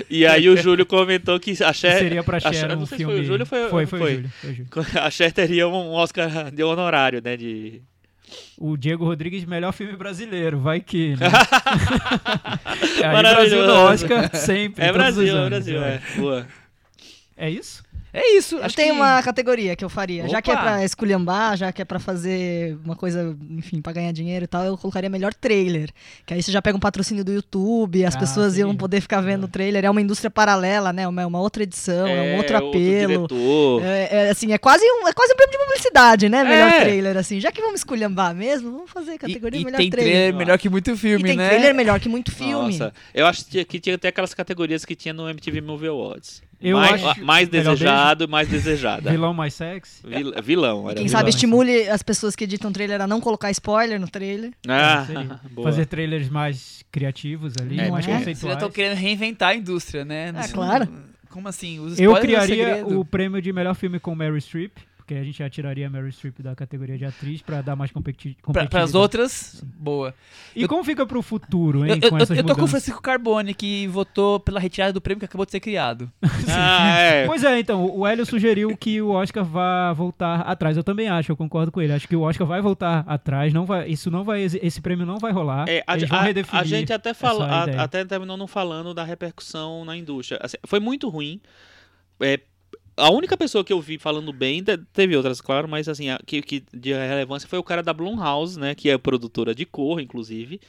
[0.09, 2.85] E aí o Júlio comentou que a Cher, seria pra a Cher Cher- um não
[2.85, 3.13] sei se filme...
[3.13, 4.11] foi o Júlio foi- foi, foi, foi.
[4.11, 4.69] o Júlio, foi o Júlio.
[5.01, 7.37] a Cher teria um Oscar de honorário, né?
[7.37, 7.81] De...
[8.57, 11.27] O Diego Rodrigues, melhor filme brasileiro, vai que, né?
[13.01, 13.55] Aí, Maravilhoso.
[13.55, 14.83] Brasil no Oscar, sempre.
[14.83, 15.93] É Brasil, é anos, Brasil, é.
[15.95, 16.01] é.
[16.19, 16.47] Boa.
[17.37, 17.83] É isso?
[18.19, 18.55] É isso.
[18.57, 20.27] Eu acho tenho que- uma categoria que eu faria.
[20.27, 20.63] Já que é Opa!
[20.63, 24.63] pra esculhambar, já que é pra fazer uma coisa, enfim, pra ganhar dinheiro e tal,
[24.65, 25.89] eu colocaria melhor trailer.
[26.25, 28.61] Que aí você já pega um patrocínio do YouTube, as Ah, pessoas sim.
[28.61, 29.85] iam poder ficar vendo o trailer.
[29.85, 31.07] É uma indústria paralela, né?
[31.07, 33.27] Uma, uma outra edição, é, um outro outro apelo.
[33.27, 33.81] diretor.
[33.83, 36.43] É, é, assim, é quase, um, é quase um prêmio de publicidade, né?
[36.43, 36.81] Melhor É.
[36.81, 37.39] trailer, assim.
[37.39, 40.13] Já que vamos esculhambar mesmo, vamos fazer a E, categoria e melhor tem trailer.
[40.13, 41.49] trailer melhor que muito E filme, tem né?
[41.49, 42.71] trailer melhor que muito filme.
[42.77, 46.41] Nossa, eu acho que tinha até aquelas categorias que tinha no MTV Movie Awards.
[46.59, 49.11] Eu mais, acho- mais desejado e mais desejada.
[49.11, 50.01] Vilão mais sexy?
[50.05, 51.07] Vil- vilão, era quem vilão.
[51.19, 51.37] sabe assim.
[51.37, 54.51] estimule as pessoas que editam trailer a não colocar spoiler no trailer.
[54.67, 55.37] Ah, É.
[55.63, 58.09] Fazer trailers mais criativos ali, É, mais é?
[58.09, 58.53] Vocês já conceituais.
[58.55, 60.33] estão querendo reinventar a indústria, né?
[60.35, 60.87] É, claro.
[61.29, 61.79] Como assim?
[61.79, 64.71] Os Eu é criaria o prêmio de melhor filme com Meryl Streep,
[65.07, 67.91] porque a gente já tiraria a Meryl Streep da categoria de atriz pra dar mais
[67.91, 68.69] competi Pra, competitividade.
[68.91, 70.13] pras outras, boa.
[70.53, 72.67] E Eu- como fica pro futuro, hein, Eu, com essas eu tô com o?
[72.67, 76.11] Francisco Carbone, que votou pela retirada do prêmio que acabou de ser criado.
[76.49, 77.25] Ah, é.
[77.25, 80.75] Pois é, então, o Hélio sugeriu que o Oscar vá voltar atrás.
[80.75, 81.93] Eu também acho, eu concordo com ele.
[81.93, 85.19] Acho que o Oscar vai voltar atrás, não vai, isso não vai, esse prêmio não
[85.19, 85.67] vai rolar.
[85.69, 88.93] É, a, Eles vão a- redefinir a gente até fala, a- até terminou não falando
[88.93, 90.39] da repercussão na indústria.
[90.41, 91.39] Assim, foi muito ruim.
[92.19, 92.39] É,
[92.97, 96.19] a única pessoa que eu vi falando bem, te- teve outras, claro, mas assim, a-
[96.25, 100.01] que, que de relevância foi o cara da Blumhouse, né, que é produtora de cor,
[100.01, 100.59] inclusive.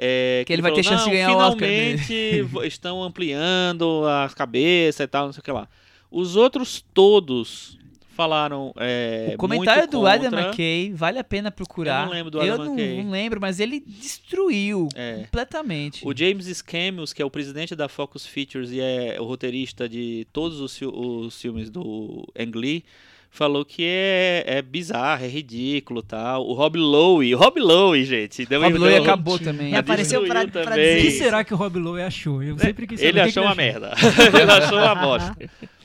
[0.00, 4.04] É, Que ele vai ter chance de "Não, ganhar o Oscar, né?" Finalmente estão ampliando
[4.06, 5.66] a cabeça e tal, não sei o que lá.
[6.10, 7.76] Os outros todos
[8.18, 8.72] falaram.
[8.76, 10.48] É, o comentário muito do Adam contra.
[10.48, 12.00] McKay vale a pena procurar.
[12.02, 13.02] Eu não lembro do Eu Adam não, McKay.
[13.04, 15.20] não lembro, mas ele destruiu É.
[15.22, 16.06] completamente.
[16.06, 20.26] O James Scamius, que é o presidente da Focus Features e é o roteirista de
[20.32, 22.84] todos os, os filmes do Ang Lee,
[23.30, 26.44] falou que é, é bizarro, é ridículo tal.
[26.44, 28.44] O Rob Lowe, o Rob Lowe, gente.
[28.46, 29.76] Deu, Rob Lowe deu- acabou também.
[29.76, 30.94] Apareceu pra, destruiu pra também.
[30.98, 31.24] O que dizer.
[31.24, 32.42] será que o Rob Lowe achou?
[32.42, 33.92] Eu sempre quis saber Ele achou que uma merda.
[34.42, 35.36] ele achou uma bosta.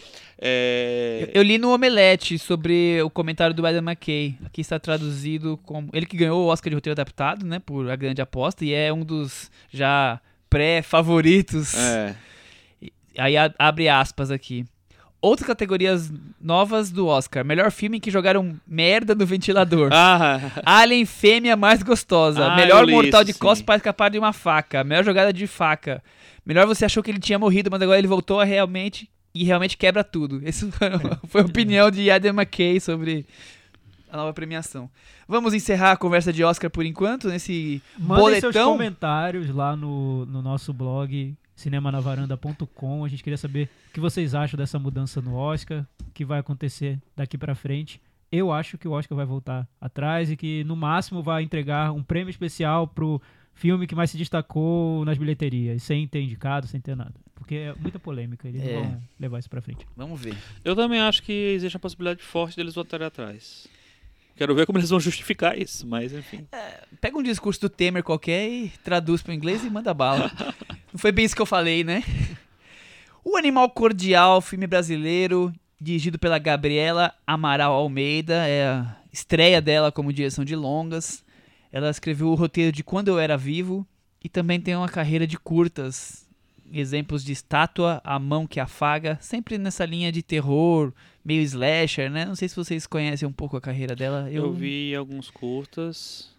[0.46, 4.38] É, Eu li no Omelete sobre o comentário do Adam McKay.
[4.46, 5.90] Aqui está traduzido como.
[5.94, 7.60] Ele que ganhou o Oscar de roteiro adaptado, né?
[7.60, 10.20] Por A Grande Aposta, e é um dos já
[10.50, 11.74] pré-favoritos.
[11.76, 12.16] é.
[13.18, 14.66] Aí abre aspas aqui.
[15.22, 17.46] Outras categorias novas do Oscar.
[17.46, 19.90] Melhor filme em que jogaram merda no ventilador.
[19.94, 22.46] Ah, Alien Fêmea Mais Gostosa.
[22.46, 24.84] Ah, Melhor eu mortal isso, de costas para escapar de uma faca.
[24.84, 26.04] Melhor jogada de faca.
[26.46, 29.10] Melhor você achou que ele tinha morrido, mas agora ele voltou a realmente.
[29.34, 30.42] E realmente quebra tudo.
[30.46, 30.68] Essa
[31.28, 33.26] foi a opinião de Adam McKay sobre
[34.12, 34.90] a nova premiação.
[35.28, 38.72] Vamos encerrar a conversa de Oscar por enquanto, nesse Mandem seus boletão.
[38.74, 43.04] comentários lá no, no nosso blog cinemanavaranda.com.
[43.04, 46.40] A gente queria saber o que vocês acham dessa mudança no Oscar, o que vai
[46.40, 48.00] acontecer daqui pra frente.
[48.32, 52.04] Eu acho que o Oscar vai voltar atrás e que no máximo vai entregar um
[52.04, 53.22] prêmio especial pro
[53.54, 57.14] filme que mais se destacou nas bilheterias, sem ter indicado, sem ter nada.
[57.44, 58.74] Porque é muita polêmica, eles É.
[58.74, 59.86] vão levar isso pra frente.
[59.98, 60.34] Vamos ver.
[60.64, 63.68] eu também acho que existe uma possibilidade forte deles voltarem atrás.
[64.38, 66.48] Quero ver como eles vão justificar isso, mas enfim.
[67.02, 70.32] Pega um discurso do Temer qualquer e traduz para inglês e manda bala.
[70.92, 72.02] Não foi bem isso que eu falei, né?
[73.24, 80.12] O Animal Cordial, filme brasileiro, dirigido pela Gabriela Amaral Almeida, é a estreia dela como
[80.14, 81.24] direção de longas.
[81.72, 83.86] Ela escreveu o roteiro de Quando Eu Era Vivo
[84.24, 86.23] e também tem uma carreira de curtas,
[86.80, 90.94] exemplos de Estátua, A Mão que Afaga, sempre nessa linha de terror,
[91.24, 92.26] meio slasher, né?
[92.26, 94.30] Não sei se vocês conhecem um pouco a carreira dela.
[94.32, 96.32] Eu, vi alguns curtas.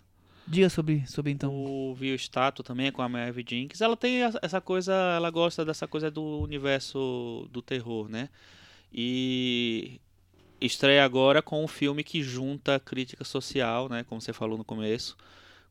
[0.47, 1.51] Diga sobre, sobre então.
[1.51, 3.81] Eu vi o Estátua também com a Maeve Jenkins.
[3.81, 8.29] Ela tem essa coisa, ela gosta dessa coisa do universo do terror, né?
[8.93, 10.01] E
[10.61, 14.05] estreia agora com um filme que junta crítica social, né?
[14.05, 15.17] Como você falou no começo,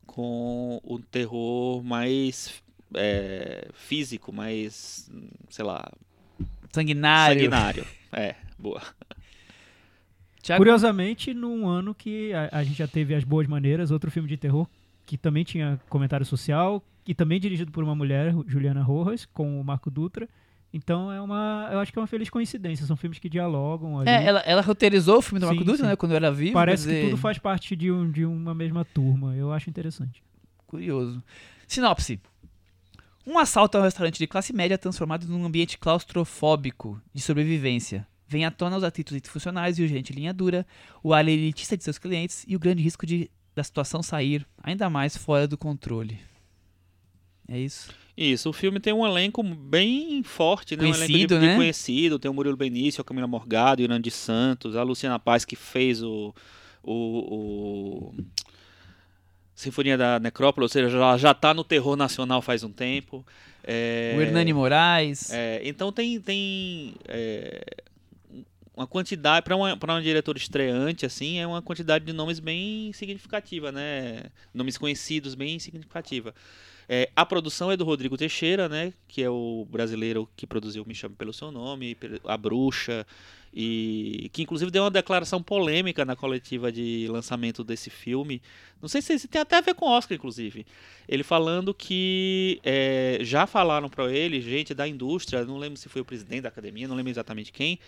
[0.06, 2.62] com o terror mais
[2.96, 5.10] é, físico, mais,
[5.48, 5.90] sei lá...
[6.72, 7.36] Sanguinário.
[7.36, 8.82] Sanguinário, é, boa.
[10.42, 10.60] Thiago?
[10.60, 14.36] Curiosamente, num ano que a, a, gente já teve As Boas Maneiras, outro filme de
[14.36, 14.68] terror
[15.06, 19.64] que também tinha comentário social e também dirigido por uma mulher, Juliana Rojas, com o
[19.64, 20.28] Marco Dutra.
[20.72, 22.84] Então é uma, eu acho que é uma feliz coincidência.
[22.84, 24.00] São filmes que dialogam.
[24.00, 24.10] Ali.
[24.10, 25.96] É, ela, ela roteirizou o filme do sim, Marco Dutra, né?
[25.96, 26.52] Quando era vivo.
[26.52, 27.04] Parece dizer...
[27.04, 29.34] que tudo faz parte de, um, de uma mesma turma.
[29.36, 30.22] Eu acho interessante.
[30.66, 31.22] Curioso.
[31.66, 32.20] Sinopse.
[33.26, 38.50] Um assalto ao restaurante de classe média transformado num ambiente claustrofóbico de sobrevivência vem à
[38.50, 40.66] tona os atritos entre funcionários e o gerente linha dura,
[41.02, 44.90] o ar elitista de seus clientes e o grande risco de da situação sair ainda
[44.90, 46.18] mais fora do controle.
[47.46, 47.90] É isso.
[48.16, 50.82] Isso, o filme tem um elenco bem forte, né?
[50.82, 51.50] Conhecido, um elenco de, né?
[51.50, 52.18] de conhecido.
[52.18, 55.56] Tem o Murilo Benício, a Camila Morgado, o Irã de Santos, a Luciana Paz, que
[55.56, 56.34] fez o,
[56.82, 58.14] o, o
[59.54, 63.24] Sinfonia da Necrópole, ou seja, já, já tá no terror nacional faz um tempo.
[63.62, 65.30] É, o Hernani Moraes.
[65.30, 67.64] É, então tem, tem é,
[68.76, 72.92] uma quantidade para uma para um diretor estreante assim é uma quantidade de nomes bem
[72.92, 76.34] significativa né nomes conhecidos bem significativa
[76.88, 80.94] é, a produção é do Rodrigo Teixeira né que é o brasileiro que produziu Me
[80.94, 83.06] Chame pelo Seu Nome a Bruxa
[83.56, 88.42] e que inclusive deu uma declaração polêmica na coletiva de lançamento desse filme.
[88.82, 90.66] Não sei se, tem até a ver com Oscar inclusive.
[91.08, 96.02] Ele falando que é, já falaram para ele gente da indústria não lembro se foi
[96.02, 97.78] o presidente da academia não lembro exatamente quem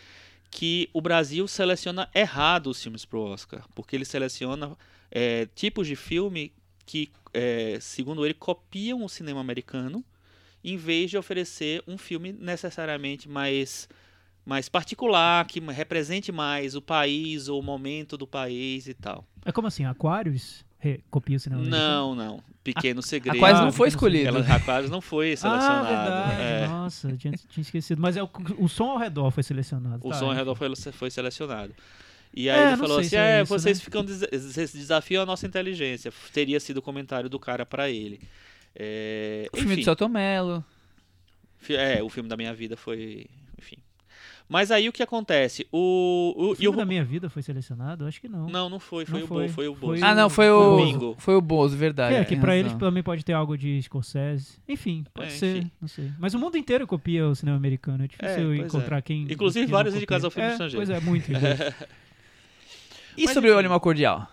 [0.50, 4.76] que o Brasil seleciona errado os filmes para o Oscar, porque ele seleciona
[5.10, 6.52] é, tipos de filme
[6.84, 10.04] que, é, segundo ele, copiam o cinema americano,
[10.62, 13.88] em vez de oferecer um filme necessariamente mais,
[14.46, 19.26] mais particular, que represente mais o país ou o momento do país e tal.
[19.44, 20.64] É como assim, Aquários?
[21.10, 22.40] copia o cinema Não, não.
[22.62, 23.36] Pequeno Segredo.
[23.36, 24.28] Aquários não foi escolhido.
[24.28, 25.88] Ela, Aquários não foi selecionado.
[25.88, 26.42] Ah, verdade.
[26.42, 26.68] É.
[26.68, 28.00] Nossa, tinha, tinha esquecido.
[28.00, 30.06] Mas é o, o som ao redor foi selecionado.
[30.06, 31.74] O tá, som ao redor foi, foi selecionado.
[32.34, 33.84] E aí é, ele falou assim: é, é isso, vocês né?
[33.84, 34.20] ficam des
[34.72, 36.12] desafiam a nossa inteligência.
[36.32, 38.20] Teria sido o comentário do cara para ele.
[38.74, 40.64] É, o filme do Celto Mello.
[41.70, 43.26] É, o filme da minha vida foi.
[44.48, 45.66] Mas aí o que acontece?
[45.72, 46.78] O, o, o filme o...
[46.78, 48.06] da minha vida foi selecionado?
[48.06, 48.46] Acho que não.
[48.46, 49.04] Não, não foi.
[49.04, 49.46] Foi, não o, foi.
[49.46, 50.04] Bo, foi o Bozo.
[50.04, 50.76] Ah, não, foi o.
[50.76, 51.16] Bingo.
[51.18, 52.14] Foi o Bozo, verdade.
[52.14, 54.58] É, que pra eles também pode ter algo de Scorsese.
[54.68, 55.56] Enfim, pode é, ser.
[55.56, 55.70] Enfim.
[55.80, 56.12] Não sei.
[56.18, 58.04] Mas o mundo inteiro copia o cinema americano.
[58.04, 59.02] É difícil é, encontrar é.
[59.02, 59.22] quem.
[59.28, 60.86] Inclusive vários indicados ao filme é, estrangeiro.
[60.86, 61.32] Pois é, muito.
[63.16, 63.56] e Mas, sobre enfim.
[63.56, 64.28] o Animal Cordial?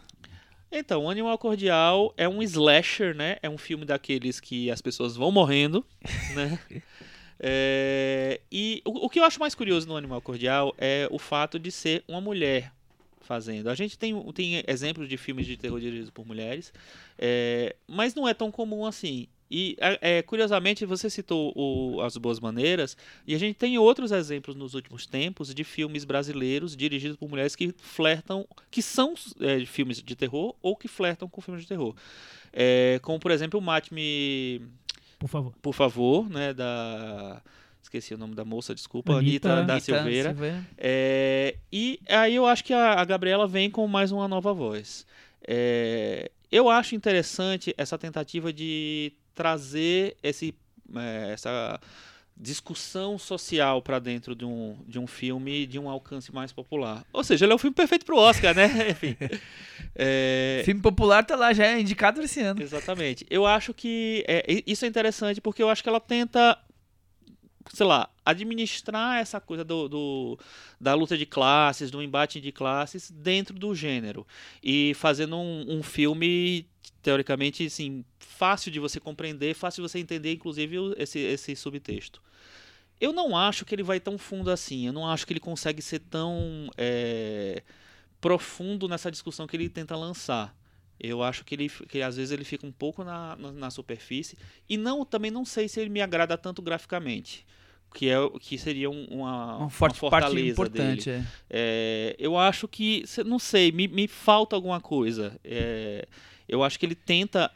[0.72, 3.38] Então, o Animal Cordial é um slasher, né?
[3.44, 5.85] É um filme daqueles que as pessoas vão morrendo,
[6.35, 6.60] né?
[7.39, 11.60] É, e o, o, que eu acho mais curioso no Animal Cordial é o fato
[11.60, 12.72] de ser uma mulher
[13.22, 13.69] fazendo.
[13.69, 16.73] A gente tem, tem exemplos de filmes de terror dirigidos por mulheres,
[17.18, 19.27] é, mas não é tão comum assim.
[19.55, 22.97] E é, curiosamente você citou o, As Boas Maneiras
[23.27, 27.55] e a gente tem outros exemplos nos últimos tempos de filmes brasileiros dirigidos por mulheres
[27.55, 31.95] que flertam, que são é, filmes de terror ou que flertam com filmes de terror.
[32.51, 34.60] É, como por exemplo o Mate Me
[35.24, 35.54] por favor.
[35.62, 37.41] Por favor, né, da
[37.82, 40.30] esqueci o nome da moça, desculpa, Anitta, Anitta da Anitta Silveira.
[40.32, 40.68] Silveira.
[40.78, 45.06] É, e aí eu acho que a, a, Gabriela vem com mais uma nova voz.
[45.48, 50.54] É, eu acho interessante essa tentativa de trazer esse,
[50.94, 51.80] é, essa
[52.35, 57.05] discussão social para dentro de um, de um filme de um alcance mais popular.
[57.14, 58.89] Ou seja, ele é o filme perfeito para o Oscar, né?
[58.89, 59.15] Enfim.
[59.95, 60.61] É...
[60.65, 62.61] Filme popular tá lá, já é indicado esse ano.
[62.61, 63.26] Exatamente.
[63.30, 66.57] Eu acho que é, isso é interessante porque eu acho que ela tenta,
[67.72, 70.39] sei lá, administrar essa coisa do, do,
[70.80, 74.26] da luta de classes, do embate de classes dentro do gênero.
[74.64, 76.68] E fazendo um, um filme,
[77.04, 82.20] teoricamente, assim, fácil de você compreender, fácil de você entender, inclusive, esse, esse subtexto.
[83.00, 84.88] Eu não acho que ele vai tão fundo assim.
[84.88, 87.62] Eu não acho que ele consegue ser tão é,
[88.22, 90.56] profundo nessa discussão que ele tenta lançar.
[91.00, 94.38] Eu acho que ele que às vezes ele fica um pouco na, na, na superfície.
[94.70, 97.46] E não também não sei se ele me agrada tanto graficamente.
[97.94, 101.10] que é que seria um- uma, Uma forte uma parte fortaleza importante.
[101.10, 101.26] dele.
[101.50, 102.16] É.
[102.16, 105.38] É, eu acho que, não sei, me, me falta alguma coisa.
[105.44, 106.08] É,
[106.48, 107.52] eu acho que ele tenta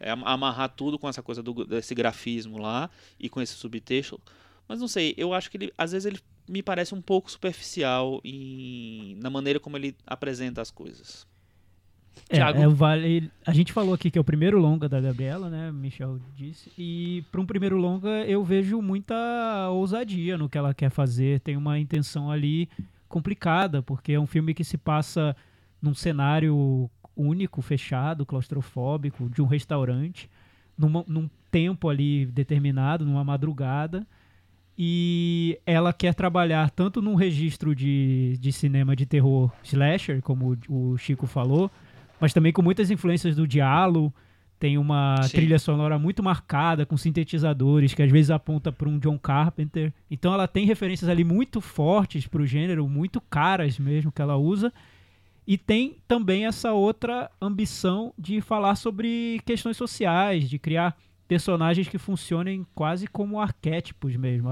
[0.00, 4.20] é, am- amarrar tudo com essa coisa do, desse grafismo lá e com esse subtexto,
[4.68, 8.20] mas não sei, eu acho que ele, às vezes ele me parece um pouco superficial
[8.24, 11.26] em, na maneira como ele apresenta as coisas.
[12.28, 15.70] É, é, vale, a gente falou aqui que é o primeiro longa da Gabriela, né?
[15.70, 16.70] Michel disse.
[16.76, 21.40] E para um primeiro longa eu vejo muita ousadia no que ela quer fazer.
[21.40, 22.68] Tem uma intenção ali
[23.08, 25.34] complicada, porque é um filme que se passa
[25.80, 30.30] num cenário único, fechado, claustrofóbico, de um restaurante,
[30.78, 34.06] numa- num tempo ali determinado, numa madrugada.
[34.80, 40.96] E ela quer trabalhar tanto num registro de, de cinema de terror slasher, como o
[40.96, 41.68] Chico falou,
[42.20, 44.14] mas também com muitas influências do diálogo.
[44.60, 45.36] Tem uma Sim.
[45.36, 49.92] trilha sonora muito marcada, com sintetizadores, que às vezes aponta para um John Carpenter.
[50.10, 54.36] Então ela tem referências ali muito fortes para o gênero, muito caras mesmo que ela
[54.36, 54.72] usa.
[55.48, 60.94] E tem também essa outra ambição de falar sobre questões sociais, de criar
[61.26, 64.50] personagens que funcionem quase como arquétipos mesmo.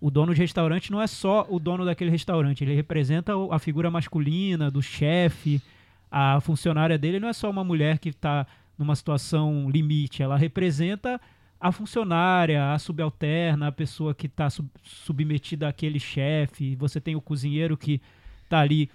[0.00, 3.90] O dono de restaurante não é só o dono daquele restaurante, ele representa a figura
[3.90, 5.60] masculina, do chefe.
[6.08, 8.46] A funcionária dele não é só uma mulher que está
[8.78, 11.20] numa situação limite, ela representa
[11.60, 14.46] a funcionária, a subalterna, a pessoa que está
[14.84, 16.76] submetida àquele chefe.
[16.76, 18.00] Você tem o cozinheiro que
[18.44, 18.88] está ali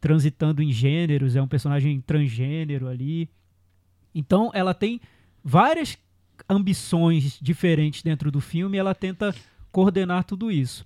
[0.00, 3.28] transitando em gêneros, é um personagem transgênero ali.
[4.14, 5.00] Então ela tem
[5.42, 5.98] várias
[6.48, 9.34] ambições diferentes dentro do filme e ela tenta
[9.70, 10.84] coordenar tudo isso.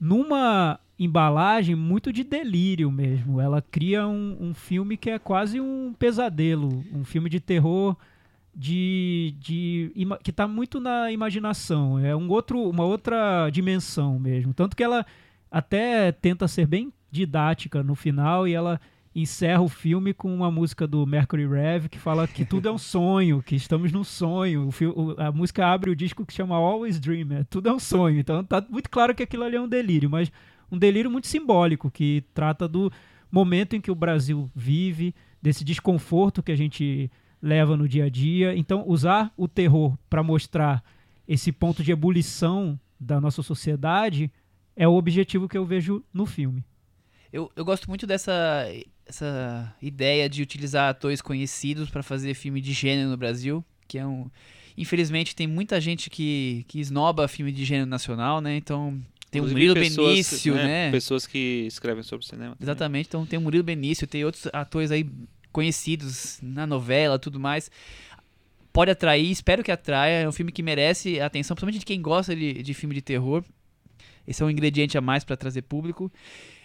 [0.00, 3.40] Numa embalagem muito de delírio mesmo.
[3.40, 7.96] Ela cria um, um filme que é quase um pesadelo, um filme de terror
[8.54, 9.92] de, de
[10.22, 11.98] que está muito na imaginação.
[11.98, 14.54] É um outro, uma outra dimensão mesmo.
[14.54, 15.04] Tanto que ela
[15.50, 18.80] até tenta ser bem didática no final e ela
[19.14, 22.78] encerra o filme com uma música do Mercury Rev que fala que tudo é um
[22.78, 24.68] sonho, que estamos num sonho.
[24.68, 28.18] O a música abre o disco que chama Always Dream, é, tudo é um sonho.
[28.18, 30.32] Então tá muito claro que aquilo ali é um delírio, mas
[30.70, 32.90] um delírio muito simbólico que trata do
[33.30, 37.10] momento em que o Brasil vive, desse desconforto que a gente
[37.40, 38.56] leva no dia a dia.
[38.56, 40.82] Então usar o terror para mostrar
[41.28, 44.30] esse ponto de ebulição da nossa sociedade
[44.74, 46.64] é o objetivo que eu vejo no filme.
[47.34, 48.64] Eu, eu gosto muito dessa
[49.04, 54.06] essa ideia de utilizar atores conhecidos para fazer filme de gênero no Brasil, que é
[54.06, 54.30] um
[54.78, 58.56] infelizmente tem muita gente que que esnoba filme de gênero nacional, né?
[58.56, 59.02] Então
[59.32, 60.92] tem o Murilo pessoas, Benício, né?
[60.92, 62.52] Pessoas que escrevem sobre cinema.
[62.52, 62.62] também.
[62.62, 65.04] Exatamente, então tem o Murilo Benício, tem outros atores aí
[65.50, 67.68] conhecidos na novela, tudo mais.
[68.72, 70.22] Pode atrair, espero que atraia.
[70.22, 73.02] É um filme que merece a atenção, principalmente de quem gosta de, de filme de
[73.02, 73.42] terror.
[74.26, 76.12] Esse é um ingrediente a mais para trazer público.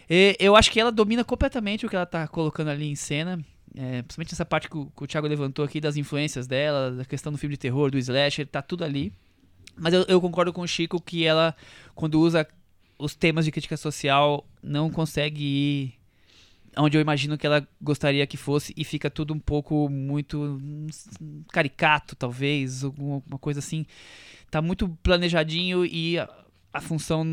[0.10, 3.40] E eu acho que ela domina completamente o que ela tá colocando ali em cena.
[3.76, 7.06] É, principalmente essa parte que o, que o Thiago levantou aqui das influências dela, da
[7.06, 9.14] questão do filme de terror, do slasher, tá tudo ali.
[9.77, 11.56] Mas eu, eu concordo com o Chico que ela,
[11.94, 12.48] quando usa
[12.98, 15.99] os temas de crítica social, não consegue ir
[16.77, 20.88] onde eu imagino que ela gostaria que fosse e fica tudo um pouco muito hum,
[21.52, 23.86] caricato, talvez, alguma uma coisa assim.
[24.49, 26.18] Tá muito planejadinho e
[26.74, 27.24] a, função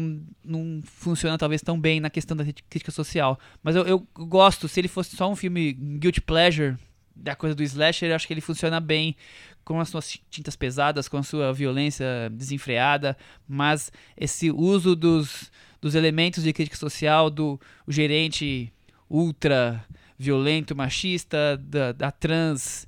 [0.44, 3.38] não funciona talvez tão bem na questão da crítica social.
[3.62, 6.76] Mas eu, eu gosto, se ele fosse só um filme guilty pleasure
[7.14, 9.16] da coisa do slasher, acho que ele funciona bem
[9.64, 13.16] com as suas tintas pesadas, com a sua violência desenfreada,
[13.48, 15.50] mas esse uso dos,
[15.80, 18.72] dos elementos de crítica social do gerente
[19.10, 19.84] ultra
[20.18, 22.86] violento, machista, da, da trans,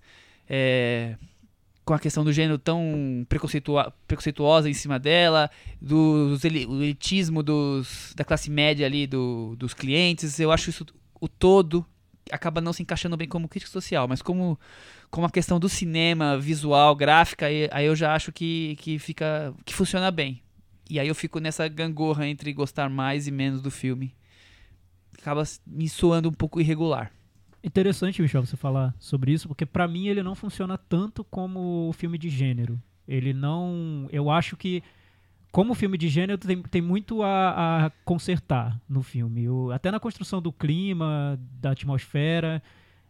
[0.48, 1.16] é,
[1.88, 3.26] com a questão do gênero tão
[4.06, 5.50] preconceituosa em cima dela,
[5.80, 10.84] dos eli- o elitismo dos, da classe média ali, do, dos clientes, eu acho isso
[11.18, 11.86] o todo
[12.30, 14.60] acaba não se encaixando bem como crítica social, mas como,
[15.10, 19.54] como a questão do cinema, visual, gráfica, aí, aí eu já acho que, que fica
[19.64, 20.42] que funciona bem.
[20.90, 24.14] E aí eu fico nessa gangorra entre gostar mais e menos do filme.
[25.18, 27.10] Acaba me soando um pouco irregular.
[27.62, 31.92] Interessante, Michel, você falar sobre isso, porque pra mim ele não funciona tanto como o
[31.92, 32.80] filme de gênero.
[33.06, 34.06] Ele não.
[34.12, 34.82] Eu acho que,
[35.50, 39.48] como filme de gênero, tem, tem muito a, a consertar no filme.
[39.48, 42.62] O- até na construção do clima, da atmosfera.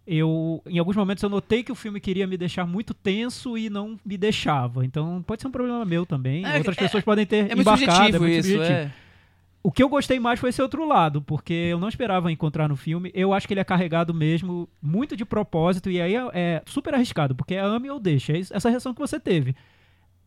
[0.06, 3.68] Eu, em alguns momentos eu notei que o filme queria me deixar muito tenso e
[3.68, 4.82] não me deixava.
[4.86, 6.46] Então pode ser um problema meu também.
[6.46, 7.92] É, Outras é- pessoas podem ter É muito embarcado.
[7.92, 8.78] subjetivo é muito isso, subjetivo.
[8.78, 8.92] é.
[9.68, 12.76] O que eu gostei mais foi esse outro lado, porque eu não esperava encontrar no
[12.76, 13.10] filme.
[13.14, 16.94] Eu acho que ele é carregado mesmo, muito de propósito, e aí é, é super
[16.94, 18.32] arriscado, porque é ame ou deixa.
[18.32, 19.54] É essa reação que você teve.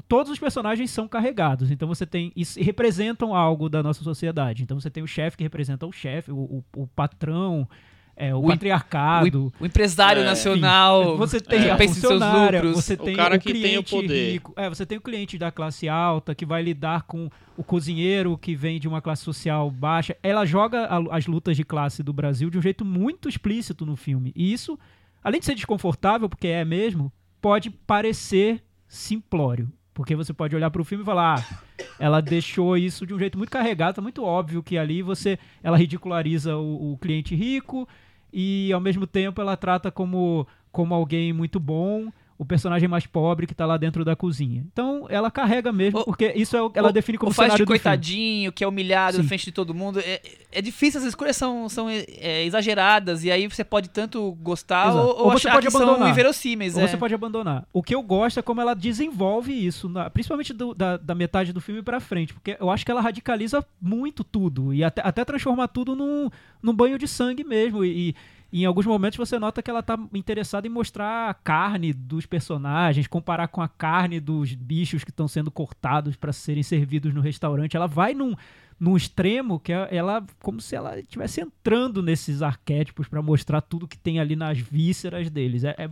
[0.08, 1.72] todos os personagens são carregados.
[1.72, 2.32] Então você tem.
[2.36, 4.62] E se- representam algo da nossa sociedade.
[4.64, 7.68] Então você tem o chefe que representa o chefe, o, o, o patrão,
[8.16, 9.52] é, o, O patriarcado.
[9.60, 11.18] O empresário É, nacional.
[11.20, 12.84] Você tem que a pensa em seus funcionária, lucros.
[12.84, 14.32] você tem cara o que tem o poder.
[14.34, 14.54] rico.
[14.56, 18.56] É, você tem o cliente da classe alta que vai lidar com o cozinheiro que
[18.56, 20.16] vem de uma classe social baixa.
[20.22, 23.96] Ela joga a- as lutas de classe do Brasil de um jeito muito explícito no
[23.96, 24.32] filme.
[24.36, 24.78] E isso,
[25.24, 27.12] além de ser desconfortável, porque é mesmo,
[27.42, 29.72] pode parecer simplório.
[29.94, 33.20] Porque você pode olhar para o filme e falar, ah, ela deixou isso de um
[33.20, 37.88] jeito muito carregado, tá muito óbvio que ali você, ela ridiculariza o, o cliente rico
[38.32, 42.10] e ao mesmo tempo ela trata como, como alguém muito bom
[42.42, 44.66] o personagem mais pobre que tá lá dentro da cozinha.
[44.74, 47.50] Então ela carrega mesmo, O- porque isso é o, ela o, define como o faz
[47.50, 47.68] de do filme.
[47.68, 49.22] coitadinho, que é humilhado Sim.
[49.22, 50.00] na frente de todo mundo.
[50.00, 50.20] É,
[50.52, 53.24] é difícil, as escolhas são, são é, exageradas.
[53.24, 54.98] E aí você pode tanto gostar Exato.
[55.08, 56.10] ou, Ou ou você pode que são abandonar.
[56.10, 56.76] inverossímeis.
[56.76, 56.88] Ou é.
[56.88, 57.64] você pode abandonar.
[57.72, 61.54] O que eu gosto é como ela desenvolve isso, na- principalmente do- da, da metade
[61.54, 65.24] do filme pra frente, porque eu acho que ela radicaliza muito tudo e até, até
[65.24, 66.28] transforma tudo num,
[66.60, 67.86] num banho de sangue mesmo.
[67.86, 68.16] E, e
[68.60, 73.08] em alguns momentos você nota que ela tá interessada em mostrar a carne dos personagens,
[73.08, 77.78] comparar com a carne dos bichos que estão sendo cortados pra serem servidos no restaurante.
[77.78, 78.36] Ela vai num,
[78.80, 83.88] num extremo que é- ela como se ela estivesse entrando nesses arquétipos pra mostrar tudo
[83.88, 85.64] que tem ali nas vísceras deles.
[85.64, 85.90] É- é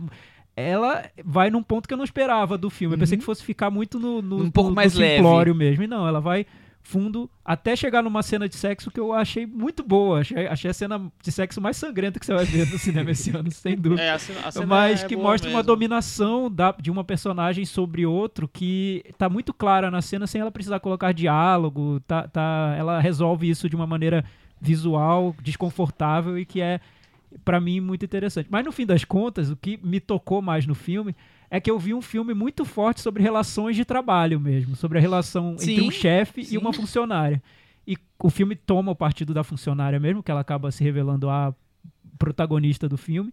[0.56, 2.94] ela vai num ponto que eu não esperava do filme.
[2.94, 5.16] Eu pensei que fosse ficar muito no, no, Um pouco no- no mais leve.
[5.16, 5.84] simplório mesmo.
[5.84, 6.44] E não, ela vai
[6.82, 10.20] fundo até chegar numa cena de sexo que eu achei muito boa.
[10.20, 13.30] Achei, achei a cena de sexo mais sangrenta que você vai ver no cinema esse
[13.36, 14.02] ano, sem dúvida.
[14.02, 15.66] É, a cena, a cena Mas é que mostra uma mesmo.
[15.66, 20.50] dominação da- de uma personagem sobre outro que tá muito clara na cena sem ela
[20.50, 22.00] precisar colocar diálogo.
[22.06, 24.24] Tá, tá, ela resolve isso de uma maneira
[24.60, 26.80] visual, desconfortável e que é,
[27.44, 28.48] pra mim, muito interessante.
[28.50, 31.14] Mas no fim das contas, o que me tocou mais no filme
[31.50, 35.00] é que eu vi um filme muito forte sobre relações de trabalho mesmo, sobre a
[35.00, 37.42] relação entre Sim, um chefe e uma funcionária.
[37.86, 41.52] E o filme toma o partido da funcionária mesmo, que ela acaba se revelando a
[42.16, 43.32] protagonista do filme.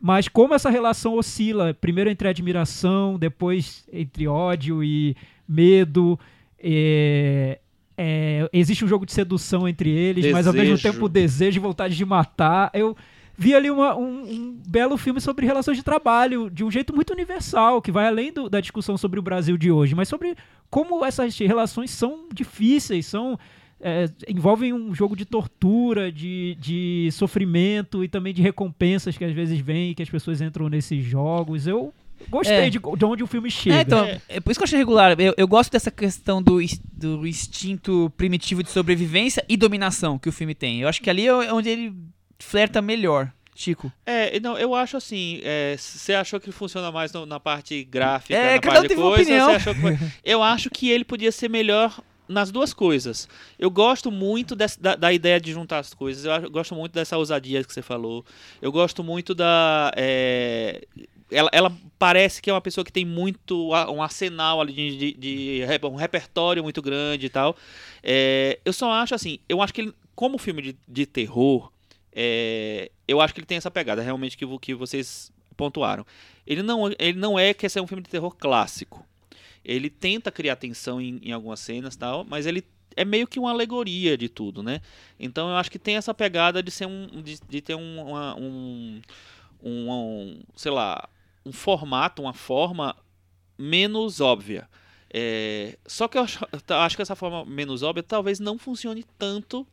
[0.00, 5.16] Mas como essa relação oscila, primeiro entre admiração, depois entre ódio e
[5.48, 6.18] medo,
[6.58, 7.58] é,
[7.96, 10.92] é, existe um jogo de sedução entre eles, mas ao mesmo Desejo.
[10.92, 12.70] tempo desejo e vontade de matar.
[12.72, 12.96] Eu
[13.36, 17.12] vi ali uma- um, um belo filme sobre relações de trabalho, de um jeito muito
[17.12, 20.36] universal, que vai além do- da discussão sobre o Brasil de hoje, mas sobre
[20.70, 23.38] como essas relações são difíceis, são
[23.84, 29.32] é, envolvem um jogo de tortura, de, de sofrimento e também de recompensas que às
[29.32, 31.66] vezes vêm e que as pessoas entram nesses jogos.
[31.66, 31.92] Eu
[32.30, 32.70] gostei É.
[32.70, 33.76] de, de onde o filme chega.
[33.78, 35.18] É, então, é por isso que eu achei regular.
[35.18, 36.58] Eu, eu gosto dessa questão do,
[36.92, 40.80] do instinto primitivo de sobrevivência e dominação que o filme tem.
[40.82, 41.92] Eu acho que ali é onde ele
[42.42, 43.30] flerta melhor.
[43.54, 43.92] Chico.
[44.06, 47.84] É, não, eu acho assim, é, você achou que ele funciona mais no- na parte
[47.84, 49.50] gráfica, É, na cada um parte teve uma coisa, opinião.
[49.50, 49.80] achou que...
[50.24, 53.28] Eu acho que ele podia ser melhor nas duas coisas.
[53.58, 56.92] Eu gosto muito dessa- da, da ideia de juntar as coisas, eu acho- gosto muito
[56.92, 58.24] dessa ousadia que você falou,
[58.60, 59.92] eu gosto muito da...
[59.96, 60.82] é,
[61.30, 65.60] ela, ela parece que é uma pessoa que tem muito, um arsenal ali de, de-
[65.68, 67.56] de um repertório muito grande e tal.
[68.02, 71.71] É, eu só acho assim, eu acho que ele, como filme de, de terror,
[72.12, 76.06] é, eu acho que ele tem essa pegada, realmente, que, que vocês pontuaram.
[76.46, 79.04] Ele não, ele não é que esse é um filme de terror clássico.
[79.64, 82.64] Ele tenta criar tensão em, em algumas cenas tal, mas ele
[82.96, 84.80] é meio que uma alegoria de tudo, né?
[85.18, 87.22] Então eu acho que tem essa pegada de ser um.
[87.22, 89.00] de, de ter um, uma- um,
[89.62, 91.08] um, um, sei lá,
[91.46, 92.96] um formato, uma forma
[93.56, 94.68] menos óbvia.
[95.14, 99.66] É, só que eu acho, acho que essa forma menos óbvia talvez não funcione tanto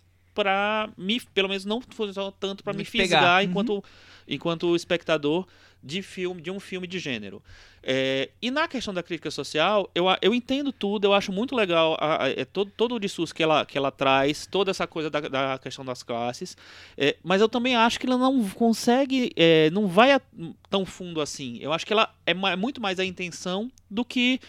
[0.44, 3.49] para me, pelo menos não funciona tanto para me Me fisgar Uhum.
[3.49, 3.84] enquanto
[4.32, 5.45] enquanto espectador
[5.84, 7.41] de filme de um filme de gênero.
[7.82, 11.98] É, e na questão da crítica social, eu, eu entendo tudo, eu acho muito legal
[11.99, 15.10] a- a- é, todo, todo o discurso que ela, que ela traz, toda essa coisa
[15.10, 16.56] da, da questão das classes,
[16.98, 20.22] é, mas eu também acho que ela não consegue, é, não vai a-
[20.70, 21.57] tão fundo assim.
[21.60, 24.40] Eu acho que ela é, ma- muito mais a intenção do que,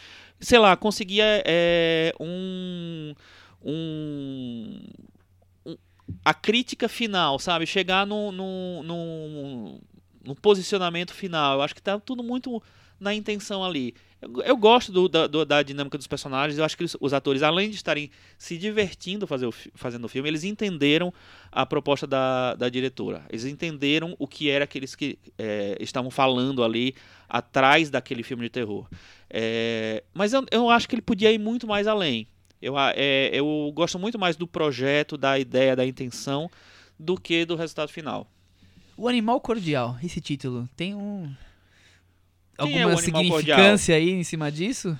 [0.40, 3.14] sei lá, conseguir é, um,
[3.64, 4.80] um, um-
[6.24, 7.66] a crítica final, sabe?
[7.66, 9.80] Chegar no, no,
[10.24, 11.56] no posicionamento final.
[11.56, 12.62] Eu acho que tá tudo muito
[12.98, 13.94] na intenção ali.
[14.20, 16.58] Eu, eu gosto do- da, do- da dinâmica dos personagens.
[16.58, 20.28] Eu acho que os atores, além de estarem se divertindo fazer o fazendo o filme,
[20.28, 21.12] eles entenderam
[21.50, 23.24] a proposta da, da diretora.
[23.30, 26.94] Eles entenderam o que era aqueles que é, estavam falando ali
[27.28, 28.86] atrás daquele filme de terror.
[29.30, 32.26] É, mas eu, eu acho que ele podia ir muito mais além.
[32.60, 36.50] Eu, é, eu gosto muito mais do projeto, da ideia, da intenção,
[36.98, 38.26] do que do resultado final.
[38.96, 41.34] O Animal Cordial, esse título, tem um.
[42.58, 44.98] Quem é Alguma Animal significância aí em cima disso?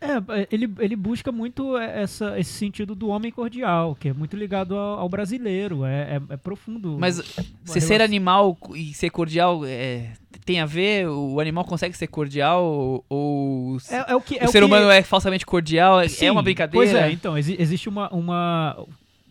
[0.00, 4.74] É, ele, ele busca muito essa, esse sentido do homem cordial, que é muito ligado
[4.74, 6.96] ao, ao brasileiro, é, é, é profundo.
[6.98, 7.20] Mas
[7.64, 10.12] se ser animal e ser cordial é,
[10.46, 11.06] tem a ver?
[11.06, 14.88] O animal consegue ser cordial ou, ou é, é o, que, o ser o humano
[14.88, 16.08] é falsamente cordial?
[16.08, 16.78] Sim, é uma brincadeira?
[16.78, 18.86] Pois é, então, existe uma, uma...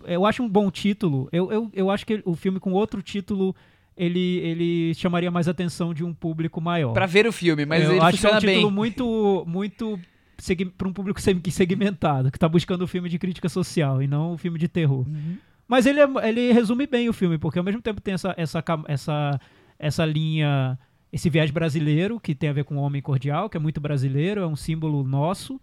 [0.06, 1.28] Eu acho um bom título.
[1.32, 3.56] Eu, eu, eu acho que o filme com outro título
[3.98, 6.94] ele, ele chamaria mais atenção de um público maior.
[6.94, 8.56] Para ver o filme, mas eu ele acho que é um bem.
[8.56, 10.00] título muito muito
[10.78, 14.38] para um público segmentado, que está buscando um filme de crítica social e não um
[14.38, 15.08] filme de terror.
[15.08, 15.38] Uhum.
[15.68, 18.64] Mas ele, é, ele resume bem o filme, porque ao mesmo tempo tem essa, essa,
[18.88, 19.42] essa,
[19.78, 20.80] essa linha,
[21.14, 24.42] esse viés brasileiro, que tem a ver com o homem cordial, que é muito brasileiro,
[24.42, 25.62] é um símbolo nosso,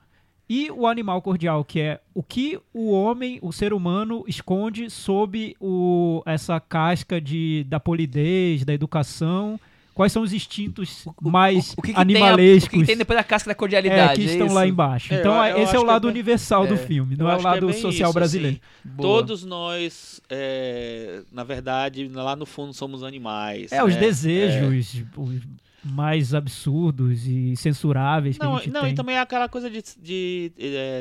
[0.49, 5.57] e o animal cordial, que é o que o homem, o ser humano, esconde sob
[5.61, 9.59] o, essa casca de, da polidez, da educação
[9.97, 12.69] quais são os instintos mais o, o, o que que animalescos.
[12.69, 14.13] Tem a, o que, tem depois da casca da cordialidade?
[14.13, 14.55] É, que é estão isso?
[14.55, 15.15] lá embaixo.
[15.15, 17.35] É, então, eu, eu esse é o lado é universal bem, do filme, não é
[17.35, 18.61] o é lado é social isso, brasileiro.
[18.85, 23.73] Assim, todos nós, é, na verdade, lá no fundo somos animais.
[23.73, 23.85] É, né?
[23.85, 25.41] os desejos os
[25.83, 28.93] mais absurdos e censuráveis que não, a gente não, tem.
[28.93, 30.53] e também é aquela coisa de, de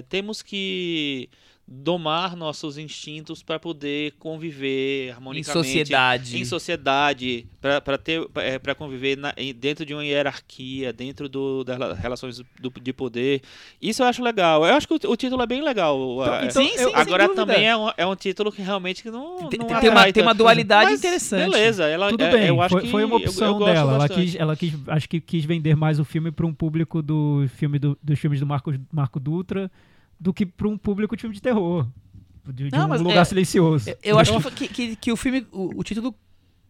[0.08, 1.28] temos que
[1.68, 8.76] domar nossos instintos para poder conviver harmonicamente em sociedade, em sociedade para ter é, para
[8.76, 13.42] conviver na, dentro de uma hierarquia, dentro do, das relações do, de poder.
[13.82, 14.64] Isso eu acho legal.
[14.64, 15.98] Eu acho que o, o título é bem legal.
[16.44, 19.80] Então, sim, sim, agora também é um, é um título que realmente não, tem, não
[19.80, 21.50] tem, uma, tem uma dualidade mas, interessante.
[21.50, 22.48] Beleza, ela tudo é, bem.
[22.48, 23.94] eu acho foi, que foi uma opção eu, eu dela.
[23.96, 27.48] Ela quis, ela quis, acho que quis vender mais o filme para um público do
[27.56, 29.72] filme do, dos filmes do Marco, Marco Dutra
[30.20, 31.88] do que para um público de filme de terror.
[32.46, 33.90] De, de Não, um mas lugar é- silencioso.
[33.90, 36.14] Eu, eu acho que, que, que o filme, o, o título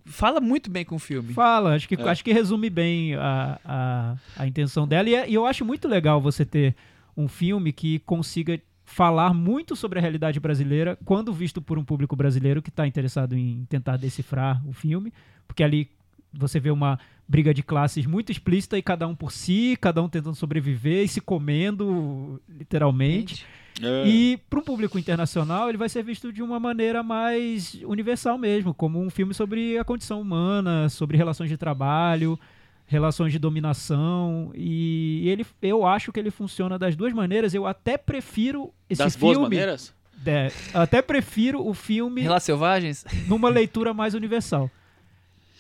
[0.06, 1.34] fala muito bem com o filme.
[1.34, 2.10] Fala, acho que, É.
[2.10, 5.10] acho que resume bem a, a, a intenção dela.
[5.10, 6.76] E, é- e eu acho muito legal você ter
[7.18, 12.16] um filme que consiga falar muito sobre a realidade brasileira quando visto por um público
[12.16, 15.12] brasileiro que está interessado em tentar decifrar o filme.
[15.48, 15.90] Porque ali
[16.38, 20.10] você vê uma briga de classes muito explícita e cada um por si, cada um
[20.10, 23.46] tentando sobreviver e se comendo, literalmente.
[23.82, 24.08] É.
[24.08, 28.74] E para um público internacional, ele vai ser visto de uma maneira mais universal mesmo,
[28.74, 32.40] como um filme sobre a condição humana, sobre relações de trabalho,
[32.86, 34.52] relações de dominação.
[34.56, 37.54] E ele, eu acho que ele funciona das duas maneiras.
[37.54, 39.36] Eu até prefiro esse das filme.
[39.36, 39.94] boas maneiras.
[40.26, 43.06] É, até prefiro o filme Relatos Selvagens?
[43.28, 44.72] numa leitura mais universal.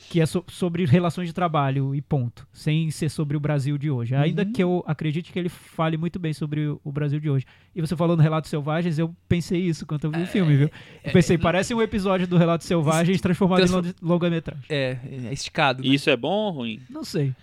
[0.10, 2.48] Que é so- sobre relações de trabalho e ponto.
[2.54, 4.16] Sem ser sobre o Brasil de hoje.
[4.16, 4.52] Ainda Uhum.
[4.54, 7.46] que eu acredite que ele fale muito bem sobre o, o Brasil de hoje.
[7.76, 10.70] E você falou no Relatos Selvagens, eu pensei isso quando eu vi o filme, viu?
[11.04, 14.64] Eu pensei, parece um episódio do Relatos Selvagens transformado Transform- em longa- longa-metragem.
[14.70, 14.98] É,
[15.30, 15.84] é esticado.
[15.84, 15.90] né?
[15.90, 16.80] Isso é bom ou ruim?
[16.90, 17.34] Não sei.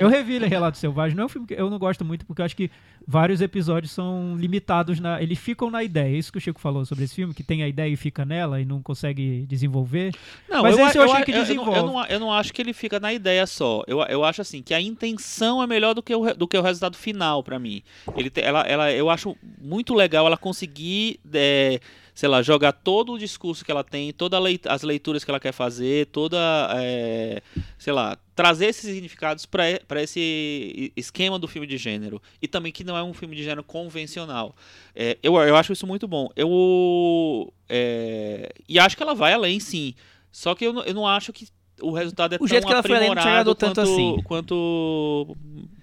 [0.00, 1.16] Eu revi ele em Relatos Selvagens.
[1.16, 2.70] Não é um filme que eu não gosto muito, porque eu acho que
[3.06, 5.20] vários episódios são limitados na.
[5.22, 6.14] Eles ficam na ideia.
[6.14, 8.24] É isso que o Chico falou sobre esse filme, que tem a ideia e fica
[8.24, 10.14] nela e não consegue desenvolver.
[10.48, 11.78] Não, Mas esse eu achei a- que eu- desenvolve.
[11.78, 13.82] Eu, não, eu não acho que ele fica na ideia só.
[13.86, 16.62] Eu, eu acho assim que a intenção é melhor do que o, do que o
[16.62, 17.82] resultado final pra mim.
[18.16, 21.80] Ele, ela, ela, eu acho muito legal ela conseguir, é,
[22.14, 25.52] sei lá, jogar todo o discurso que ela tem, todas as leituras que ela quer
[25.52, 26.36] fazer, toda,
[26.76, 27.42] é,
[27.78, 32.70] sei lá, trazer esses significados pra pra esse esquema do filme de gênero e também
[32.70, 34.54] que não é um filme de gênero convencional.
[34.94, 36.28] É, eu, eu acho isso muito bom.
[36.36, 39.94] Eu é, e acho que ela vai além, sim.
[40.30, 41.48] Só que eu, não- eu não acho que
[41.80, 43.74] o resultado é O tão jeito que ela foi além não te aprimorado agradou tanto
[43.74, 44.22] quanto, assim.
[44.22, 45.36] quanto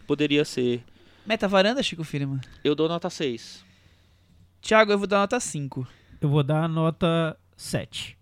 [0.05, 0.83] poderia ser.
[1.25, 2.39] Meta varanda, Chico Firma.
[2.63, 3.63] Eu dou nota 6.
[4.61, 5.87] Thiago, eu vou dar nota 5.
[6.21, 8.17] Eu vou dar nota 7.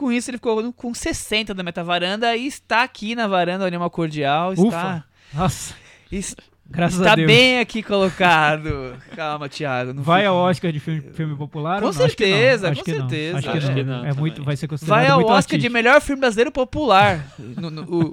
[0.00, 3.66] Com isso, ele ficou com 60 da meta varanda e está aqui na varanda o
[3.66, 4.54] Animal Cordial.
[4.54, 5.04] Está, Ufa!
[5.34, 5.74] Nossa,
[6.10, 6.34] es-
[6.66, 7.26] graças está a Deus.
[7.26, 8.96] bem aqui colocado.
[9.14, 9.92] Calma, Thiago.
[9.92, 11.82] Não Vai fica- ao Oscar de filme, filme popular?
[11.82, 12.04] Com não?
[12.04, 12.32] Acho que não.
[12.38, 12.98] certeza, Acho com que não.
[13.10, 13.38] certeza.
[13.38, 13.74] Acho que Acho não.
[13.74, 15.72] que não é muito, vai ser considerado Vai ao muito Oscar de artístico.
[15.74, 17.26] melhor filme brasileiro popular.
[17.38, 18.12] No- no- o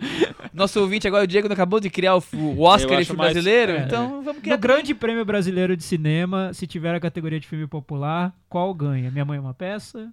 [0.53, 3.71] nosso ouvinte agora, o Diego, acabou de criar o, o Oscar de filme mais- brasileiro.
[3.71, 3.83] é.
[3.85, 4.55] então vamos criar.
[4.57, 9.09] No Grande Prêmio Brasileiro de Cinema, se tiver a categoria de filme popular, qual ganha?
[9.09, 10.09] Minha Mãe é uma Peça?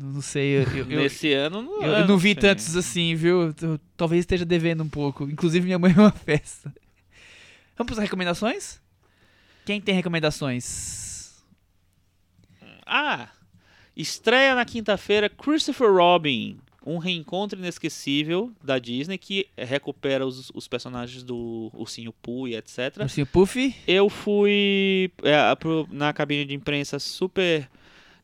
[0.00, 2.34] Não sei, eu, eu, eu- Nesse ano, não, eu não vi sei.
[2.36, 3.52] tantos assim, viu?
[3.96, 5.24] Talvez esteja devendo um pouco.
[5.24, 6.72] Inclusive, minha mãe é uma festa.
[7.76, 8.80] Vamos para as recomendações?
[9.64, 11.42] Quem tem recomendações?
[12.86, 13.28] Ah,
[13.96, 21.22] estreia na quinta-feira Christopher Robin, um reencontro inesquecível da Disney que recupera os, os personagens
[21.22, 22.96] do Ursinho Pooh e etc.
[23.00, 23.74] Ursinho Puff?
[23.86, 25.36] Eu fui é,
[25.90, 27.68] na cabine de imprensa super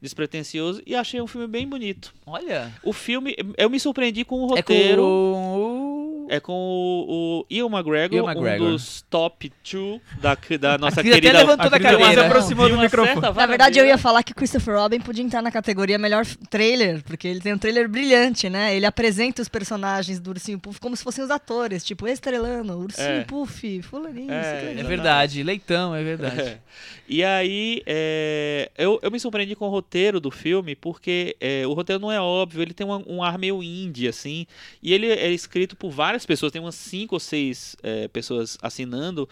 [0.04, 2.14] despretensioso e achei um filme bem bonito.
[2.26, 2.72] Olha.
[2.82, 5.02] O filme, eu me surpreendi com o É roteiro.
[5.02, 5.93] com o...
[6.28, 8.68] É com o, o Ian McGregor, Ian McGregor.
[8.68, 11.38] um dos top 2 da, da nossa até querida...
[11.38, 12.12] levantou da a cadeira.
[12.12, 13.34] se aproximou do microfone.
[13.34, 17.28] Na verdade, eu ia falar que Christopher Robin podia entrar na categoria melhor trailer, porque
[17.28, 18.74] ele tem um trailer brilhante, né?
[18.74, 23.08] Ele apresenta os personagens do Ursinho Puff como se fossem os atores, tipo, estrelando, Ursinho
[23.08, 23.24] É.
[23.24, 24.74] Puff, fulaninho, É.
[24.78, 26.40] É verdade, leitão, é verdade.
[26.40, 26.58] É.
[27.06, 31.74] E aí, é, eu, eu me surpreendi com o roteiro do filme, porque é, o
[31.74, 34.46] roteiro não é óbvio, ele tem um, um ar meio indie, assim,
[34.82, 39.28] e ele é escrito por várias pessoas, tem umas cinco ou seis é, pessoas assinando,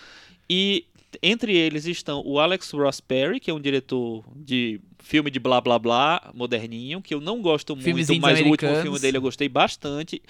[0.51, 0.85] e
[1.23, 5.61] entre eles estão o Alex Ross Perry, que é um diretor de filme de blá
[5.61, 9.49] blá blá, moderninho, que eu não gosto muito, mas o último filme dele eu gostei
[9.49, 10.23] bastante.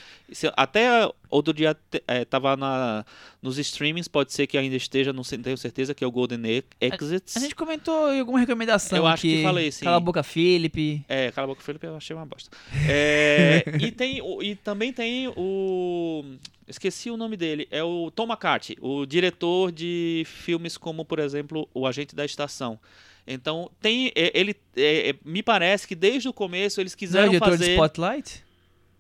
[0.57, 1.77] Até outro dia
[2.07, 3.05] é, tava na,
[3.41, 6.41] nos streamings, pode ser que ainda esteja, não tenho certeza, que é o Golden
[6.81, 7.37] Exits.
[7.37, 9.43] A gente comentou em alguma recomendação Eu acho que aqui.
[9.43, 9.85] falei, sim.
[9.85, 11.05] Cala a boca, Felipe.
[11.09, 12.51] É, Cala a Boca Felipe eu achei uma bosta.
[12.89, 16.25] É, e, tem, e também tem o.
[16.73, 17.69] Esqueci o nome dele.
[17.71, 22.79] É o Tom McCarthy, o diretor de filmes como, por exemplo, O Agente da Estação.
[23.27, 24.11] Então, tem.
[24.15, 24.57] é, Ele.
[24.77, 27.59] é, é, me parece que desde o começo eles Não é o quiseram diretor de
[27.59, 27.73] fazer.
[27.73, 28.45] Spotlight?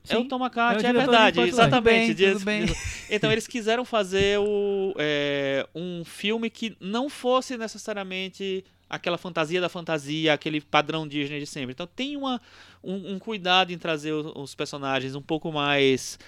[0.09, 2.15] É o Sim, Tom é McCarthy, é, de verdade, exatamente.
[2.15, 2.77] Tudo bem, tudo
[3.09, 9.69] Então eles quiseram fazer o, é, um filme que não fosse necessariamente aquela fantasia da
[9.69, 11.73] fantasia, aquele padrão Disney de sempre.
[11.73, 12.41] Então tem uma,
[12.83, 16.19] um, um cuidado em trazer os, os personagens um pouco mais,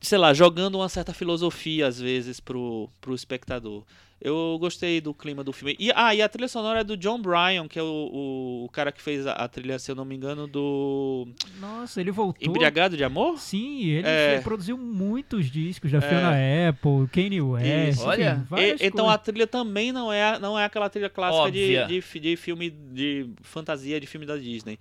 [0.00, 3.82] sei lá, jogando uma certa filosofia às vezes pro, pro espectador.
[4.20, 5.76] Eu gostei do clima do filme.
[5.78, 8.68] E, ah, e a trilha sonora é do John Bryan, que é o, o, o
[8.70, 11.28] cara que fez a, a trilha, se eu não me engano, do
[11.60, 12.48] Nossa, ele voltou.
[12.48, 13.38] Embriagado de Amor?
[13.38, 14.40] Sim, ele É.
[14.40, 16.00] produziu muitos discos da É.
[16.00, 18.00] Fiona Apple, Kanye West, Isso.
[18.00, 21.52] enfim, Olha, várias E- então a trilha também não é, não é aquela trilha clássica
[21.52, 24.80] de, de, de filme de fantasia, de filme da Disney.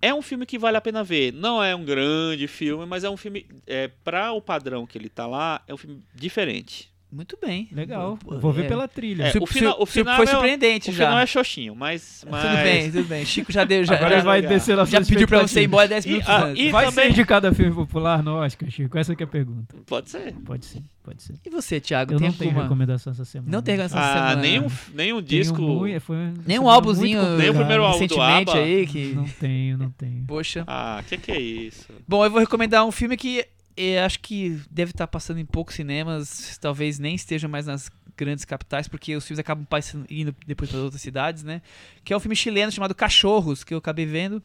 [0.00, 1.32] É um filme que vale a pena ver.
[1.32, 5.08] Não é um grande filme, mas é um filme, é, para o padrão que ele
[5.08, 6.90] tá lá, é um filme diferente.
[7.10, 7.68] Muito bem.
[7.72, 8.68] Legal, Pô, vou ver é.
[8.68, 9.24] pela trilha.
[9.24, 11.06] É, Su- o final- o final foi é- surpreendente O já.
[11.06, 12.24] final é xoxinho, mas...
[12.30, 12.42] mas...
[12.42, 13.24] Tudo bem, tudo bem.
[13.24, 15.64] Chico já deu, já, Agora já, ele vai descer lá já pediu pra você ir
[15.64, 16.62] embora 10 E, minutos ah, antes.
[16.64, 17.04] e Vai também...
[17.06, 18.98] ser indicado a filme popular no Oscar, Chico?
[18.98, 19.74] Essa que é a pergunta.
[19.86, 20.34] Pode ser.
[20.44, 21.34] Pode ser, pode ser.
[21.46, 22.12] E você, Thiago?
[22.12, 22.64] Eu tem não tenho alguma...
[22.64, 23.50] recomendação essa semana.
[23.50, 24.42] Não tem recomendação essa Ah, semana.
[24.42, 25.56] nenhum, nenhum Tenho disco...
[26.00, 28.54] foi Nem um semana álbumzinho muito Nem o primeiro álbum do ABBA?
[28.58, 29.12] aí que...
[29.14, 30.24] Não tenho, não tenho.
[30.26, 30.62] Poxa.
[30.66, 31.86] Ah, que que é isso?
[32.06, 33.46] Bom, eu vou recomendar um filme que
[33.78, 38.44] eu acho que deve estar passando em poucos cinemas, talvez nem esteja mais nas grandes
[38.44, 39.66] capitais, porque os filmes acabam
[40.10, 41.62] indo depois para outras cidades, né?
[42.04, 44.42] Que é um filme chileno chamado Cachorros, que eu acabei vendo,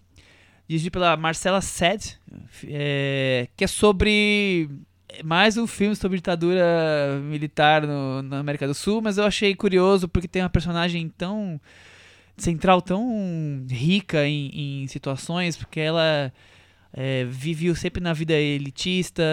[0.68, 2.20] dirigido pela Marcela Sed,
[2.66, 4.70] é, que é sobre
[5.24, 10.08] mais um filme sobre ditadura militar no, na América do Sul, mas eu achei curioso
[10.08, 11.60] porque tem uma personagem tão
[12.38, 16.32] central, tão rica em, em situações, porque ela
[16.94, 19.24] é, viveu sempre na vida elitista,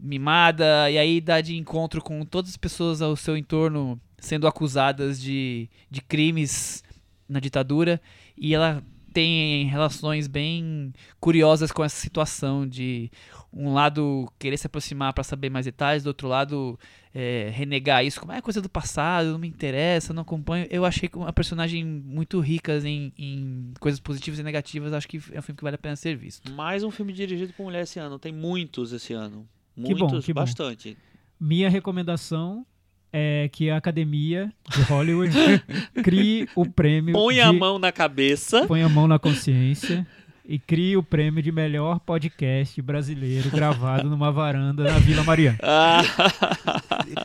[0.00, 5.20] mimada, e aí dá de encontro com todas as pessoas ao seu entorno sendo acusadas
[5.20, 6.82] de, de crimes
[7.28, 8.00] na ditadura,
[8.36, 8.82] e ela
[9.18, 13.10] tem relações bem curiosas com essa situação de
[13.52, 16.78] um lado querer se aproximar para saber mais detalhes, do outro lado
[17.12, 20.68] é, renegar isso como é coisa do passado, não me interessa, não acompanho.
[20.70, 24.92] Eu achei uma personagem muito rica em, em coisas positivas e negativas.
[24.92, 26.52] Acho que é um filme que vale a pena ser visto.
[26.52, 28.20] Mais um filme dirigido por mulher esse ano.
[28.20, 29.48] Tem muitos esse ano.
[29.74, 30.42] Que bom, Muitos, que bom.
[30.42, 30.96] bastante.
[31.40, 32.64] Minha recomendação
[33.12, 35.34] é que a Academia de Hollywood
[36.02, 37.40] crie o prêmio Põe de...
[37.40, 38.66] a mão na cabeça.
[38.66, 40.06] Põe a mão na consciência
[40.50, 45.58] e crie o prêmio de melhor podcast brasileiro gravado numa varanda na Vila Mariana.
[45.62, 46.02] Ah,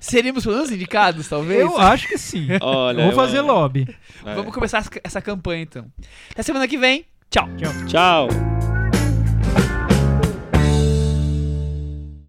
[0.01, 1.59] Seríamos pelo menos indicados, talvez?
[1.61, 2.47] Eu acho que sim.
[2.61, 3.05] olha.
[3.05, 3.87] Vou fazer lobby.
[4.25, 4.35] É.
[4.35, 5.85] Vamos começar essa- essa campanha então.
[6.31, 7.05] Até semana que vem.
[7.29, 7.47] Tchau.
[7.57, 7.85] Tchau.
[7.87, 8.62] Tchau.